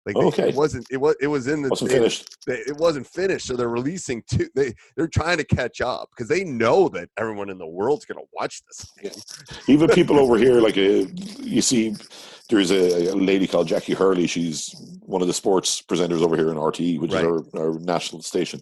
Like 0.07 0.16
they- 0.16 0.23
Okay. 0.23 0.49
it 0.50 0.54
wasn't. 0.54 0.87
It 0.90 0.99
was. 0.99 1.14
It 1.21 1.28
was 1.28 1.47
in 1.47 1.62
the. 1.62 1.71
Wasn't 1.71 1.88
they- 1.88 1.97
finished. 1.97 2.37
they- 2.47 2.59
it 2.59 2.76
wasn't 2.76 3.07
finished, 3.07 3.47
so 3.47 3.57
they're 3.57 3.71
releasing 3.71 4.23
two. 4.31 4.49
They 4.54 4.75
they're 4.97 5.09
trying 5.09 5.38
to 5.38 5.45
catch 5.45 5.81
up 5.81 6.11
because 6.11 6.28
they 6.28 6.45
know 6.45 6.90
that 6.90 7.09
everyone 7.16 7.49
in 7.49 7.57
the 7.57 7.66
world's 7.66 8.04
going 8.04 8.19
to 8.19 8.26
watch 8.35 8.61
this. 8.66 8.87
thing. 8.99 9.23
Even 9.75 9.88
people 9.88 10.19
over 10.19 10.37
here, 10.37 10.61
like 10.61 10.76
uh, 10.76 11.07
you 11.40 11.62
see, 11.62 11.95
there's 12.51 12.71
a, 12.71 13.13
a 13.13 13.15
lady 13.15 13.47
called 13.47 13.69
Jacqui 13.69 13.95
Hurley. 13.95 14.27
She's 14.27 14.75
one 15.01 15.23
of 15.23 15.29
the 15.29 15.35
sports 15.35 15.81
presenters 15.83 16.23
over 16.23 16.37
here 16.37 16.51
in 16.51 16.57
RTE, 16.57 17.01
which 17.01 17.13
Right. 17.13 17.25
is 17.25 17.49
our, 17.55 17.61
our 17.61 17.79
national 17.81 18.23
station. 18.23 18.61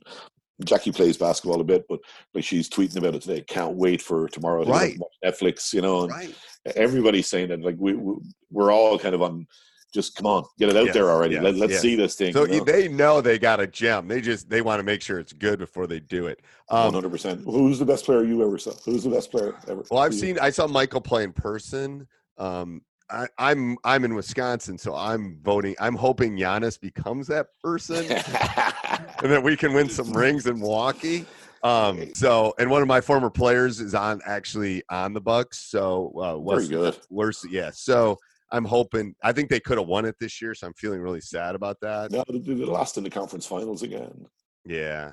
Jacqui 0.65 0.95
plays 0.95 1.17
basketball 1.17 1.61
a 1.61 1.65
bit, 1.65 1.85
but 1.89 1.99
like 2.35 2.45
she's 2.45 2.69
tweeting 2.69 2.97
about 2.99 3.15
it 3.17 3.23
today. 3.23 3.41
Can't 3.43 3.75
wait 3.75 4.01
for 4.01 4.29
tomorrow 4.29 4.65
to 4.65 4.71
Right. 4.71 4.97
watch 4.99 5.11
Netflix. 5.25 5.73
You 5.73 5.81
know, 5.81 6.03
and 6.05 6.13
Right. 6.13 6.35
everybody's 6.77 7.27
saying 7.27 7.49
that. 7.49 7.61
Like 7.63 7.77
we, 7.79 7.95
we 7.95 8.15
we're 8.51 8.73
all 8.73 8.99
kind 8.99 9.15
of 9.15 9.23
on. 9.23 9.47
Just 9.93 10.17
come 10.17 10.25
on, 10.25 10.43
get 10.59 10.71
it 10.71 10.77
out 10.77 10.87
Yes, 10.87 10.95
there 10.95 11.11
already. 11.11 11.35
yes, 11.35 11.45
Let, 11.45 11.57
let's 11.57 11.73
yes. 11.73 11.83
see 11.83 11.97
this 11.97 12.15
thing. 12.15 12.33
So 12.33 12.47
you 12.47 12.59
know? 12.61 12.65
they 12.65 12.89
know 12.89 13.21
they 13.21 13.39
got 13.39 13.61
a 13.61 13.67
gem. 13.67 14.09
They 14.09 14.23
just 14.23 14.49
they 14.49 14.63
want 14.63 14.79
to 14.79 14.83
make 14.85 15.03
sure 15.03 15.19
it's 15.19 15.35
good 15.35 15.59
before 15.59 15.87
they 15.87 16.01
do 16.01 16.29
it. 16.29 16.41
Um, 16.71 16.95
hundred 16.95 17.11
percent. 17.11 17.43
Who's 17.45 17.79
the 17.79 17.85
best 17.85 18.07
player 18.07 18.25
you 18.25 18.43
ever 18.43 18.57
saw? 18.57 18.71
Who's 18.87 19.05
the 19.05 19.11
best 19.11 19.31
player 19.31 19.55
ever? 19.69 19.85
well, 19.91 20.01
I've 20.01 20.15
seen. 20.15 20.39
I 20.39 20.49
saw 20.49 20.67
Michael 20.67 21.03
play 21.03 21.25
in 21.25 21.33
person. 21.35 22.07
Um, 22.39 22.81
I, 23.13 23.29
I'm 23.39 23.77
I'm 23.85 24.05
in 24.05 24.15
Wisconsin, 24.15 24.79
so 24.79 24.95
I'm 24.95 25.39
voting. 25.43 25.77
I'm 25.79 25.95
hoping 25.95 26.37
Giannis 26.37 26.81
becomes 26.81 27.27
that 27.27 27.49
person, 27.63 27.97
and 27.99 29.31
that 29.31 29.43
we 29.43 29.57
can 29.57 29.75
win 29.75 29.89
some 29.91 30.13
rings 30.13 30.47
in 30.47 30.59
Milwaukee. 30.59 31.27
Um, 31.63 32.13
so, 32.15 32.55
and 32.59 32.71
one 32.71 32.83
of 32.83 32.89
my 32.89 33.01
former 33.01 33.31
players 33.31 33.81
is 33.81 33.95
on 33.95 34.21
actually 34.27 34.83
on 34.91 35.13
the 35.13 35.21
Bucks. 35.21 35.59
So, 35.59 36.13
uh, 36.17 36.39
Very 36.41 36.67
good. 36.67 36.99
worse. 37.11 37.47
Yeah. 37.49 37.71
So 37.73 38.19
I'm 38.51 38.65
hoping. 38.65 39.15
I 39.23 39.33
think 39.33 39.51
they 39.51 39.61
could 39.61 39.79
have 39.79 39.87
won 39.87 40.07
it 40.07 40.17
this 40.19 40.41
year, 40.41 40.55
so 40.55 40.67
I'm 40.67 40.75
feeling 40.75 41.01
really 41.01 41.21
sad 41.21 41.55
about 41.55 41.79
that. 41.83 42.11
No, 42.11 42.25
they, 42.29 42.39
they 42.39 42.65
lost 42.65 42.97
in 42.97 43.05
the 43.05 43.11
conference 43.11 43.47
finals 43.47 43.83
again. 43.83 44.27
Yeah. 44.65 45.13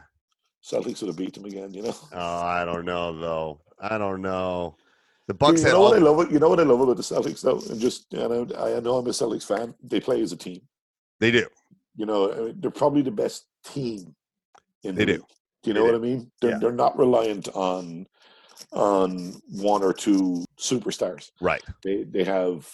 Celtics 0.63 1.01
would 1.01 1.07
have 1.07 1.17
beat 1.17 1.33
them 1.33 1.45
again. 1.45 1.73
You 1.73 1.83
know. 1.83 1.95
Oh, 2.13 2.41
I 2.41 2.65
don't 2.65 2.85
know 2.85 3.17
though. 3.19 3.61
I 3.79 3.97
don't 3.97 4.21
know. 4.21 4.75
The 5.29 5.33
You 5.33 5.37
Bucks 5.37 5.61
had 5.61 5.73
know 5.73 5.81
what 5.81 5.93
I 5.93 5.97
all, 6.01 6.15
love? 6.15 6.31
You 6.31 6.39
know 6.39 6.49
what 6.49 6.59
I 6.59 6.63
love 6.63 6.81
about 6.81 6.97
the 6.97 7.03
Celtics, 7.03 7.41
though, 7.41 7.61
and 7.71 7.79
just 7.79 8.07
you 8.11 8.17
know, 8.17 8.47
I 8.57 8.79
know 8.79 8.97
I'm 8.97 9.05
a 9.05 9.11
Celtics 9.11 9.45
fan. 9.45 9.75
They 9.83 9.99
play 9.99 10.23
as 10.23 10.31
a 10.31 10.35
team. 10.35 10.61
they 11.19 11.29
do. 11.29 11.45
You 11.95 12.07
know, 12.07 12.33
I 12.33 12.37
mean, 12.39 12.55
they're 12.59 12.71
probably 12.71 13.03
the 13.03 13.11
best 13.11 13.45
team 13.63 14.15
in 14.81 14.95
They 14.95 15.05
the 15.05 15.11
do. 15.13 15.17
league. 15.19 15.21
Do 15.61 15.69
you 15.69 15.73
They 15.75 15.79
know 15.81 15.85
do. 15.85 15.91
what 15.91 15.95
I 15.95 16.01
mean? 16.01 16.31
They're 16.41 16.49
Yeah. 16.51 16.57
they're 16.57 16.71
not 16.71 16.97
reliant 16.97 17.47
on 17.49 18.07
on 18.73 19.39
one 19.51 19.83
or 19.83 19.93
two 19.93 20.45
superstars. 20.59 21.29
Right. 21.39 21.61
They 21.83 22.05
they 22.05 22.23
have 22.23 22.67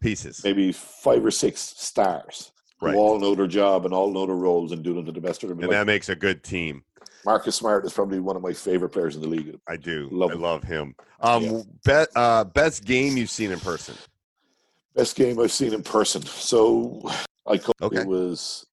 Pieces. 0.00 0.42
maybe 0.42 0.72
five 0.72 1.22
or 1.22 1.30
six 1.30 1.60
stars 1.60 2.52
Right. 2.80 2.94
who 2.94 3.00
all 3.00 3.18
know 3.20 3.34
their 3.34 3.46
job 3.46 3.84
and 3.84 3.92
all 3.92 4.10
know 4.10 4.24
their 4.24 4.34
roles 4.34 4.72
and 4.72 4.82
do 4.82 4.94
them 4.94 5.04
to 5.04 5.12
the 5.12 5.20
best 5.20 5.42
of 5.42 5.48
their 5.50 5.54
And 5.56 5.64
ability. 5.64 5.76
that 5.78 5.86
makes 5.86 6.08
a 6.08 6.16
good 6.16 6.42
team. 6.42 6.84
Marcus 7.24 7.56
Smart 7.56 7.84
is 7.84 7.92
probably 7.92 8.20
one 8.20 8.36
of 8.36 8.42
my 8.42 8.52
favorite 8.52 8.90
players 8.90 9.14
in 9.16 9.22
the 9.22 9.28
league. 9.28 9.58
I 9.68 9.76
do. 9.76 10.08
Love 10.10 10.30
I 10.30 10.34
him. 10.34 10.40
love 10.40 10.64
him. 10.64 10.94
Um 11.20 11.42
Yeah. 11.42 11.62
bet 11.84 12.08
uh 12.16 12.44
best 12.44 12.84
game 12.84 13.16
you've 13.16 13.30
seen 13.30 13.52
in 13.52 13.60
person. 13.60 13.94
Best 14.94 15.16
game 15.16 15.38
I've 15.38 15.52
seen 15.52 15.72
in 15.72 15.82
person. 15.82 16.22
So 16.22 17.02
I 17.46 17.58
coached, 17.58 17.82
Okay. 17.82 18.00
it 18.00 18.06
was 18.06 18.66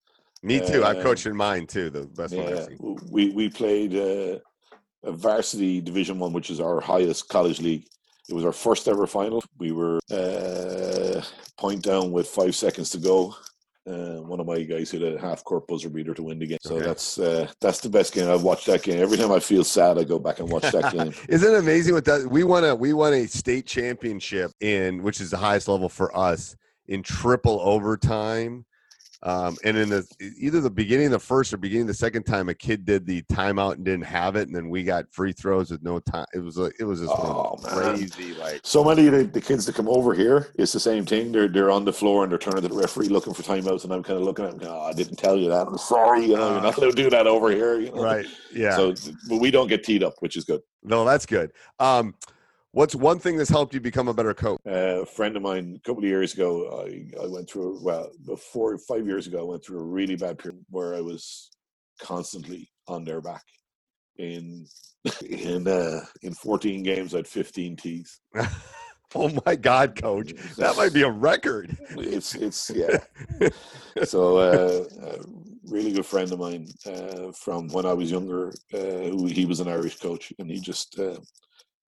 Me 0.43 0.59
too. 0.59 0.83
I've 0.83 0.97
Um, 0.97 1.03
coached 1.03 1.25
in 1.25 1.35
mine 1.35 1.67
too, 1.67 1.89
the 1.89 2.03
best 2.03 2.35
one 2.35 2.47
I've 2.53 2.63
seen. 2.65 2.99
we 3.11 3.29
we 3.31 3.49
played 3.49 3.95
uh, 3.95 4.39
a 5.03 5.11
varsity 5.11 5.79
division 5.81 6.19
one, 6.19 6.33
which 6.33 6.49
is 6.49 6.59
our 6.59 6.79
highest 6.81 7.29
college 7.29 7.61
league. 7.61 7.85
It 8.27 8.33
was 8.33 8.45
our 8.45 8.51
first 8.51 8.87
ever 8.87 9.07
final. 9.07 9.43
We 9.57 9.71
were 9.71 9.99
uh, 10.11 11.21
point 11.57 11.81
down 11.83 12.11
with 12.11 12.27
five 12.27 12.55
seconds 12.55 12.89
to 12.91 12.97
go. 12.99 13.35
Uh, 13.89 14.21
one 14.21 14.39
of 14.39 14.45
my 14.45 14.61
guys 14.61 14.91
hit 14.91 15.01
a 15.01 15.19
half 15.19 15.43
court 15.43 15.67
buzzer 15.67 15.89
beater 15.89 16.13
to 16.13 16.21
win 16.23 16.37
the 16.37 16.45
game. 16.45 16.57
So 16.61 16.75
Okay. 16.75 16.85
that's 16.85 17.17
uh, 17.17 17.47
that's 17.59 17.79
the 17.79 17.89
best 17.89 18.13
game. 18.13 18.29
I've 18.29 18.43
watched 18.43 18.67
that 18.67 18.83
game. 18.83 19.01
Every 19.01 19.17
time 19.17 19.31
I 19.31 19.39
feel 19.39 19.63
sad, 19.63 19.97
I 19.97 20.03
go 20.03 20.19
back 20.19 20.39
and 20.39 20.49
watch 20.49 20.69
that 20.71 20.91
game. 20.93 21.13
Isn't 21.29 21.53
it 21.53 21.57
amazing 21.57 21.95
what 21.95 22.05
that 22.05 22.29
we 22.29 22.43
won 22.43 22.63
a 22.63 22.75
we 22.75 22.93
won 22.93 23.13
a 23.13 23.25
state 23.25 23.65
championship 23.65 24.51
in 24.61 25.01
which 25.01 25.19
is 25.19 25.31
the 25.31 25.37
highest 25.37 25.67
level 25.67 25.89
for 25.89 26.15
us 26.15 26.55
in 26.87 27.01
triple 27.03 27.59
overtime. 27.61 28.65
Um, 29.23 29.57
and 29.65 29.75
in 29.77 29.89
the 29.89 30.07
either 30.37 30.61
the 30.61 30.69
beginning 30.69 31.07
of 31.07 31.11
the 31.11 31.19
first 31.19 31.53
or 31.53 31.57
beginning 31.57 31.81
of 31.83 31.87
the 31.89 31.93
second 31.93 32.23
time, 32.23 32.47
a 32.47 32.53
kid 32.53 32.85
did 32.85 33.05
the 33.05 33.21
timeout 33.23 33.73
and 33.73 33.83
didn't 33.83 34.05
have 34.05 34.37
it, 34.37 34.47
and 34.47 34.55
then 34.55 34.69
we 34.69 34.83
got 34.83 35.11
free 35.11 35.33
throws 35.33 35.71
with 35.71 35.83
no 35.83 35.99
time. 35.99 36.25
It 36.33 36.39
was 36.39 36.57
like 36.57 36.73
it 36.79 36.85
was 36.85 37.01
just 37.01 37.11
Oh, 37.11 37.59
crazy 37.61 38.33
like 38.35 38.61
So 38.63 38.81
many 38.81 39.07
of 39.07 39.13
the, 39.13 39.23
the 39.25 39.41
kids 39.41 39.65
that 39.65 39.75
come 39.75 39.89
over 39.89 40.13
here, 40.13 40.47
it's 40.55 40.71
the 40.71 40.79
same 40.79 41.05
thing. 41.05 41.33
They're 41.33 41.49
they're 41.49 41.71
on 41.71 41.83
the 41.83 41.91
floor 41.91 42.23
and 42.23 42.31
they're 42.31 42.39
turning 42.39 42.61
to 42.61 42.67
the 42.69 42.75
referee 42.75 43.09
looking 43.09 43.33
for 43.33 43.43
timeouts, 43.43 43.83
and 43.83 43.93
I'm 43.93 44.03
kind 44.03 44.17
of 44.17 44.23
looking 44.23 44.45
at 44.45 44.57
them. 44.57 44.69
Oh, 44.71 44.81
I 44.83 44.93
didn't 44.93 45.17
tell 45.17 45.35
you 45.35 45.49
that. 45.49 45.67
I'm 45.67 45.77
sorry. 45.77 46.21
You 46.25 46.37
know, 46.37 46.51
you're 46.53 46.61
not 46.61 46.77
allowed 46.77 46.91
to 46.91 47.03
do 47.03 47.09
that 47.09 47.27
over 47.27 47.49
here. 47.51 47.79
You 47.79 47.91
know? 47.91 48.01
right 48.01 48.25
yeah. 48.53 48.75
So, 48.75 48.93
but 49.27 49.37
we 49.37 49.51
don't 49.51 49.67
get 49.67 49.83
teed 49.83 50.03
up, 50.03 50.13
which 50.19 50.37
is 50.37 50.45
good. 50.45 50.61
no, 50.83 51.03
that's 51.03 51.25
good. 51.25 51.51
Um, 51.79 52.15
what's 52.71 52.95
one 52.95 53.19
thing 53.19 53.37
that's 53.37 53.49
helped 53.49 53.73
you 53.73 53.79
become 53.79 54.07
a 54.07 54.13
better 54.13 54.33
coach? 54.33 54.59
Uh, 54.65 55.01
a 55.01 55.05
friend 55.05 55.35
of 55.35 55.43
mine, 55.43 55.75
a 55.77 55.87
couple 55.87 56.03
of 56.03 56.09
years 56.09 56.33
ago, 56.33 56.85
I, 56.85 57.05
I 57.21 57.27
went 57.27 57.49
through, 57.49 57.79
well, 57.83 58.11
before 58.25 58.77
five 58.77 59.05
years 59.05 59.27
ago, 59.27 59.39
I 59.39 59.43
went 59.43 59.63
through 59.63 59.79
a 59.79 59.85
really 59.85 60.15
bad 60.15 60.37
period 60.37 60.63
where 60.69 60.95
I 60.95 61.01
was 61.01 61.49
constantly 62.01 62.69
on 62.87 63.03
their 63.03 63.21
back. 63.21 63.43
In 64.17 64.65
in 65.29 65.67
uh, 65.67 66.01
in 66.23 66.33
14 66.33 66.83
games, 66.83 67.13
I 67.13 67.17
had 67.17 67.27
15 67.27 67.75
tees. 67.77 68.19
Oh 69.15 69.31
my 69.43 69.55
God, 69.55 69.99
coach, 69.99 70.33
that 70.57 70.77
might 70.77 70.93
be 70.93 71.01
a 71.01 71.09
record. 71.09 71.75
It's 71.97 72.35
it's 72.35 72.69
yeah. 72.75 72.99
so 74.03 74.37
uh, 74.37 74.85
a 75.01 75.17
really 75.67 75.91
good 75.91 76.05
friend 76.05 76.31
of 76.31 76.37
mine 76.37 76.67
uh, 76.85 77.31
from 77.31 77.69
when 77.69 77.87
I 77.87 77.93
was 77.93 78.11
younger, 78.11 78.53
uh, 78.71 79.27
he 79.27 79.47
was 79.47 79.61
an 79.61 79.67
Irish 79.67 79.97
coach, 79.97 80.31
and 80.37 80.51
he 80.51 80.59
just 80.59 80.99
uh, 80.99 81.17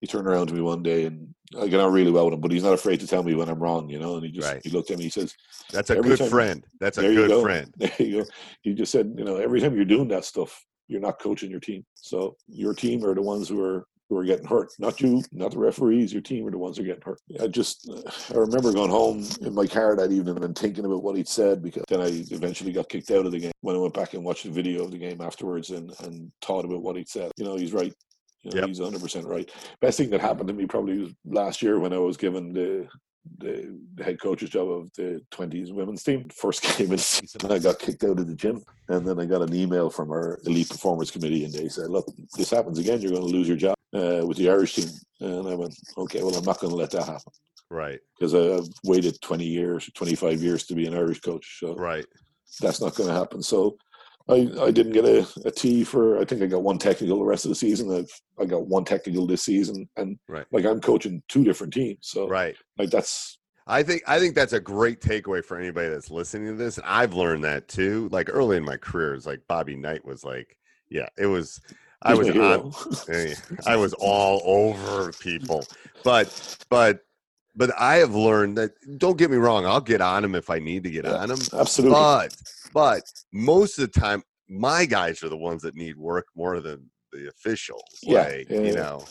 he 0.02 0.06
turned 0.08 0.26
around 0.26 0.48
to 0.48 0.54
me 0.54 0.60
one 0.60 0.82
day, 0.82 1.04
and 1.06 1.32
I 1.58 1.68
get 1.68 1.78
on 1.80 1.92
really 1.92 2.10
well 2.10 2.24
with 2.26 2.34
him, 2.34 2.40
but 2.40 2.50
he's 2.50 2.64
not 2.64 2.72
afraid 2.74 2.98
to 3.00 3.06
tell 3.06 3.22
me 3.22 3.34
when 3.34 3.48
I'm 3.48 3.60
wrong, 3.62 3.88
you 3.88 3.98
know. 4.00 4.16
And 4.16 4.26
he 4.26 4.32
just 4.32 4.46
Right. 4.46 4.60
he 4.64 4.68
looked 4.70 4.90
at 4.90 4.98
me, 4.98 5.04
he 5.04 5.10
says, 5.10 5.32
That's 5.70 5.90
a 5.90 5.96
good 5.96 6.18
time- 6.18 6.28
friend. 6.28 6.64
That's 6.80 6.98
a 6.98 7.02
good 7.02 7.28
go. 7.30 7.40
friend. 7.42 7.72
There 7.78 7.92
you 7.98 8.22
go. 8.24 8.28
He 8.62 8.74
just 8.74 8.90
said, 8.92 9.14
you 9.16 9.24
know, 9.24 9.36
every 9.36 9.60
time 9.60 9.74
you're 9.76 9.84
doing 9.84 10.08
that 10.08 10.24
stuff, 10.24 10.60
you're 10.88 11.00
not 11.00 11.20
coaching 11.20 11.50
your 11.52 11.60
team. 11.60 11.84
So 11.94 12.36
your 12.48 12.74
team 12.74 13.04
are 13.06 13.14
the 13.14 13.22
ones 13.22 13.48
who 13.48 13.62
are 13.62 13.86
who 14.08 14.18
are 14.18 14.24
getting 14.24 14.44
hurt, 14.44 14.68
not 14.78 15.00
you, 15.00 15.22
not 15.32 15.52
the 15.52 15.58
referees. 15.58 16.12
Your 16.12 16.20
team 16.20 16.46
are 16.46 16.50
the 16.50 16.58
ones 16.58 16.76
who 16.76 16.82
are 16.82 16.86
getting 16.86 17.02
hurt. 17.02 17.18
I 17.40 17.46
just, 17.46 17.88
I 18.30 18.34
remember 18.36 18.70
going 18.70 18.90
home 18.90 19.24
in 19.40 19.54
my 19.54 19.66
car 19.66 19.96
that 19.96 20.12
evening 20.12 20.42
and 20.44 20.58
thinking 20.58 20.84
about 20.84 21.02
what 21.02 21.16
he'd 21.16 21.28
said 21.28 21.62
because 21.62 21.84
then 21.88 22.02
I 22.02 22.08
eventually 22.30 22.72
got 22.72 22.90
kicked 22.90 23.10
out 23.10 23.24
of 23.24 23.32
the 23.32 23.38
game 23.38 23.52
when 23.62 23.74
I 23.74 23.78
went 23.78 23.94
back 23.94 24.12
and 24.12 24.22
watched 24.22 24.44
the 24.44 24.50
video 24.50 24.84
of 24.84 24.90
the 24.90 24.98
game 24.98 25.22
afterwards 25.22 25.70
and 25.70 25.94
and 26.00 26.30
thought 26.42 26.66
about 26.66 26.82
what 26.82 26.96
he'd 26.96 27.08
said. 27.08 27.30
You 27.38 27.44
know, 27.46 27.56
he's 27.56 27.72
right. 27.72 27.94
You 28.42 28.50
know, 28.50 28.60
Yep. 28.60 28.68
he's 28.68 28.80
100 28.80 29.00
percent 29.00 29.26
right. 29.26 29.50
Best 29.80 29.98
thing 29.98 30.10
that 30.10 30.20
happened 30.20 30.48
to 30.48 30.54
me 30.54 30.66
probably 30.66 30.98
was 30.98 31.12
last 31.24 31.62
year 31.62 31.78
when 31.78 31.92
I 31.92 31.98
was 31.98 32.16
given 32.16 32.52
the 32.52 32.88
the, 33.38 33.78
the 33.94 34.02
head 34.02 34.20
coach's 34.20 34.50
job 34.50 34.68
of 34.68 34.90
the 34.96 35.22
20s 35.30 35.72
women's 35.72 36.02
team. 36.02 36.28
First 36.30 36.62
game 36.76 36.86
of 36.90 36.98
the 36.98 36.98
season, 36.98 37.52
I 37.52 37.60
got 37.60 37.78
kicked 37.78 38.02
out 38.02 38.18
of 38.18 38.26
the 38.26 38.34
gym. 38.34 38.64
And 38.88 39.06
then 39.06 39.20
I 39.20 39.26
got 39.26 39.42
an 39.42 39.54
email 39.54 39.90
from 39.90 40.10
our 40.10 40.40
elite 40.44 40.68
performance 40.68 41.12
committee, 41.12 41.44
and 41.44 41.54
they 41.54 41.68
said, 41.68 41.88
Look, 41.88 42.08
this 42.36 42.50
happens 42.50 42.80
again, 42.80 43.00
you're 43.00 43.12
going 43.12 43.22
to 43.22 43.28
lose 43.28 43.46
your 43.46 43.56
job 43.56 43.76
uh, 43.94 44.26
with 44.26 44.38
the 44.38 44.50
Irish 44.50 44.74
team. 44.74 44.90
And 45.20 45.48
I 45.48 45.54
went, 45.54 45.72
Okay, 45.96 46.20
well, 46.20 46.34
I'm 46.34 46.44
not 46.44 46.58
going 46.58 46.72
to 46.72 46.76
let 46.76 46.90
that 46.90 47.04
happen 47.06 47.32
Right. 47.70 48.00
because 48.18 48.34
I've 48.34 48.68
waited 48.82 49.20
20 49.22 49.44
years, 49.44 49.88
25 49.94 50.42
years 50.42 50.66
to 50.66 50.74
be 50.74 50.86
an 50.88 50.94
Irish 50.94 51.20
coach. 51.20 51.58
So 51.60 51.76
Right. 51.76 52.06
that's 52.60 52.80
not 52.80 52.96
going 52.96 53.08
to 53.08 53.14
happen. 53.14 53.40
So 53.40 53.76
I, 54.28 54.48
I 54.60 54.70
didn't 54.70 54.92
get 54.92 55.04
a, 55.04 55.26
a 55.44 55.50
T 55.50 55.84
for, 55.84 56.20
I 56.20 56.24
think 56.24 56.42
I 56.42 56.46
got 56.46 56.62
one 56.62 56.78
technical 56.78 57.18
the 57.18 57.24
rest 57.24 57.44
of 57.44 57.48
the 57.50 57.54
season. 57.54 57.94
I've, 57.94 58.10
I 58.40 58.44
got 58.46 58.66
one 58.66 58.84
technical 58.84 59.26
this 59.26 59.42
season. 59.42 59.88
And 59.96 60.18
Right. 60.28 60.46
like 60.52 60.64
I'm 60.64 60.80
coaching 60.80 61.22
two 61.28 61.44
different 61.44 61.72
teams. 61.72 61.98
So 62.02 62.28
Right. 62.28 62.56
like 62.78 62.90
that's, 62.90 63.38
I 63.66 63.84
think 63.84 64.02
I 64.08 64.18
think 64.18 64.34
that's 64.34 64.54
a 64.54 64.60
great 64.60 65.00
takeaway 65.00 65.44
for 65.44 65.56
anybody 65.56 65.88
that's 65.88 66.10
listening 66.10 66.48
to 66.48 66.54
this. 66.54 66.78
And 66.78 66.86
I've 66.86 67.14
learned 67.14 67.44
that 67.44 67.68
too. 67.68 68.08
Like 68.10 68.28
early 68.28 68.56
in 68.56 68.64
my 68.64 68.76
career, 68.76 69.14
it's 69.14 69.24
like 69.26 69.40
Bobby 69.46 69.76
Knight 69.76 70.04
was 70.04 70.24
like, 70.24 70.56
yeah, 70.88 71.08
it 71.16 71.26
was. 71.26 71.60
I 72.02 72.14
was 72.14 72.28
on. 72.30 72.72
Eh, 73.08 73.34
I 73.66 73.76
was 73.76 73.94
all 73.94 74.42
over 74.44 75.12
people, 75.12 75.64
but 76.02 76.56
but 76.70 77.04
but 77.54 77.70
I 77.78 77.96
have 77.96 78.14
learned 78.14 78.56
that. 78.58 78.72
Don't 78.98 79.18
get 79.18 79.30
me 79.30 79.36
wrong. 79.36 79.66
I'll 79.66 79.80
get 79.80 80.00
on 80.00 80.22
them 80.22 80.34
if 80.34 80.50
I 80.50 80.58
need 80.58 80.84
to 80.84 80.90
get 80.90 81.04
Yeah. 81.04 81.16
on 81.16 81.28
them. 81.28 81.38
Absolutely. 81.52 81.94
But 81.94 82.36
but 82.72 83.02
most 83.32 83.78
of 83.78 83.90
the 83.92 84.00
time, 84.00 84.22
my 84.48 84.84
guys 84.84 85.22
are 85.22 85.28
the 85.28 85.36
ones 85.36 85.62
that 85.62 85.74
need 85.74 85.96
work 85.96 86.26
more 86.36 86.60
than 86.60 86.90
the 87.12 87.28
officials. 87.28 87.82
Yeah, 88.02 88.22
like, 88.22 88.46
yeah, 88.48 88.60
you 88.60 88.74
know. 88.74 89.04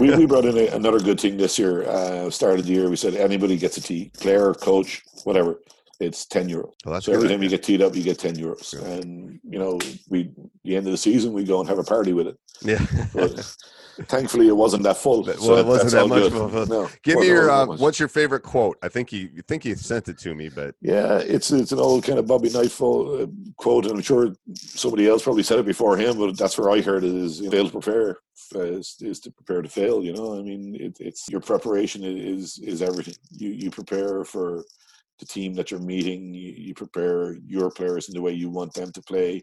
we, 0.00 0.14
we 0.16 0.26
brought 0.32 0.44
in 0.44 0.56
a, 0.58 0.66
another 0.74 0.98
good 0.98 1.20
thing 1.20 1.36
this 1.36 1.58
year. 1.58 1.84
Uh, 1.88 2.28
started 2.30 2.64
the 2.66 2.72
year, 2.72 2.88
we 2.90 2.96
said 2.96 3.14
anybody 3.14 3.56
gets 3.56 3.76
a 3.76 3.80
tee, 3.80 4.10
player, 4.18 4.52
coach, 4.54 5.02
whatever. 5.24 5.60
It's 5.98 6.26
ten 6.26 6.46
euros. 6.48 6.72
Well, 6.84 6.94
that's 6.94 7.06
So 7.06 7.12
every 7.12 7.28
time 7.28 7.42
you 7.42 7.48
get 7.48 7.62
teed 7.62 7.80
up, 7.80 7.96
you 7.96 8.02
get 8.02 8.18
ten 8.18 8.34
euros. 8.36 8.74
Yeah. 8.74 8.86
And 8.86 9.40
you 9.48 9.58
know, 9.58 9.78
we 10.10 10.30
the 10.64 10.76
end 10.76 10.86
of 10.86 10.92
the 10.92 10.98
season, 10.98 11.32
we 11.32 11.42
go 11.44 11.60
and 11.60 11.68
have 11.68 11.78
a 11.78 11.84
party 11.84 12.12
with 12.12 12.26
it. 12.26 12.36
Yeah. 12.60 12.84
But 13.14 13.32
thankfully, 14.04 14.48
it 14.48 14.56
wasn't 14.56 14.82
that 14.84 14.96
full. 14.96 15.22
Well, 15.24 15.36
so 15.38 15.56
it 15.56 15.66
wasn't 15.66 15.92
that 15.92 16.08
much 16.08 16.30
good. 16.30 16.32
of 16.40 16.54
a- 16.54 16.66
No, 16.66 16.88
Give 17.02 17.18
me 17.18 17.26
your. 17.26 17.50
Uh, 17.50 17.66
what's 17.66 17.98
your 17.98 18.08
favorite 18.08 18.42
quote? 18.42 18.76
I 18.82 18.88
think 18.88 19.12
you, 19.12 19.28
you 19.34 19.42
think 19.42 19.64
you 19.64 19.74
sent 19.74 20.08
it 20.08 20.18
to 20.18 20.34
me, 20.34 20.48
but 20.48 20.74
Yeah, 20.80 21.18
it's 21.18 21.50
it's 21.50 21.72
an 21.72 21.78
old 21.78 22.04
kind 22.04 22.18
of 22.18 22.26
Bobby 22.26 22.50
Nightfall 22.50 23.22
uh, 23.22 23.26
quote, 23.56 23.86
and 23.86 23.94
I'm 23.96 24.02
sure 24.02 24.34
somebody 24.54 25.08
else 25.08 25.22
probably 25.22 25.42
said 25.42 25.58
it 25.58 25.66
before 25.66 25.96
him, 25.96 26.18
but 26.18 26.36
that's 26.36 26.58
where 26.58 26.70
I 26.70 26.80
heard 26.80 27.04
it: 27.04 27.14
is 27.14 27.40
you 27.40 27.46
know, 27.46 27.50
fail 27.52 27.66
to 27.66 27.72
prepare 27.72 28.18
uh, 28.54 28.60
is, 28.60 28.96
is 29.00 29.20
to 29.20 29.30
prepare 29.30 29.62
to 29.62 29.68
fail. 29.68 30.02
You 30.02 30.12
know, 30.12 30.38
I 30.38 30.42
mean, 30.42 30.76
it, 30.78 30.96
it's 31.00 31.26
your 31.30 31.40
preparation 31.40 32.02
is 32.04 32.58
is 32.58 32.82
everything. 32.82 33.14
You 33.32 33.50
you 33.50 33.70
prepare 33.70 34.24
for 34.24 34.64
the 35.18 35.24
team 35.26 35.54
that 35.54 35.70
you're 35.70 35.80
meeting. 35.80 36.34
You, 36.34 36.52
you 36.52 36.74
prepare 36.74 37.36
your 37.46 37.70
players 37.70 38.08
in 38.08 38.14
the 38.14 38.20
way 38.20 38.32
you 38.32 38.50
want 38.50 38.74
them 38.74 38.92
to 38.92 39.00
play, 39.02 39.42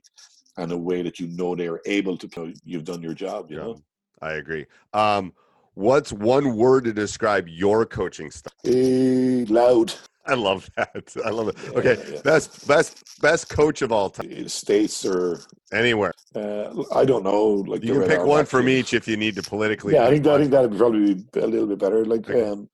and 0.58 0.72
a 0.72 0.78
way 0.78 1.02
that 1.02 1.20
you 1.20 1.28
know 1.30 1.56
they 1.56 1.68
are 1.68 1.82
able 1.88 2.16
to 2.18 2.28
play. 2.28 2.54
You've 2.64 2.84
done 2.84 3.02
your 3.02 3.16
job. 3.16 3.50
You 3.50 3.58
Yeah. 3.58 3.64
know, 3.64 3.82
I 4.24 4.34
agree. 4.34 4.66
Um, 4.94 5.34
what's 5.74 6.14
one 6.14 6.56
word 6.56 6.86
to 6.86 6.94
describe 6.94 7.48
your 7.50 7.86
coaching 7.86 8.32
style? 8.32 8.54
Eh, 8.66 9.46
loud. 9.50 9.94
I 10.26 10.36
love 10.36 10.70
that. 10.78 11.14
I 11.26 11.30
love 11.30 11.50
it. 11.50 11.58
Yeah, 11.66 11.80
Okay, 11.80 12.14
yeah. 12.14 12.22
best 12.22 12.66
best 12.66 13.22
best 13.22 13.50
coach 13.50 13.82
of 13.82 13.92
all 13.92 14.10
time. 14.10 14.48
States 14.48 15.06
or 15.06 15.42
Anywhere 15.74 16.14
uh, 16.36 16.84
I 16.96 17.04
don't 17.04 17.24
know. 17.24 17.46
Like 17.72 17.84
you 17.84 18.00
can 18.00 18.08
pick 18.08 18.24
one 18.24 18.46
from 18.46 18.70
each 18.70 18.94
if 18.94 19.08
you 19.08 19.18
need 19.18 19.36
to 19.36 19.44
politically. 19.44 19.94
Yeah, 19.96 20.06
I 20.06 20.12
think 20.12 20.24
that, 20.24 20.36
I 20.36 20.38
think 20.40 20.52
that'd 20.52 20.78
probably 20.78 21.16
be 21.16 21.40
a 21.42 21.48
little 21.48 21.68
bit 21.68 21.80
better. 21.80 22.06
Like 22.06 22.30
Okay. 22.30 22.48
um, 22.50 22.70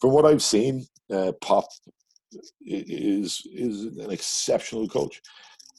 from 0.00 0.10
what 0.10 0.26
I've 0.26 0.42
seen, 0.42 0.86
uh, 1.10 1.32
Pop 1.40 1.64
is 2.60 3.46
is 3.50 3.84
an 3.96 4.10
exceptional 4.10 4.86
coach. 4.86 5.22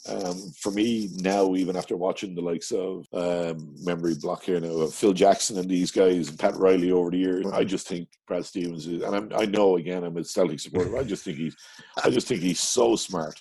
Um, 0.10 0.52
for 0.58 0.72
me 0.72 1.10
now, 1.18 1.54
even 1.56 1.76
after 1.76 1.96
watching 1.96 2.34
the 2.34 2.42
likes 2.42 2.72
of 2.72 3.06
um, 3.14 3.76
memory 3.84 4.16
block 4.16 4.44
here 4.44 4.60
now, 4.60 4.70
of 4.70 4.94
Phil 4.96 5.14
Jackson 5.14 5.60
and 5.60 5.70
these 5.70 5.92
guys, 5.92 6.30
and 6.30 6.40
Pat 6.40 6.56
Riley 6.56 6.92
over 6.92 7.12
the 7.12 7.18
years, 7.20 7.46
I 7.54 7.64
just 7.64 7.88
think 7.88 8.10
Brad 8.28 8.44
Stevens 8.46 8.88
is, 8.88 9.04
and 9.04 9.16
I'm, 9.16 9.32
I 9.36 9.46
know 9.46 9.78
again 9.78 10.04
I'm 10.04 10.18
a 10.18 10.24
Celtic 10.24 10.60
supporter. 10.60 10.98
I 10.98 11.04
just 11.04 11.24
think 11.24 11.38
he's, 11.38 11.56
I 12.04 12.10
just 12.10 12.28
think 12.28 12.42
he's 12.42 12.60
so 12.60 12.96
smart. 12.96 13.40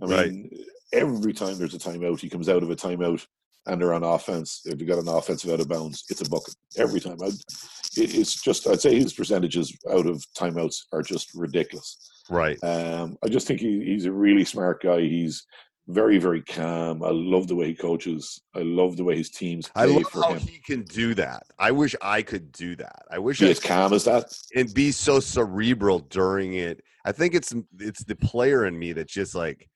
I 0.00 0.06
Right. 0.06 0.30
mean, 0.32 0.50
every 0.94 1.34
time 1.34 1.58
there's 1.58 1.74
a 1.74 1.78
timeout, 1.78 2.20
he 2.20 2.30
comes 2.30 2.48
out 2.48 2.62
of 2.62 2.70
a 2.70 2.76
timeout 2.76 3.26
and 3.66 3.78
they're 3.78 3.92
on 3.92 4.02
offense. 4.04 4.62
If 4.64 4.80
you 4.80 4.86
got 4.86 5.00
an 5.00 5.08
offensive 5.08 5.50
out 5.50 5.60
of 5.60 5.68
bounds, 5.68 6.04
it's 6.08 6.22
a 6.22 6.30
bucket 6.30 6.54
every 6.78 7.00
time. 7.00 7.18
I, 7.22 7.26
it, 7.26 8.14
it's 8.14 8.40
just 8.42 8.66
I'd 8.66 8.80
say 8.80 8.94
his 8.98 9.12
percentages 9.12 9.76
out 9.90 10.06
of 10.06 10.24
timeouts 10.38 10.84
are 10.92 11.02
just 11.02 11.34
ridiculous. 11.34 11.98
right. 12.30 12.56
Um, 12.64 13.18
I 13.22 13.28
just 13.28 13.46
think 13.46 13.60
he, 13.60 13.84
he's 13.84 14.06
a 14.06 14.12
really 14.12 14.44
smart 14.46 14.80
guy. 14.82 15.00
He's 15.02 15.44
very 15.88 16.18
very 16.18 16.42
calm. 16.42 17.02
I 17.02 17.10
love 17.10 17.48
the 17.48 17.56
way 17.56 17.66
he 17.68 17.74
coaches. 17.74 18.40
I 18.54 18.60
love 18.60 18.96
the 18.96 19.04
way 19.04 19.16
his 19.16 19.30
teams 19.30 19.70
I 19.74 19.86
play 19.86 19.94
love 19.96 20.12
how 20.12 20.34
him. 20.34 20.38
he 20.40 20.58
can 20.58 20.82
do 20.82 21.14
that. 21.14 21.44
I 21.58 21.70
wish 21.70 21.96
I 22.02 22.22
could 22.22 22.52
do 22.52 22.76
that. 22.76 23.02
I 23.10 23.18
wish 23.18 23.40
Be 23.40 23.46
I 23.48 23.50
as 23.50 23.60
calm 23.60 23.92
as 23.92 24.04
that. 24.04 24.32
and 24.54 24.72
be 24.74 24.92
so 24.92 25.18
cerebral 25.20 26.00
during 26.00 26.54
it. 26.54 26.82
I 27.04 27.12
think 27.12 27.34
it's 27.34 27.54
it's 27.80 28.04
the 28.04 28.16
player 28.16 28.66
in 28.66 28.78
me 28.78 28.92
that's 28.92 29.12
just 29.12 29.34
like 29.34 29.68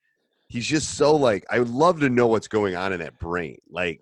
he's 0.48 0.66
just 0.66 0.96
so 0.96 1.16
like 1.16 1.46
I 1.50 1.58
would 1.58 1.70
love 1.70 2.00
to 2.00 2.10
know 2.10 2.26
what's 2.26 2.48
going 2.48 2.76
on 2.76 2.92
in 2.92 3.00
that 3.00 3.18
brain. 3.18 3.56
Like 3.70 4.00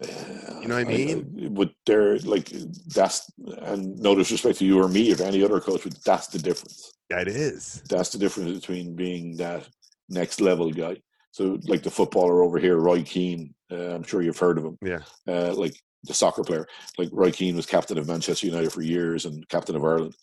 You 0.60 0.66
know 0.66 0.74
what 0.74 0.80
I 0.88 0.90
mean? 0.92 1.54
but 1.54 1.70
they're 1.86 2.18
like 2.20 2.50
that's 2.88 3.30
and 3.62 3.96
no 4.00 4.16
disrespect 4.16 4.58
to 4.58 4.64
you 4.64 4.80
or 4.82 4.88
me 4.88 5.12
or 5.12 5.16
to 5.16 5.26
any 5.26 5.44
other 5.44 5.60
coach, 5.60 5.82
but 5.84 5.94
that's 6.04 6.26
the 6.26 6.40
difference. 6.40 6.92
That 7.08 7.28
is. 7.28 7.82
that's 7.88 8.10
the 8.10 8.18
difference 8.18 8.52
between 8.58 8.96
being 8.96 9.36
that 9.36 9.68
next 10.08 10.40
level 10.40 10.72
guy. 10.72 10.96
So, 11.32 11.58
like 11.64 11.82
the 11.82 11.90
footballer 11.90 12.42
over 12.42 12.58
here, 12.58 12.76
Roy 12.76 13.02
Keane, 13.02 13.54
uh, 13.70 13.94
I'm 13.94 14.02
sure 14.02 14.20
you've 14.22 14.38
heard 14.38 14.58
of 14.58 14.64
him. 14.64 14.78
Yeah. 14.82 15.00
Uh, 15.28 15.54
like 15.54 15.74
the 16.04 16.14
soccer 16.14 16.42
player, 16.42 16.66
like 16.98 17.08
Roy 17.12 17.30
Keane 17.30 17.56
was 17.56 17.66
captain 17.66 17.98
of 17.98 18.08
Manchester 18.08 18.46
United 18.46 18.72
for 18.72 18.82
years 18.82 19.26
and 19.26 19.48
captain 19.48 19.76
of 19.76 19.84
Ireland. 19.84 20.14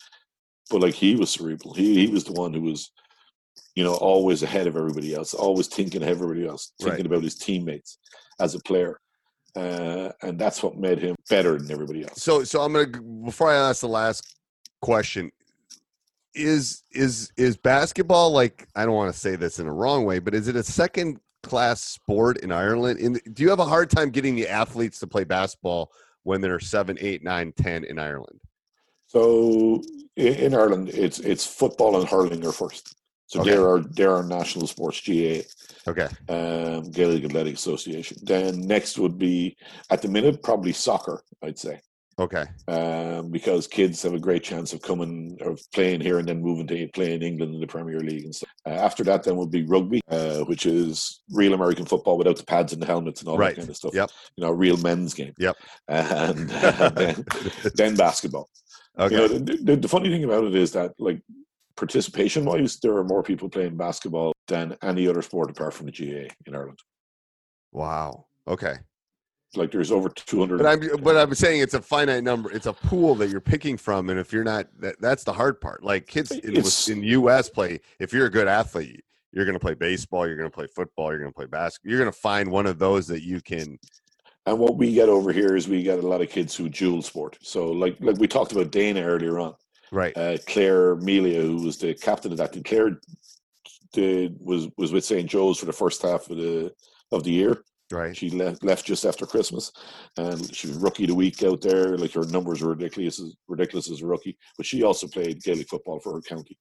But 0.70 0.82
like 0.82 0.96
he 0.96 1.16
was 1.16 1.30
cerebral. 1.30 1.74
He 1.74 2.06
he 2.06 2.08
was 2.12 2.26
the 2.26 2.34
one 2.34 2.54
who 2.54 2.62
was, 2.62 2.92
you 3.76 3.84
know, 3.86 3.94
always 3.96 4.44
ahead 4.44 4.68
of 4.68 4.76
everybody 4.76 5.14
else, 5.16 5.34
always 5.34 5.68
thinking 5.68 6.04
of 6.04 6.10
everybody 6.10 6.46
else, 6.46 6.74
thinking 6.80 6.98
Right. 6.98 7.06
about 7.06 7.24
his 7.24 7.36
teammates 7.36 8.00
as 8.40 8.54
a 8.54 8.60
player. 8.60 9.00
Uh, 9.56 10.12
and 10.22 10.38
that's 10.38 10.62
what 10.62 10.78
made 10.78 11.00
him 11.00 11.16
better 11.30 11.58
than 11.58 11.72
everybody 11.72 12.04
else. 12.04 12.22
So 12.22 12.44
so 12.44 12.62
I'm 12.62 12.74
gonna 12.74 13.02
before 13.24 13.50
I 13.50 13.56
ask 13.56 13.80
the 13.80 13.88
last 13.88 14.36
question, 14.82 15.32
is 16.38 16.84
is 16.92 17.32
is 17.38 17.58
basketball 17.58 18.32
like 18.32 18.68
I 18.76 18.86
don't 18.86 18.96
want 18.96 19.14
to 19.14 19.20
say 19.20 19.36
this 19.36 19.60
in 19.60 19.68
a 19.68 19.74
wrong 19.74 20.06
way, 20.06 20.20
but 20.20 20.34
is 20.34 20.48
it 20.48 20.56
a 20.56 20.64
second 20.64 21.20
class 21.44 21.82
sport 21.82 22.38
in 22.38 22.52
Ireland? 22.52 23.00
In 23.00 23.20
do 23.34 23.44
you 23.44 23.50
have 23.50 23.60
a 23.60 23.66
hard 23.66 23.90
time 23.90 24.10
getting 24.10 24.36
the 24.36 24.48
athletes 24.48 25.00
to 25.00 25.08
play 25.08 25.24
basketball 25.24 25.92
when 26.24 26.42
they're 26.42 26.60
seven, 26.60 26.98
eight, 27.02 27.24
nine, 27.24 27.52
ten 27.54 27.84
in 27.84 28.00
Ireland? 28.00 28.40
So 29.08 29.82
in, 30.16 30.34
in 30.36 30.54
Ireland, 30.54 30.90
it's 30.90 31.20
it's 31.20 31.46
football 31.46 32.00
and 32.00 32.08
hurling 32.08 32.46
are 32.46 32.52
first. 32.52 32.96
So 33.26 33.42
Okay. 33.42 33.52
there 33.52 33.68
are 33.70 33.82
there 33.82 34.14
are 34.16 34.24
national 34.24 34.68
sports 34.68 35.02
GAA, 35.02 35.42
Okay. 35.88 36.08
um, 36.30 36.90
Gaelic 36.92 37.26
Athletic 37.26 37.56
Association. 37.56 38.18
Then 38.24 38.62
next 38.62 38.98
would 38.98 39.18
be 39.18 39.58
at 39.90 40.02
the 40.02 40.08
minute 40.08 40.42
probably 40.44 40.74
soccer. 40.74 41.22
I'd 41.44 41.60
say 41.60 41.82
Okay. 42.20 42.46
um, 42.68 43.30
because 43.30 43.68
kids 43.68 44.02
have 44.02 44.14
a 44.16 44.20
great 44.20 44.42
chance 44.44 44.74
of 44.74 44.82
coming 44.82 45.38
of 45.42 45.60
playing 45.72 46.02
here 46.02 46.18
and 46.18 46.28
then 46.28 46.42
moving 46.42 46.66
to 46.66 46.88
play 46.94 47.14
in 47.14 47.22
England 47.22 47.54
in 47.54 47.62
the 47.62 47.68
Premier 47.68 48.00
League 48.00 48.24
and 48.24 48.34
stuff. 48.34 48.50
Uh, 48.66 48.70
after 48.70 49.04
that, 49.04 49.22
then 49.24 49.36
would 49.38 49.52
be 49.52 49.64
rugby, 49.64 50.02
uh, 50.10 50.40
which 50.46 50.66
is 50.66 51.22
real 51.32 51.54
American 51.54 51.86
football 51.86 52.18
without 52.18 52.36
the 52.38 52.44
pads 52.44 52.74
and 52.74 52.82
the 52.82 52.88
helmets 52.88 53.22
and 53.22 53.30
all 53.30 53.38
Right. 53.38 53.56
that 53.56 53.62
kind 53.62 53.70
of 53.70 53.76
stuff. 53.78 53.94
Yep. 53.94 54.10
You 54.36 54.46
know, 54.46 54.52
real 54.52 54.78
men's 54.78 55.14
game. 55.14 55.34
Yep. 55.38 55.58
And, 55.88 56.52
uh, 56.54 56.90
then, 56.90 57.26
then 57.76 57.96
basketball. 57.96 58.50
Okay. 58.98 59.14
You 59.14 59.22
know, 59.22 59.28
the, 59.28 59.58
the, 59.58 59.76
the 59.76 59.88
funny 59.88 60.10
thing 60.10 60.24
about 60.24 60.44
it 60.46 60.56
is 60.56 60.72
that, 60.72 60.94
like, 60.98 61.22
participation 61.76 62.46
wise, 62.46 62.80
there 62.80 62.96
are 62.98 63.04
more 63.04 63.22
people 63.22 63.48
playing 63.48 63.78
basketball 63.78 64.34
than 64.48 64.76
any 64.82 65.08
other 65.08 65.22
sport 65.22 65.52
apart 65.52 65.76
from 65.76 65.86
the 65.86 65.92
GAA 65.92 66.34
in 66.48 66.56
Ireland. 66.56 66.80
wow. 67.72 68.26
Okay. 68.48 68.76
Like, 69.56 69.72
there's 69.72 69.92
over 69.92 70.10
200. 70.10 70.58
But 70.58 70.66
I'm 70.68 71.02
but 71.02 71.16
I'm 71.18 71.34
saying 71.34 71.62
it's 71.62 71.74
a 71.74 71.82
finite 71.82 72.24
number. 72.24 72.52
It's 72.52 72.66
a 72.66 72.74
pool 72.74 73.16
that 73.16 73.30
you're 73.30 73.40
picking 73.42 73.78
from, 73.78 74.10
and 74.10 74.20
if 74.20 74.34
you're 74.34 74.44
not, 74.44 74.68
that, 74.80 75.00
that's 75.00 75.24
the 75.24 75.34
hard 75.34 75.62
part. 75.62 75.84
Like 75.84 76.06
kids 76.08 76.32
in, 76.32 76.52
It's- 76.52 76.90
in 76.90 77.02
U.S. 77.04 77.50
play. 77.50 77.80
If 78.00 78.12
you're 78.14 78.26
a 78.26 78.32
good 78.32 78.48
athlete, 78.48 79.04
you're 79.32 79.46
going 79.46 79.54
to 79.56 79.60
play 79.60 79.74
baseball. 79.74 80.28
You're 80.28 80.38
going 80.38 80.50
to 80.50 80.56
play 80.56 80.68
football. 80.68 81.12
You're 81.12 81.20
going 81.20 81.32
to 81.32 81.36
play 81.36 81.46
basketball. 81.46 81.90
You're 81.92 82.00
going 82.00 82.12
to 82.12 82.18
find 82.18 82.52
one 82.52 82.66
of 82.66 82.78
those 82.78 83.08
that 83.08 83.24
you 83.24 83.40
can. 83.42 83.80
And 84.46 84.60
what 84.60 84.78
we 84.78 84.94
get 84.94 85.10
over 85.10 85.32
here 85.34 85.56
is 85.56 85.68
we 85.68 85.84
get 85.84 86.00
a 86.00 86.08
lot 86.08 86.22
of 86.22 86.30
kids 86.30 86.56
who 86.56 86.70
dual 86.70 87.02
sport. 87.02 87.38
So, 87.42 87.68
like, 87.72 87.98
like 88.00 88.18
we 88.18 88.28
talked 88.28 88.52
about 88.52 88.72
Dana 88.72 89.02
earlier 89.02 89.40
on. 89.40 89.56
Right. 89.92 90.16
uh, 90.18 90.38
Claire 90.48 90.96
Melia, 90.98 91.42
who 91.42 91.64
was 91.64 91.78
the 91.78 91.94
captain 91.94 92.32
of 92.34 92.38
that 92.40 92.52
team. 92.54 92.64
Claire 92.64 93.00
did 93.94 94.36
was 94.40 94.68
was 94.78 94.92
with 94.92 95.06
St. 95.06 95.30
Joe's 95.30 95.60
for 95.60 95.66
the 95.66 95.74
first 95.74 96.02
half 96.02 96.30
of 96.30 96.38
the 96.38 96.74
of 97.12 97.24
the 97.24 97.32
year. 97.32 97.64
Right. 97.92 98.16
She 98.16 98.30
left 98.30 98.64
left 98.64 98.86
just 98.86 99.06
after 99.06 99.26
Christmas, 99.26 99.72
and 100.18 100.54
she 100.54 100.68
was 100.68 100.78
rookie 100.78 101.04
of 101.06 101.10
the 101.10 101.16
week 101.16 101.42
out 101.44 101.62
there. 101.62 101.98
Like 101.98 102.12
her 102.14 102.26
numbers 102.26 102.62
were 102.62 102.72
ridiculous, 102.72 103.22
ridiculous 103.48 103.90
as 103.90 104.02
a 104.02 104.06
rookie. 104.06 104.38
But 104.58 104.66
she 104.66 104.84
also 104.84 105.08
played 105.08 105.42
Gaelic 105.42 105.70
football 105.70 106.00
for 106.00 106.14
her 106.14 106.22
county. 106.22 106.58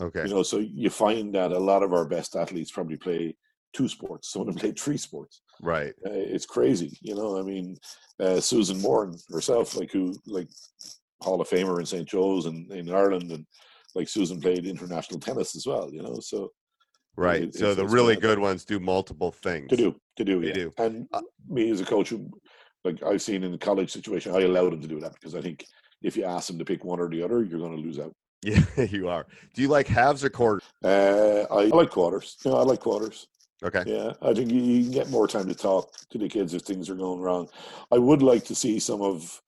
Okay. 0.00 0.24
You 0.26 0.34
know, 0.34 0.42
so 0.42 0.58
you 0.58 0.90
find 0.90 1.34
that 1.34 1.52
a 1.52 1.58
lot 1.58 1.82
of 1.82 1.94
our 1.94 2.04
best 2.04 2.36
athletes 2.36 2.70
probably 2.70 2.98
play 2.98 3.34
two 3.72 3.88
sports. 3.88 4.30
Some 4.30 4.42
of 4.42 4.48
them 4.48 4.56
play 4.56 4.72
three 4.72 4.98
sports. 4.98 5.40
Right. 5.62 5.94
Uh, 6.06 6.10
it's 6.12 6.44
crazy, 6.44 6.96
you 7.00 7.14
know. 7.14 7.38
I 7.38 7.42
mean, 7.42 7.78
uh, 8.20 8.40
Susan 8.40 8.78
Moran 8.82 9.16
herself, 9.30 9.74
like 9.76 9.90
who, 9.90 10.14
like 10.26 10.48
Hall 11.22 11.40
of 11.40 11.48
Famer 11.48 11.80
in 11.80 11.86
St. 11.86 12.06
Joe's 12.06 12.44
and 12.44 12.70
in 12.70 12.90
Ireland, 12.92 13.32
and 13.32 13.46
like 13.94 14.08
Susan 14.10 14.38
played 14.42 14.66
international 14.66 15.20
tennis 15.20 15.56
as 15.56 15.66
well, 15.66 15.90
you 15.90 16.02
know. 16.02 16.18
So 16.20 16.52
Right. 17.16 17.44
it- 17.44 17.54
so 17.54 17.74
the 17.74 17.86
really 17.86 18.16
good 18.16 18.38
ones 18.38 18.66
do 18.66 18.78
multiple 18.78 19.32
things. 19.32 19.70
to 19.70 19.76
do, 19.76 19.94
to 20.16 20.24
do, 20.24 20.40
They 20.40 20.48
yeah. 20.48 20.54
do. 20.54 20.72
And 20.78 21.08
Uh, 21.12 21.22
me 21.48 21.70
as 21.70 21.80
a 21.80 21.84
coach, 21.84 22.12
like 22.84 23.02
I've 23.02 23.22
seen 23.22 23.42
in 23.44 23.52
the 23.52 23.58
college 23.58 23.92
situation, 23.92 24.34
I 24.34 24.40
allowed 24.42 24.72
them 24.72 24.82
to 24.82 24.88
do 24.88 25.00
that 25.00 25.14
because 25.14 25.34
I 25.34 25.40
think 25.40 25.64
if 26.02 26.16
you 26.16 26.24
ask 26.24 26.48
them 26.48 26.58
to 26.58 26.64
pick 26.64 26.84
one 26.84 27.00
or 27.00 27.08
the 27.08 27.22
other, 27.22 27.42
you're 27.42 27.58
going 27.58 27.76
to 27.76 27.82
lose 27.82 27.98
out. 27.98 28.14
Yeah, 28.42 28.62
you 28.90 29.08
are. 29.08 29.26
Do 29.54 29.62
you 29.62 29.68
like 29.68 29.86
halves 29.86 30.22
or 30.24 30.30
quarters? 30.30 30.62
Uh, 30.84 31.44
I 31.50 31.64
like 31.66 31.90
quarters. 31.90 32.36
You 32.44 32.50
know, 32.50 32.58
I 32.58 32.62
like 32.62 32.80
quarters. 32.80 33.26
Okay. 33.64 33.82
Yeah, 33.86 34.12
I 34.20 34.34
think 34.34 34.50
you, 34.52 34.60
you 34.60 34.82
can 34.82 34.92
get 34.92 35.10
more 35.10 35.26
time 35.26 35.48
to 35.48 35.54
talk 35.54 35.90
to 36.10 36.18
the 36.18 36.28
kids 36.28 36.52
if 36.52 36.62
things 36.62 36.90
are 36.90 36.94
going 36.94 37.20
wrong. 37.20 37.48
I 37.90 37.98
would 37.98 38.22
like 38.22 38.44
to 38.44 38.54
see 38.54 38.78
some 38.78 39.00
of 39.00 39.40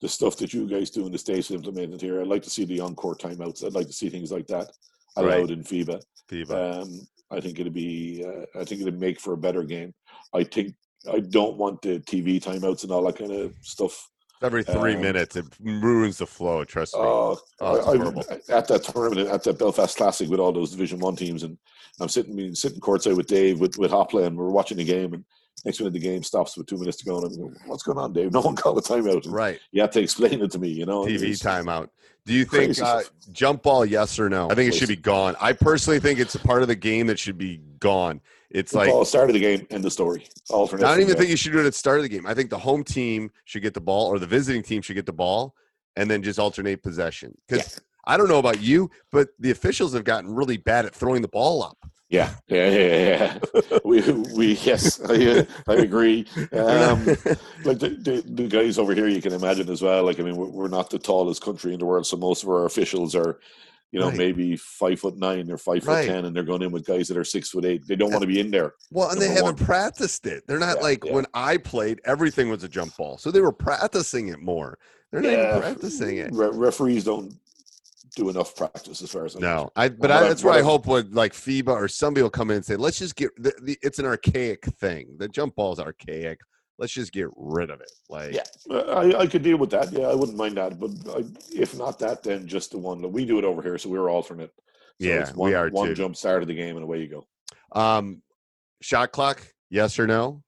the 0.00 0.08
stuff 0.08 0.36
that 0.38 0.54
you 0.54 0.66
guys 0.66 0.88
do 0.88 1.04
in 1.04 1.12
the 1.12 1.18
states 1.18 1.50
implemented 1.50 2.00
here. 2.00 2.20
I'd 2.22 2.26
like 2.26 2.42
to 2.44 2.50
see 2.50 2.64
the 2.64 2.80
encore 2.80 3.14
timeouts. 3.14 3.62
I'd 3.64 3.74
like 3.74 3.86
to 3.86 3.92
see 3.92 4.08
things 4.08 4.32
like 4.32 4.46
that 4.46 4.70
Right. 5.16 5.26
allowed 5.26 5.50
in 5.50 5.62
FIBA. 5.62 6.00
FIBA. 6.30 6.82
Um, 6.82 7.00
I 7.30 7.40
think 7.40 7.58
it'd 7.58 7.72
be. 7.72 8.24
Uh, 8.26 8.60
I 8.60 8.64
think 8.64 8.82
it'd 8.82 9.00
make 9.00 9.20
for 9.20 9.34
a 9.34 9.38
better 9.38 9.62
game. 9.62 9.94
I 10.34 10.44
think 10.44 10.74
I 11.10 11.20
don't 11.20 11.56
want 11.56 11.82
the 11.82 12.00
TV 12.00 12.42
timeouts 12.42 12.82
and 12.82 12.92
all 12.92 13.04
that 13.04 13.16
kind 13.16 13.32
of 13.32 13.54
stuff. 13.62 14.08
Every 14.42 14.64
three 14.64 14.94
um, 14.94 15.02
minutes, 15.02 15.36
it 15.36 15.44
ruins 15.60 16.18
the 16.18 16.26
flow. 16.26 16.64
Trust 16.64 16.94
me. 16.94 17.00
Uh, 17.02 17.04
Oh, 17.04 17.38
I. 17.60 18.54
I, 18.54 18.56
at 18.56 18.68
that 18.68 18.82
tournament 18.84 19.28
at 19.28 19.42
the 19.42 19.52
Belfast 19.52 19.96
Classic 19.96 20.28
with 20.28 20.40
all 20.40 20.52
those 20.52 20.70
Division 20.70 20.98
One 20.98 21.14
teams, 21.14 21.42
and 21.42 21.58
I'm 22.00 22.08
sitting 22.08 22.54
sitting 22.54 22.80
courtside 22.80 23.16
with 23.16 23.26
Dave 23.26 23.60
with 23.60 23.76
with 23.76 23.90
Hopla, 23.90 24.26
and 24.26 24.36
we're 24.36 24.50
watching 24.50 24.78
the 24.78 24.84
game, 24.84 25.12
and 25.12 25.24
next 25.64 25.80
minute 25.80 25.92
the 25.92 25.98
game 25.98 26.22
stops 26.22 26.56
with 26.56 26.66
two 26.66 26.78
minutes 26.78 26.98
to 26.98 27.04
go, 27.04 27.18
and 27.18 27.26
I'm 27.26 27.56
"What's 27.66 27.82
going 27.82 27.98
on, 27.98 28.12
Dave? 28.12 28.32
No 28.32 28.40
one 28.40 28.56
called 28.56 28.78
a 28.78 28.80
timeout." 28.80 29.24
And 29.24 29.32
right. 29.32 29.60
You 29.72 29.80
have 29.82 29.90
to 29.92 30.00
explain 30.00 30.40
it 30.42 30.50
to 30.52 30.58
me, 30.58 30.68
you 30.68 30.86
know. 30.86 31.04
TV 31.04 31.30
timeout. 31.32 31.88
Do 32.26 32.34
you 32.34 32.44
think 32.44 32.80
uh, 32.80 33.02
jump 33.32 33.62
ball? 33.62 33.84
Yes 33.84 34.18
or 34.18 34.28
no? 34.28 34.50
I 34.50 34.54
think 34.54 34.72
it 34.72 34.76
should 34.76 34.88
be 34.88 34.96
gone. 34.96 35.36
I 35.40 35.52
personally 35.52 36.00
think 36.00 36.18
it's 36.18 36.34
a 36.34 36.38
part 36.38 36.62
of 36.62 36.68
the 36.68 36.76
game 36.76 37.06
that 37.06 37.18
should 37.18 37.38
be 37.38 37.62
gone. 37.78 38.20
It's 38.50 38.74
like 38.74 38.90
Ball 38.90 39.04
started 39.04 39.34
the 39.34 39.40
game, 39.40 39.66
end 39.70 39.84
the 39.84 39.90
story. 39.90 40.26
Alternate. 40.50 40.84
I 40.84 40.90
don't 40.90 41.02
even 41.02 41.16
think 41.16 41.30
you 41.30 41.36
should 41.36 41.52
do 41.52 41.58
it 41.58 41.66
at 41.66 41.72
the 41.72 41.72
start 41.72 41.98
of 41.98 42.02
the 42.02 42.08
game. 42.08 42.26
I 42.26 42.34
think 42.34 42.50
the 42.50 42.58
home 42.58 42.82
team 42.82 43.30
should 43.44 43.62
get 43.62 43.74
the 43.74 43.80
ball, 43.80 44.08
or 44.08 44.18
the 44.18 44.26
visiting 44.26 44.62
team 44.62 44.82
should 44.82 44.96
get 44.96 45.06
the 45.06 45.12
ball, 45.12 45.54
and 45.96 46.10
then 46.10 46.22
just 46.22 46.38
alternate 46.38 46.82
possession. 46.82 47.36
Because 47.48 47.80
I 48.06 48.16
don't 48.16 48.28
know 48.28 48.40
about 48.40 48.60
you, 48.60 48.90
but 49.12 49.28
the 49.38 49.52
officials 49.52 49.94
have 49.94 50.04
gotten 50.04 50.34
really 50.34 50.56
bad 50.56 50.84
at 50.84 50.94
throwing 50.94 51.22
the 51.22 51.28
ball 51.28 51.62
up. 51.62 51.89
Yeah, 52.10 52.34
yeah, 52.48 52.68
yeah, 52.70 53.38
yeah. 53.54 53.78
we, 53.84 54.00
we, 54.34 54.52
yes, 54.64 55.00
I, 55.08 55.46
I 55.68 55.74
agree. 55.74 56.26
Um, 56.52 57.06
like 57.64 57.78
the, 57.78 57.96
the, 58.02 58.24
the 58.26 58.48
guys 58.48 58.78
over 58.80 58.94
here, 58.96 59.06
you 59.06 59.22
can 59.22 59.32
imagine 59.32 59.70
as 59.70 59.80
well. 59.80 60.02
Like, 60.04 60.18
I 60.18 60.24
mean, 60.24 60.36
we're, 60.36 60.48
we're 60.48 60.68
not 60.68 60.90
the 60.90 60.98
tallest 60.98 61.40
country 61.40 61.72
in 61.72 61.78
the 61.78 61.86
world, 61.86 62.04
so 62.06 62.16
most 62.16 62.42
of 62.42 62.48
our 62.48 62.66
officials 62.66 63.14
are, 63.14 63.38
you 63.92 64.00
know, 64.00 64.08
Right. 64.08 64.16
maybe 64.18 64.56
five 64.56 64.98
foot 64.98 65.18
nine 65.18 65.50
or 65.52 65.56
five 65.56 65.84
foot 65.84 66.04
ten, 66.04 66.24
and 66.24 66.34
they're 66.34 66.42
going 66.42 66.62
in 66.62 66.72
with 66.72 66.84
guys 66.84 67.06
that 67.08 67.16
are 67.16 67.22
six 67.24 67.50
foot 67.50 67.64
eight. 67.64 67.86
They 67.86 67.94
don't 67.96 68.10
want 68.10 68.22
to 68.22 68.26
be 68.28 68.40
in 68.40 68.50
there. 68.50 68.74
well, 68.90 69.10
and 69.10 69.20
they 69.20 69.28
haven't 69.28 69.58
practiced 69.60 70.26
it. 70.26 70.42
They're 70.48 70.58
not 70.58 70.78
Yeah, 70.78 70.82
like 70.82 71.04
yeah. 71.04 71.12
when 71.12 71.26
I 71.32 71.58
played, 71.58 72.00
everything 72.04 72.50
was 72.50 72.64
a 72.64 72.68
jump 72.68 72.96
ball, 72.96 73.18
so 73.18 73.30
they 73.30 73.40
were 73.40 73.52
practicing 73.52 74.28
it 74.28 74.40
more. 74.40 74.78
They're 75.12 75.22
not 75.22 75.30
Yeah, 75.30 75.48
even 75.58 75.60
practicing 75.62 76.18
it. 76.18 76.30
Re- 76.32 76.50
referees 76.52 77.04
don't 77.04 77.34
do 78.16 78.28
enough 78.28 78.54
practice, 78.56 79.02
as 79.02 79.10
far 79.10 79.24
as 79.24 79.36
I 79.36 79.40
know. 79.40 79.46
No, 79.64 79.70
I 79.76 79.88
but 79.88 80.10
I, 80.10 80.28
that's 80.28 80.42
what 80.44 80.50
where 80.50 80.58
I 80.60 80.62
hope 80.64 80.86
would 80.86 81.14
like 81.14 81.32
FIBA 81.32 81.68
or 81.68 81.88
somebody 81.88 82.22
will 82.22 82.30
come 82.30 82.50
in 82.50 82.56
and 82.56 82.64
say, 82.64 82.76
let's 82.76 82.98
just 82.98 83.16
get 83.16 83.30
the, 83.36 83.52
the, 83.62 83.78
it's 83.82 83.98
an 83.98 84.06
archaic 84.06 84.64
thing. 84.64 85.14
The 85.18 85.28
jump 85.28 85.54
ball 85.56 85.72
is 85.72 85.78
archaic. 85.78 86.38
Let's 86.78 86.92
just 86.92 87.12
get 87.12 87.28
rid 87.36 87.68
of 87.70 87.80
it. 87.82 87.90
Like, 88.08 88.32
Yeah, 88.34 88.44
I, 88.74 89.14
I 89.14 89.26
could 89.26 89.42
deal 89.42 89.58
with 89.58 89.70
that. 89.70 89.92
Yeah, 89.92 90.06
I 90.06 90.14
wouldn't 90.14 90.38
mind 90.38 90.56
that. 90.56 90.80
But 90.80 90.90
I, 91.14 91.24
if 91.54 91.76
not 91.76 91.98
that, 91.98 92.22
then 92.22 92.46
just 92.46 92.70
the 92.70 92.78
one 92.78 93.02
that 93.02 93.08
we 93.08 93.26
do 93.26 93.38
it 93.38 93.44
over 93.44 93.60
here. 93.62 93.76
So 93.76 93.90
we're 93.90 94.08
alternate. 94.10 94.50
So 95.00 95.06
Yeah, 95.08 95.20
it's 95.20 95.32
we 95.32 95.36
one, 95.38 95.54
are 95.54 95.68
one 95.70 95.88
too. 95.88 95.94
jump 95.94 96.16
start 96.16 96.40
of 96.42 96.48
the 96.48 96.54
game 96.54 96.76
and 96.76 96.84
away 96.84 97.00
you 97.02 97.08
go. 97.08 97.26
um, 97.80 98.22
shot 98.80 99.12
clock, 99.12 99.46
yes 99.68 99.98
or 99.98 100.06
no, 100.06 100.42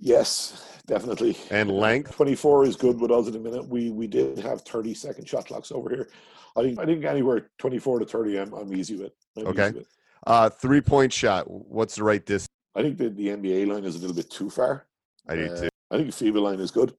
Yes, 0.00 0.80
definitely. 0.86 1.36
and 1.50 1.70
length. 1.70 2.12
24 2.16 2.64
is 2.66 2.76
good 2.76 3.00
with 3.00 3.10
us 3.10 3.28
in 3.28 3.36
a 3.36 3.38
minute. 3.38 3.68
We 3.68 3.90
we 3.90 4.06
did 4.06 4.38
have 4.38 4.62
30 4.62 4.94
second 4.94 5.28
shot 5.28 5.46
clocks 5.46 5.70
over 5.72 5.90
here. 5.90 6.08
I 6.56 6.62
think 6.62 6.78
I 6.78 6.84
think 6.86 7.04
anywhere 7.04 7.50
24 7.58 8.00
to 8.00 8.06
30, 8.06 8.38
I'm, 8.40 8.52
I'm 8.54 8.74
easy 8.74 8.96
with. 8.96 9.12
I'm 9.36 9.46
Okay. 9.48 9.68
easy 9.68 9.78
with. 9.78 9.88
Uh, 10.26 10.48
three 10.50 10.80
point 10.80 11.12
shot. 11.12 11.48
What's 11.50 11.96
the 11.96 12.02
right 12.04 12.24
distance? 12.24 12.48
I 12.74 12.82
think 12.82 12.98
that 12.98 13.16
the 13.16 13.28
NBA 13.28 13.66
line 13.68 13.84
is 13.84 13.96
a 13.96 13.98
little 13.98 14.16
bit 14.16 14.30
too 14.30 14.50
far. 14.50 14.86
I 15.28 15.36
do 15.36 15.44
Uh, 15.46 15.60
too. 15.62 15.68
I 15.88 15.98
think 15.98 16.08
FIBA 16.10 16.42
line 16.42 16.58
is 16.58 16.72
good. 16.72 16.94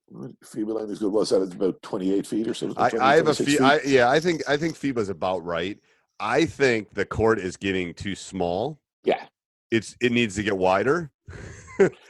FIBA 0.45 0.73
line 0.79 0.89
is 0.89 0.99
good. 0.99 1.11
What's 1.11 1.31
that? 1.31 1.41
It's 1.41 1.53
about 1.53 1.81
28 1.81 2.25
feet 2.25 2.47
or 2.47 2.53
something. 2.53 2.77
I, 2.81 2.89
20, 2.89 3.03
I 3.03 3.15
have 3.17 3.27
a 3.27 3.35
26 3.35 3.57
fee. 3.57 3.63
I, 3.63 3.79
yeah, 3.85 4.09
I 4.09 4.19
think 4.21 4.43
I 4.47 4.55
think 4.55 4.75
FIBA's 4.75 5.09
about 5.09 5.43
right. 5.43 5.77
I 6.21 6.45
think 6.45 6.93
the 6.93 7.05
court 7.05 7.37
is 7.39 7.57
getting 7.57 7.93
too 7.93 8.15
small. 8.15 8.79
Yeah. 9.03 9.25
It's 9.71 9.97
it 9.99 10.13
needs 10.13 10.35
to 10.35 10.43
get 10.43 10.57
wider. 10.57 11.11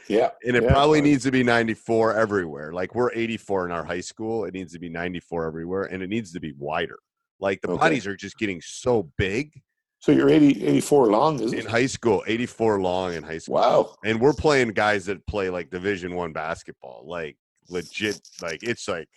Yeah. 0.08 0.30
And 0.44 0.56
it 0.56 0.62
Yeah, 0.62 0.70
probably 0.72 1.02
needs 1.02 1.24
to 1.24 1.30
be 1.30 1.42
94 1.42 2.14
everywhere. 2.16 2.72
Like 2.72 2.94
we're 2.94 3.12
84 3.12 3.66
in 3.66 3.72
our 3.72 3.84
high 3.84 4.00
school. 4.00 4.44
It 4.46 4.54
needs 4.54 4.72
to 4.72 4.78
be 4.78 4.88
94 4.88 5.46
everywhere 5.46 5.82
and 5.84 6.02
it 6.02 6.08
needs 6.08 6.32
to 6.32 6.40
be 6.40 6.52
wider. 6.56 6.98
Like 7.40 7.60
the 7.60 7.68
Okay. 7.72 7.78
bodies 7.78 8.06
are 8.06 8.16
just 8.16 8.38
getting 8.38 8.60
so 8.62 9.10
big 9.18 9.60
So 10.00 10.12
you're 10.12 10.30
80, 10.30 10.64
84 10.66 11.06
long, 11.08 11.40
is 11.40 11.52
in 11.52 11.58
it? 11.60 11.66
high 11.66 11.86
school, 11.86 12.22
84 12.26 12.80
long 12.80 13.12
in 13.14 13.22
high 13.22 13.38
school. 13.38 13.56
Wow. 13.56 13.94
And 14.04 14.20
we're 14.20 14.32
playing 14.32 14.70
guys 14.70 15.04
that 15.06 15.26
play 15.26 15.50
like 15.50 15.70
division 15.70 16.14
one 16.14 16.32
basketball. 16.32 17.02
Like 17.06 17.36
legit, 17.68 18.20
like 18.40 18.62
it's 18.62 18.88
like 18.88 19.08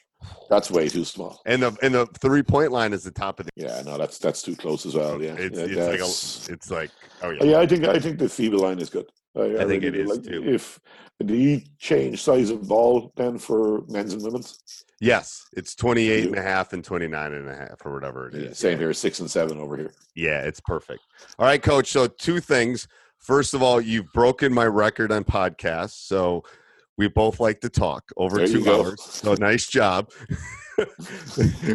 That's 0.50 0.70
way 0.70 0.90
too 0.90 1.06
small. 1.06 1.40
and 1.46 1.64
the 1.64 1.78
and 1.82 1.94
the 1.96 2.06
three 2.20 2.44
point 2.44 2.72
line 2.74 2.92
is 2.94 3.04
the 3.04 3.12
top 3.12 3.40
of 3.40 3.46
the 3.46 3.52
Yeah, 3.56 3.82
no, 3.86 3.98
that's 3.98 4.18
that's 4.18 4.42
too 4.42 4.56
close 4.58 4.86
as 4.86 4.96
well. 4.96 5.22
Yeah, 5.22 5.36
it's 5.38 5.58
yeah, 5.58 5.66
it's 5.66 5.88
like 5.88 6.50
a, 6.50 6.54
it's 6.54 6.70
like 6.72 6.92
oh 7.22 7.30
yeah. 7.30 7.40
Oh, 7.42 7.46
yeah, 7.46 7.60
I 7.60 7.66
think 7.68 7.86
I 7.86 7.98
think 8.00 8.20
the 8.20 8.26
FIBA 8.26 8.60
line 8.60 8.80
is 8.80 8.90
good. 8.90 9.06
I, 9.36 9.60
I 9.60 9.66
think 9.66 9.84
it 9.84 9.96
is, 9.96 10.10
Like, 10.10 10.24
too. 10.24 10.44
If 10.46 10.80
do 11.26 11.36
you 11.36 11.62
change 11.78 12.22
size 12.22 12.50
of 12.50 12.68
ball 12.68 13.12
then 13.16 13.38
for 13.38 13.82
men's 13.88 14.14
and 14.14 14.24
women's? 14.24 14.60
Yes, 15.00 15.46
it's 15.54 15.76
28 15.76 16.26
and 16.28 16.38
a 16.38 16.42
half 16.42 16.74
and 16.74 16.84
29 16.84 17.34
and 17.34 17.50
a 17.50 17.56
half 17.56 17.86
or 17.86 17.94
whatever 17.94 18.28
it 18.28 18.36
is. 18.36 18.44
Yeah, 18.44 18.54
same 18.54 18.78
here, 18.78 18.94
six 18.94 19.20
and 19.20 19.30
seven 19.30 19.60
over 19.60 19.78
here. 19.78 19.92
Yeah, 20.16 20.42
it's 20.42 20.60
perfect. 20.60 21.02
All 21.40 21.46
right, 21.46 21.62
coach. 21.62 21.92
So, 21.92 22.08
two 22.08 22.40
things. 22.40 22.88
First 23.18 23.54
of 23.54 23.62
all, 23.62 23.80
you've 23.80 24.12
broken 24.14 24.54
my 24.54 24.66
record 24.66 25.12
on 25.12 25.24
podcasts. 25.24 26.06
So, 26.06 26.44
we 26.98 27.08
both 27.08 27.40
like 27.40 27.62
to 27.62 27.70
talk 27.70 28.04
over 28.18 28.38
There 28.38 28.48
two 28.48 28.70
hours. 28.72 29.02
So, 29.02 29.34
nice 29.36 29.68
job. 29.68 30.12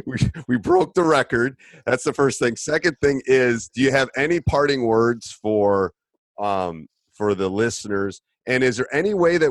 we, 0.07 0.17
we 0.47 0.57
broke 0.57 0.95
the 0.95 1.03
record. 1.03 1.57
That's 1.85 2.05
the 2.05 2.13
first 2.13 2.39
thing. 2.39 2.57
Second 2.57 2.97
thing 3.01 3.23
is, 3.27 3.69
do 3.69 3.83
you 3.83 3.91
have 3.91 4.09
any 4.17 4.41
parting 4.41 4.87
words 4.87 5.33
for 5.33 5.93
um, 6.39 6.87
for 7.17 7.35
the 7.35 7.49
listeners? 7.49 8.21
And 8.47 8.63
is 8.63 8.77
there 8.77 8.93
any 8.95 9.15
way 9.15 9.39
that 9.39 9.51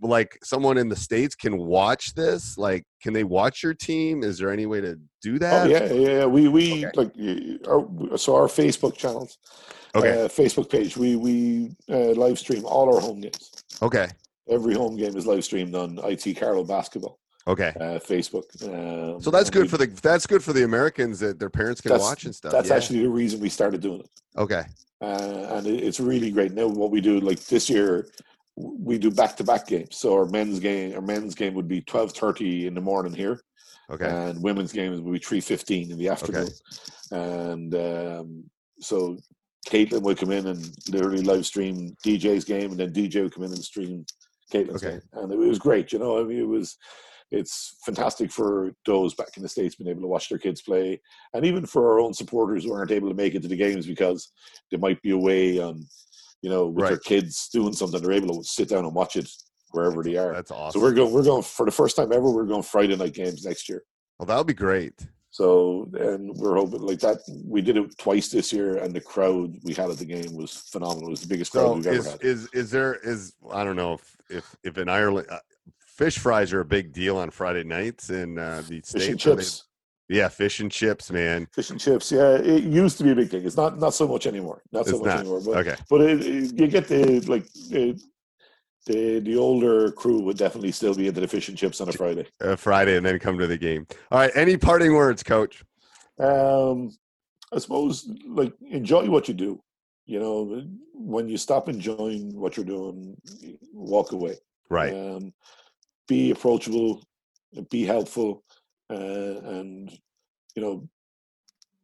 like 0.00 0.36
someone 0.42 0.78
in 0.78 0.88
the 0.88 0.96
states 0.96 1.34
can 1.34 1.56
watch 1.58 2.14
this? 2.14 2.56
Like, 2.58 2.84
can 3.02 3.12
they 3.12 3.24
watch 3.24 3.62
your 3.62 3.74
team? 3.74 4.22
Is 4.22 4.38
there 4.38 4.50
any 4.50 4.66
way 4.66 4.80
to 4.80 4.96
do 5.22 5.34
Oh 5.36 5.38
that? 5.38 5.70
yeah, 5.70 5.92
yeah. 5.92 6.08
yeah. 6.18 6.26
We 6.26 6.48
we 6.48 6.86
Okay. 6.86 6.90
like 6.96 7.66
our, 7.68 8.16
so 8.18 8.34
our 8.34 8.46
Facebook 8.48 8.96
channels, 8.96 9.38
Okay. 9.94 10.24
uh, 10.24 10.28
Facebook 10.28 10.70
page. 10.70 10.96
We 10.96 11.16
we 11.16 11.74
uh, 11.90 12.12
live 12.12 12.38
stream 12.38 12.64
all 12.64 12.94
our 12.94 13.00
home 13.00 13.20
games. 13.20 13.50
Okay. 13.80 14.08
Every 14.48 14.74
home 14.74 14.96
game 14.96 15.16
is 15.16 15.26
live 15.26 15.44
streamed 15.44 15.74
on 15.76 16.00
IT 16.02 16.34
Carlow 16.36 16.64
Basketball. 16.64 17.18
Okay. 17.46 17.72
uh, 17.80 17.98
Facebook. 17.98 18.44
Um, 18.62 19.20
So 19.20 19.30
that's 19.30 19.50
good 19.50 19.62
we- 19.62 19.68
for 19.68 19.78
the 19.78 19.86
that's 19.86 20.26
good 20.26 20.42
for 20.44 20.52
the 20.52 20.64
Americans 20.64 21.18
that 21.20 21.38
their 21.38 21.50
parents 21.50 21.80
can 21.80 21.98
watch 21.98 22.24
and 22.24 22.34
stuff. 22.34 22.52
That's 22.52 22.68
yeah. 22.68 22.76
actually 22.76 23.00
the 23.02 23.08
reason 23.10 23.40
we 23.40 23.48
started 23.48 23.80
doing 23.80 24.00
it. 24.00 24.10
okay. 24.36 24.62
uh, 25.00 25.56
and 25.56 25.66
it, 25.66 25.82
it's 25.82 25.98
really 26.00 26.30
great. 26.30 26.52
Now, 26.52 26.68
what 26.68 26.90
we 26.92 27.00
do, 27.00 27.18
like 27.20 27.40
this 27.46 27.68
year, 27.68 28.06
we 28.56 28.98
do 28.98 29.10
back-to-back 29.10 29.66
games. 29.66 29.96
So 29.96 30.14
our 30.14 30.26
men's 30.26 30.60
game, 30.60 30.94
our 30.94 31.00
men's 31.00 31.34
game 31.34 31.54
would 31.54 31.66
be 31.68 31.80
twelve 31.80 32.12
thirty 32.12 32.66
in 32.68 32.74
the 32.74 32.80
morning 32.80 33.12
here, 33.14 33.40
Okay. 33.90 34.08
and 34.08 34.40
women's 34.42 34.72
games 34.72 35.00
would 35.00 35.12
be 35.12 35.18
three 35.18 35.40
fifteen 35.40 35.90
in 35.90 35.98
the 35.98 36.08
afternoon. 36.08 36.48
Okay. 36.48 36.52
And 37.10 37.74
um, 37.74 38.44
so 38.80 39.18
Caitlin 39.66 40.02
would 40.02 40.18
come 40.18 40.30
in 40.32 40.46
and 40.46 40.70
literally 40.88 41.22
live 41.22 41.44
stream 41.46 41.96
DJ's 42.04 42.44
game, 42.44 42.70
and 42.70 42.78
then 42.80 42.92
DJ 42.92 43.22
would 43.22 43.34
come 43.34 43.44
in 43.44 43.52
and 43.52 43.64
stream 43.64 44.04
Caitlin's 44.52 44.84
Okay. 44.84 44.92
game, 44.98 45.02
and 45.14 45.32
it 45.32 45.38
was 45.38 45.58
great. 45.58 45.92
You 45.92 45.98
know, 45.98 46.20
I 46.20 46.24
mean, 46.24 46.38
it 46.38 46.48
was. 46.48 46.76
It's 47.32 47.76
fantastic 47.84 48.30
for 48.30 48.72
those 48.86 49.14
back 49.14 49.36
in 49.36 49.42
the 49.42 49.48
states 49.48 49.74
being 49.74 49.90
able 49.90 50.02
to 50.02 50.06
watch 50.06 50.28
their 50.28 50.38
kids 50.38 50.60
play, 50.62 51.00
and 51.34 51.44
even 51.44 51.64
for 51.66 51.90
our 51.90 51.98
own 51.98 52.12
supporters 52.14 52.62
who 52.64 52.72
aren't 52.74 52.90
able 52.92 53.08
to 53.08 53.14
make 53.14 53.34
it 53.34 53.42
to 53.42 53.48
the 53.48 53.56
games 53.56 53.86
because 53.86 54.30
they 54.70 54.76
might 54.76 55.00
be 55.02 55.10
away 55.10 55.58
on, 55.58 55.84
you 56.42 56.50
know, 56.50 56.66
with 56.66 56.86
their 56.88 56.98
kids 56.98 57.48
doing 57.52 57.72
something. 57.72 58.00
They're 58.02 58.12
able 58.12 58.36
to 58.40 58.44
sit 58.44 58.68
down 58.68 58.84
and 58.84 58.94
watch 58.94 59.16
it 59.16 59.28
wherever 59.70 60.02
they 60.02 60.16
are. 60.16 60.34
That's 60.34 60.50
awesome. 60.50 60.78
So 60.78 60.84
we're 60.84 60.92
going. 60.94 61.12
We're 61.12 61.24
going 61.24 61.42
for 61.42 61.64
the 61.66 61.72
first 61.72 61.96
time 61.96 62.12
ever. 62.12 62.30
We're 62.30 62.44
going 62.44 62.62
Friday 62.62 62.96
night 62.96 63.14
games 63.14 63.44
next 63.46 63.68
year. 63.68 63.82
well, 64.18 64.26
that'll 64.26 64.44
be 64.44 64.54
great. 64.54 64.94
So 65.30 65.88
and 65.94 66.30
we're 66.36 66.56
hoping 66.56 66.82
like 66.82 67.00
that. 67.00 67.20
We 67.46 67.62
did 67.62 67.78
it 67.78 67.96
twice 67.96 68.28
this 68.28 68.52
year, 68.52 68.76
and 68.76 68.92
the 68.94 69.00
crowd 69.00 69.56
we 69.64 69.72
had 69.72 69.88
at 69.88 69.96
the 69.96 70.04
game 70.04 70.34
was 70.34 70.52
phenomenal. 70.70 71.06
It 71.06 71.12
was 71.12 71.22
the 71.22 71.28
biggest 71.28 71.52
crowd 71.52 71.62
So 71.68 71.72
we've 71.76 71.86
ever 71.86 71.96
is 71.96 72.10
had. 72.10 72.22
is 72.22 72.48
is 72.52 72.70
there 72.70 72.96
is 72.96 73.32
I 73.50 73.64
don't 73.64 73.76
know 73.76 73.94
if 73.94 74.16
if 74.28 74.56
if 74.62 74.76
in 74.76 74.90
Ireland 74.90 75.28
uh, 75.30 75.38
fish 75.96 76.18
fries 76.18 76.52
are 76.52 76.60
a 76.60 76.64
big 76.64 76.92
deal 76.92 77.16
on 77.16 77.30
Friday 77.30 77.64
nights 77.64 78.10
in 78.10 78.38
uh, 78.38 78.62
the 78.68 78.80
Fish 78.80 78.84
states. 78.86 79.06
and 79.06 79.26
Are 79.32 79.36
they- 79.36 79.42
chips. 79.42 79.64
Yeah, 80.08 80.28
fish 80.28 80.60
and 80.60 80.70
chips, 80.70 81.10
man. 81.10 81.46
Fish 81.54 81.70
and 81.70 81.80
chips. 81.80 82.12
Yeah, 82.12 82.34
it 82.36 82.64
used 82.64 82.98
to 82.98 83.04
be 83.04 83.12
a 83.12 83.14
big 83.14 83.30
thing. 83.30 83.46
It's 83.46 83.56
not 83.56 83.78
not 83.78 83.94
so 83.94 84.06
much 84.06 84.26
anymore. 84.26 84.60
Not 84.70 84.84
so 84.84 84.90
It's 84.96 84.98
much 85.00 85.06
not. 85.06 85.20
anymore. 85.20 85.40
But 85.46 85.56
Okay. 85.66 85.76
but 85.88 86.00
it, 86.02 86.26
it- 86.26 86.60
you 86.60 86.66
get 86.66 86.86
the 86.88 87.20
like 87.20 87.50
the, 87.70 87.98
the 88.86 89.20
the 89.20 89.36
older 89.36 89.90
crew 89.92 90.20
would 90.22 90.36
definitely 90.36 90.72
still 90.72 90.94
be 90.94 91.06
into 91.08 91.20
the 91.22 91.28
fish 91.28 91.48
and 91.48 91.56
chips 91.56 91.80
on 91.80 91.88
a 91.88 91.92
Friday. 91.92 92.26
Uh, 92.42 92.56
Friday 92.56 92.96
and 92.96 93.06
then 93.06 93.18
come 93.18 93.38
to 93.38 93.46
the 93.46 93.56
game. 93.56 93.86
All 94.10 94.18
right. 94.18 94.32
Any 94.34 94.56
parting 94.58 94.92
words, 94.92 95.22
coach? 95.22 95.64
Um, 96.18 96.90
I 97.50 97.58
suppose 97.58 98.06
like 98.26 98.52
enjoy 98.70 99.08
what 99.08 99.28
you 99.28 99.34
do. 99.34 99.62
You 100.04 100.18
know, 100.20 100.62
when 100.92 101.26
you 101.28 101.38
stop 101.38 101.68
enjoying 101.70 102.38
what 102.38 102.56
you're 102.56 102.66
doing, 102.66 103.16
walk 103.72 104.12
away. 104.12 104.34
Right. 104.68 104.92
Um, 104.92 105.32
be 106.12 106.30
approachable, 106.30 107.02
be 107.70 107.86
helpful, 107.86 108.44
uh, 108.90 108.96
and 109.56 109.90
you 110.54 110.62
know, 110.62 110.86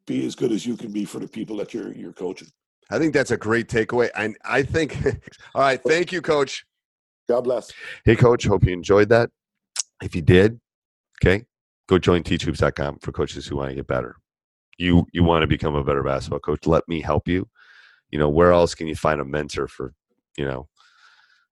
be 0.07 0.27
as 0.27 0.35
good 0.35 0.53
as 0.53 0.67
you 0.67 0.77
can 0.77 0.93
be 0.93 1.07
for 1.07 1.19
the 1.19 1.27
people 1.27 1.57
that 1.57 1.73
you're 1.73 1.93
you're 1.93 2.13
coaching. 2.13 2.49
I 2.91 2.99
think 2.99 3.15
that's 3.15 3.31
a 3.31 3.39
great 3.39 3.69
takeaway. 3.69 4.11
And 4.15 4.37
I 4.45 4.63
think, 4.63 4.97
all 5.55 5.63
right. 5.63 5.81
Thank 5.87 6.13
you, 6.13 6.21
coach. 6.21 6.67
God 7.29 7.43
bless. 7.43 7.73
Hey, 8.05 8.17
coach, 8.17 8.45
hope 8.45 8.65
you 8.65 8.73
enjoyed 8.73 9.09
that. 9.11 9.31
If 10.03 10.15
you 10.15 10.23
did, 10.23 10.61
okay, 11.23 11.45
go 11.87 11.99
join 11.99 12.23
teachhoops.com 12.23 12.99
for 13.01 13.13
coaches 13.13 13.47
who 13.47 13.57
want 13.57 13.71
to 13.71 13.77
get 13.77 13.87
better. 13.87 14.17
You 14.77 15.07
you 15.13 15.25
want 15.25 15.43
to 15.43 15.47
become 15.47 15.75
a 15.75 15.85
better 15.85 16.03
basketball 16.03 16.41
coach? 16.41 16.67
Let 16.67 16.87
me 16.87 17.01
help 17.01 17.29
you. 17.29 17.49
You 18.11 18.19
know, 18.19 18.29
where 18.29 18.53
else 18.53 18.75
can 18.75 18.89
you 18.89 18.95
find 18.95 19.23
a 19.23 19.25
mentor 19.25 19.69
for, 19.69 19.95
you 20.37 20.45
know, 20.45 20.69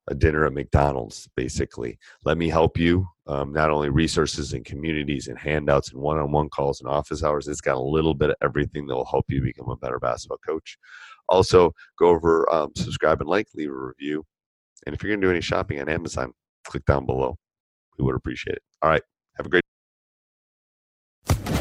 a 0.08 0.14
dinner 0.14 0.46
at 0.46 0.52
McDonald's, 0.52 1.28
basically? 1.36 1.98
Let 2.24 2.38
me 2.38 2.48
help 2.48 2.78
you. 2.78 3.08
Um, 3.26 3.52
not 3.52 3.70
only 3.70 3.88
resources 3.88 4.52
and 4.52 4.64
communities 4.64 5.26
and 5.26 5.38
handouts 5.38 5.92
and 5.92 6.00
one-on-one 6.00 6.48
calls 6.50 6.80
and 6.80 6.88
office 6.88 7.24
hours. 7.24 7.48
It's 7.48 7.60
got 7.60 7.76
a 7.76 7.80
little 7.80 8.14
bit 8.14 8.30
of 8.30 8.36
everything 8.40 8.86
that 8.86 8.94
will 8.94 9.04
help 9.04 9.26
you 9.28 9.42
become 9.42 9.68
a 9.68 9.76
better 9.76 9.98
basketball 9.98 10.38
coach. 10.46 10.78
Also, 11.28 11.72
go 11.98 12.08
over, 12.08 12.52
um, 12.54 12.70
subscribe 12.76 13.20
and 13.20 13.28
like, 13.28 13.48
leave 13.54 13.70
a 13.70 13.72
review. 13.72 14.24
And 14.86 14.94
if 14.94 15.02
you're 15.02 15.10
going 15.10 15.20
to 15.20 15.26
do 15.26 15.30
any 15.32 15.40
shopping 15.40 15.80
on 15.80 15.88
Amazon, 15.88 16.32
click 16.64 16.84
down 16.84 17.04
below. 17.04 17.36
We 17.98 18.04
would 18.04 18.14
appreciate 18.14 18.56
it. 18.56 18.62
All 18.82 18.90
right. 18.90 19.02
Have 19.36 19.46
a 19.46 19.48
great 19.48 19.62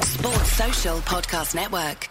Sports 0.02 0.52
Social 0.54 0.98
Podcast 1.00 1.56
Network. 1.56 2.10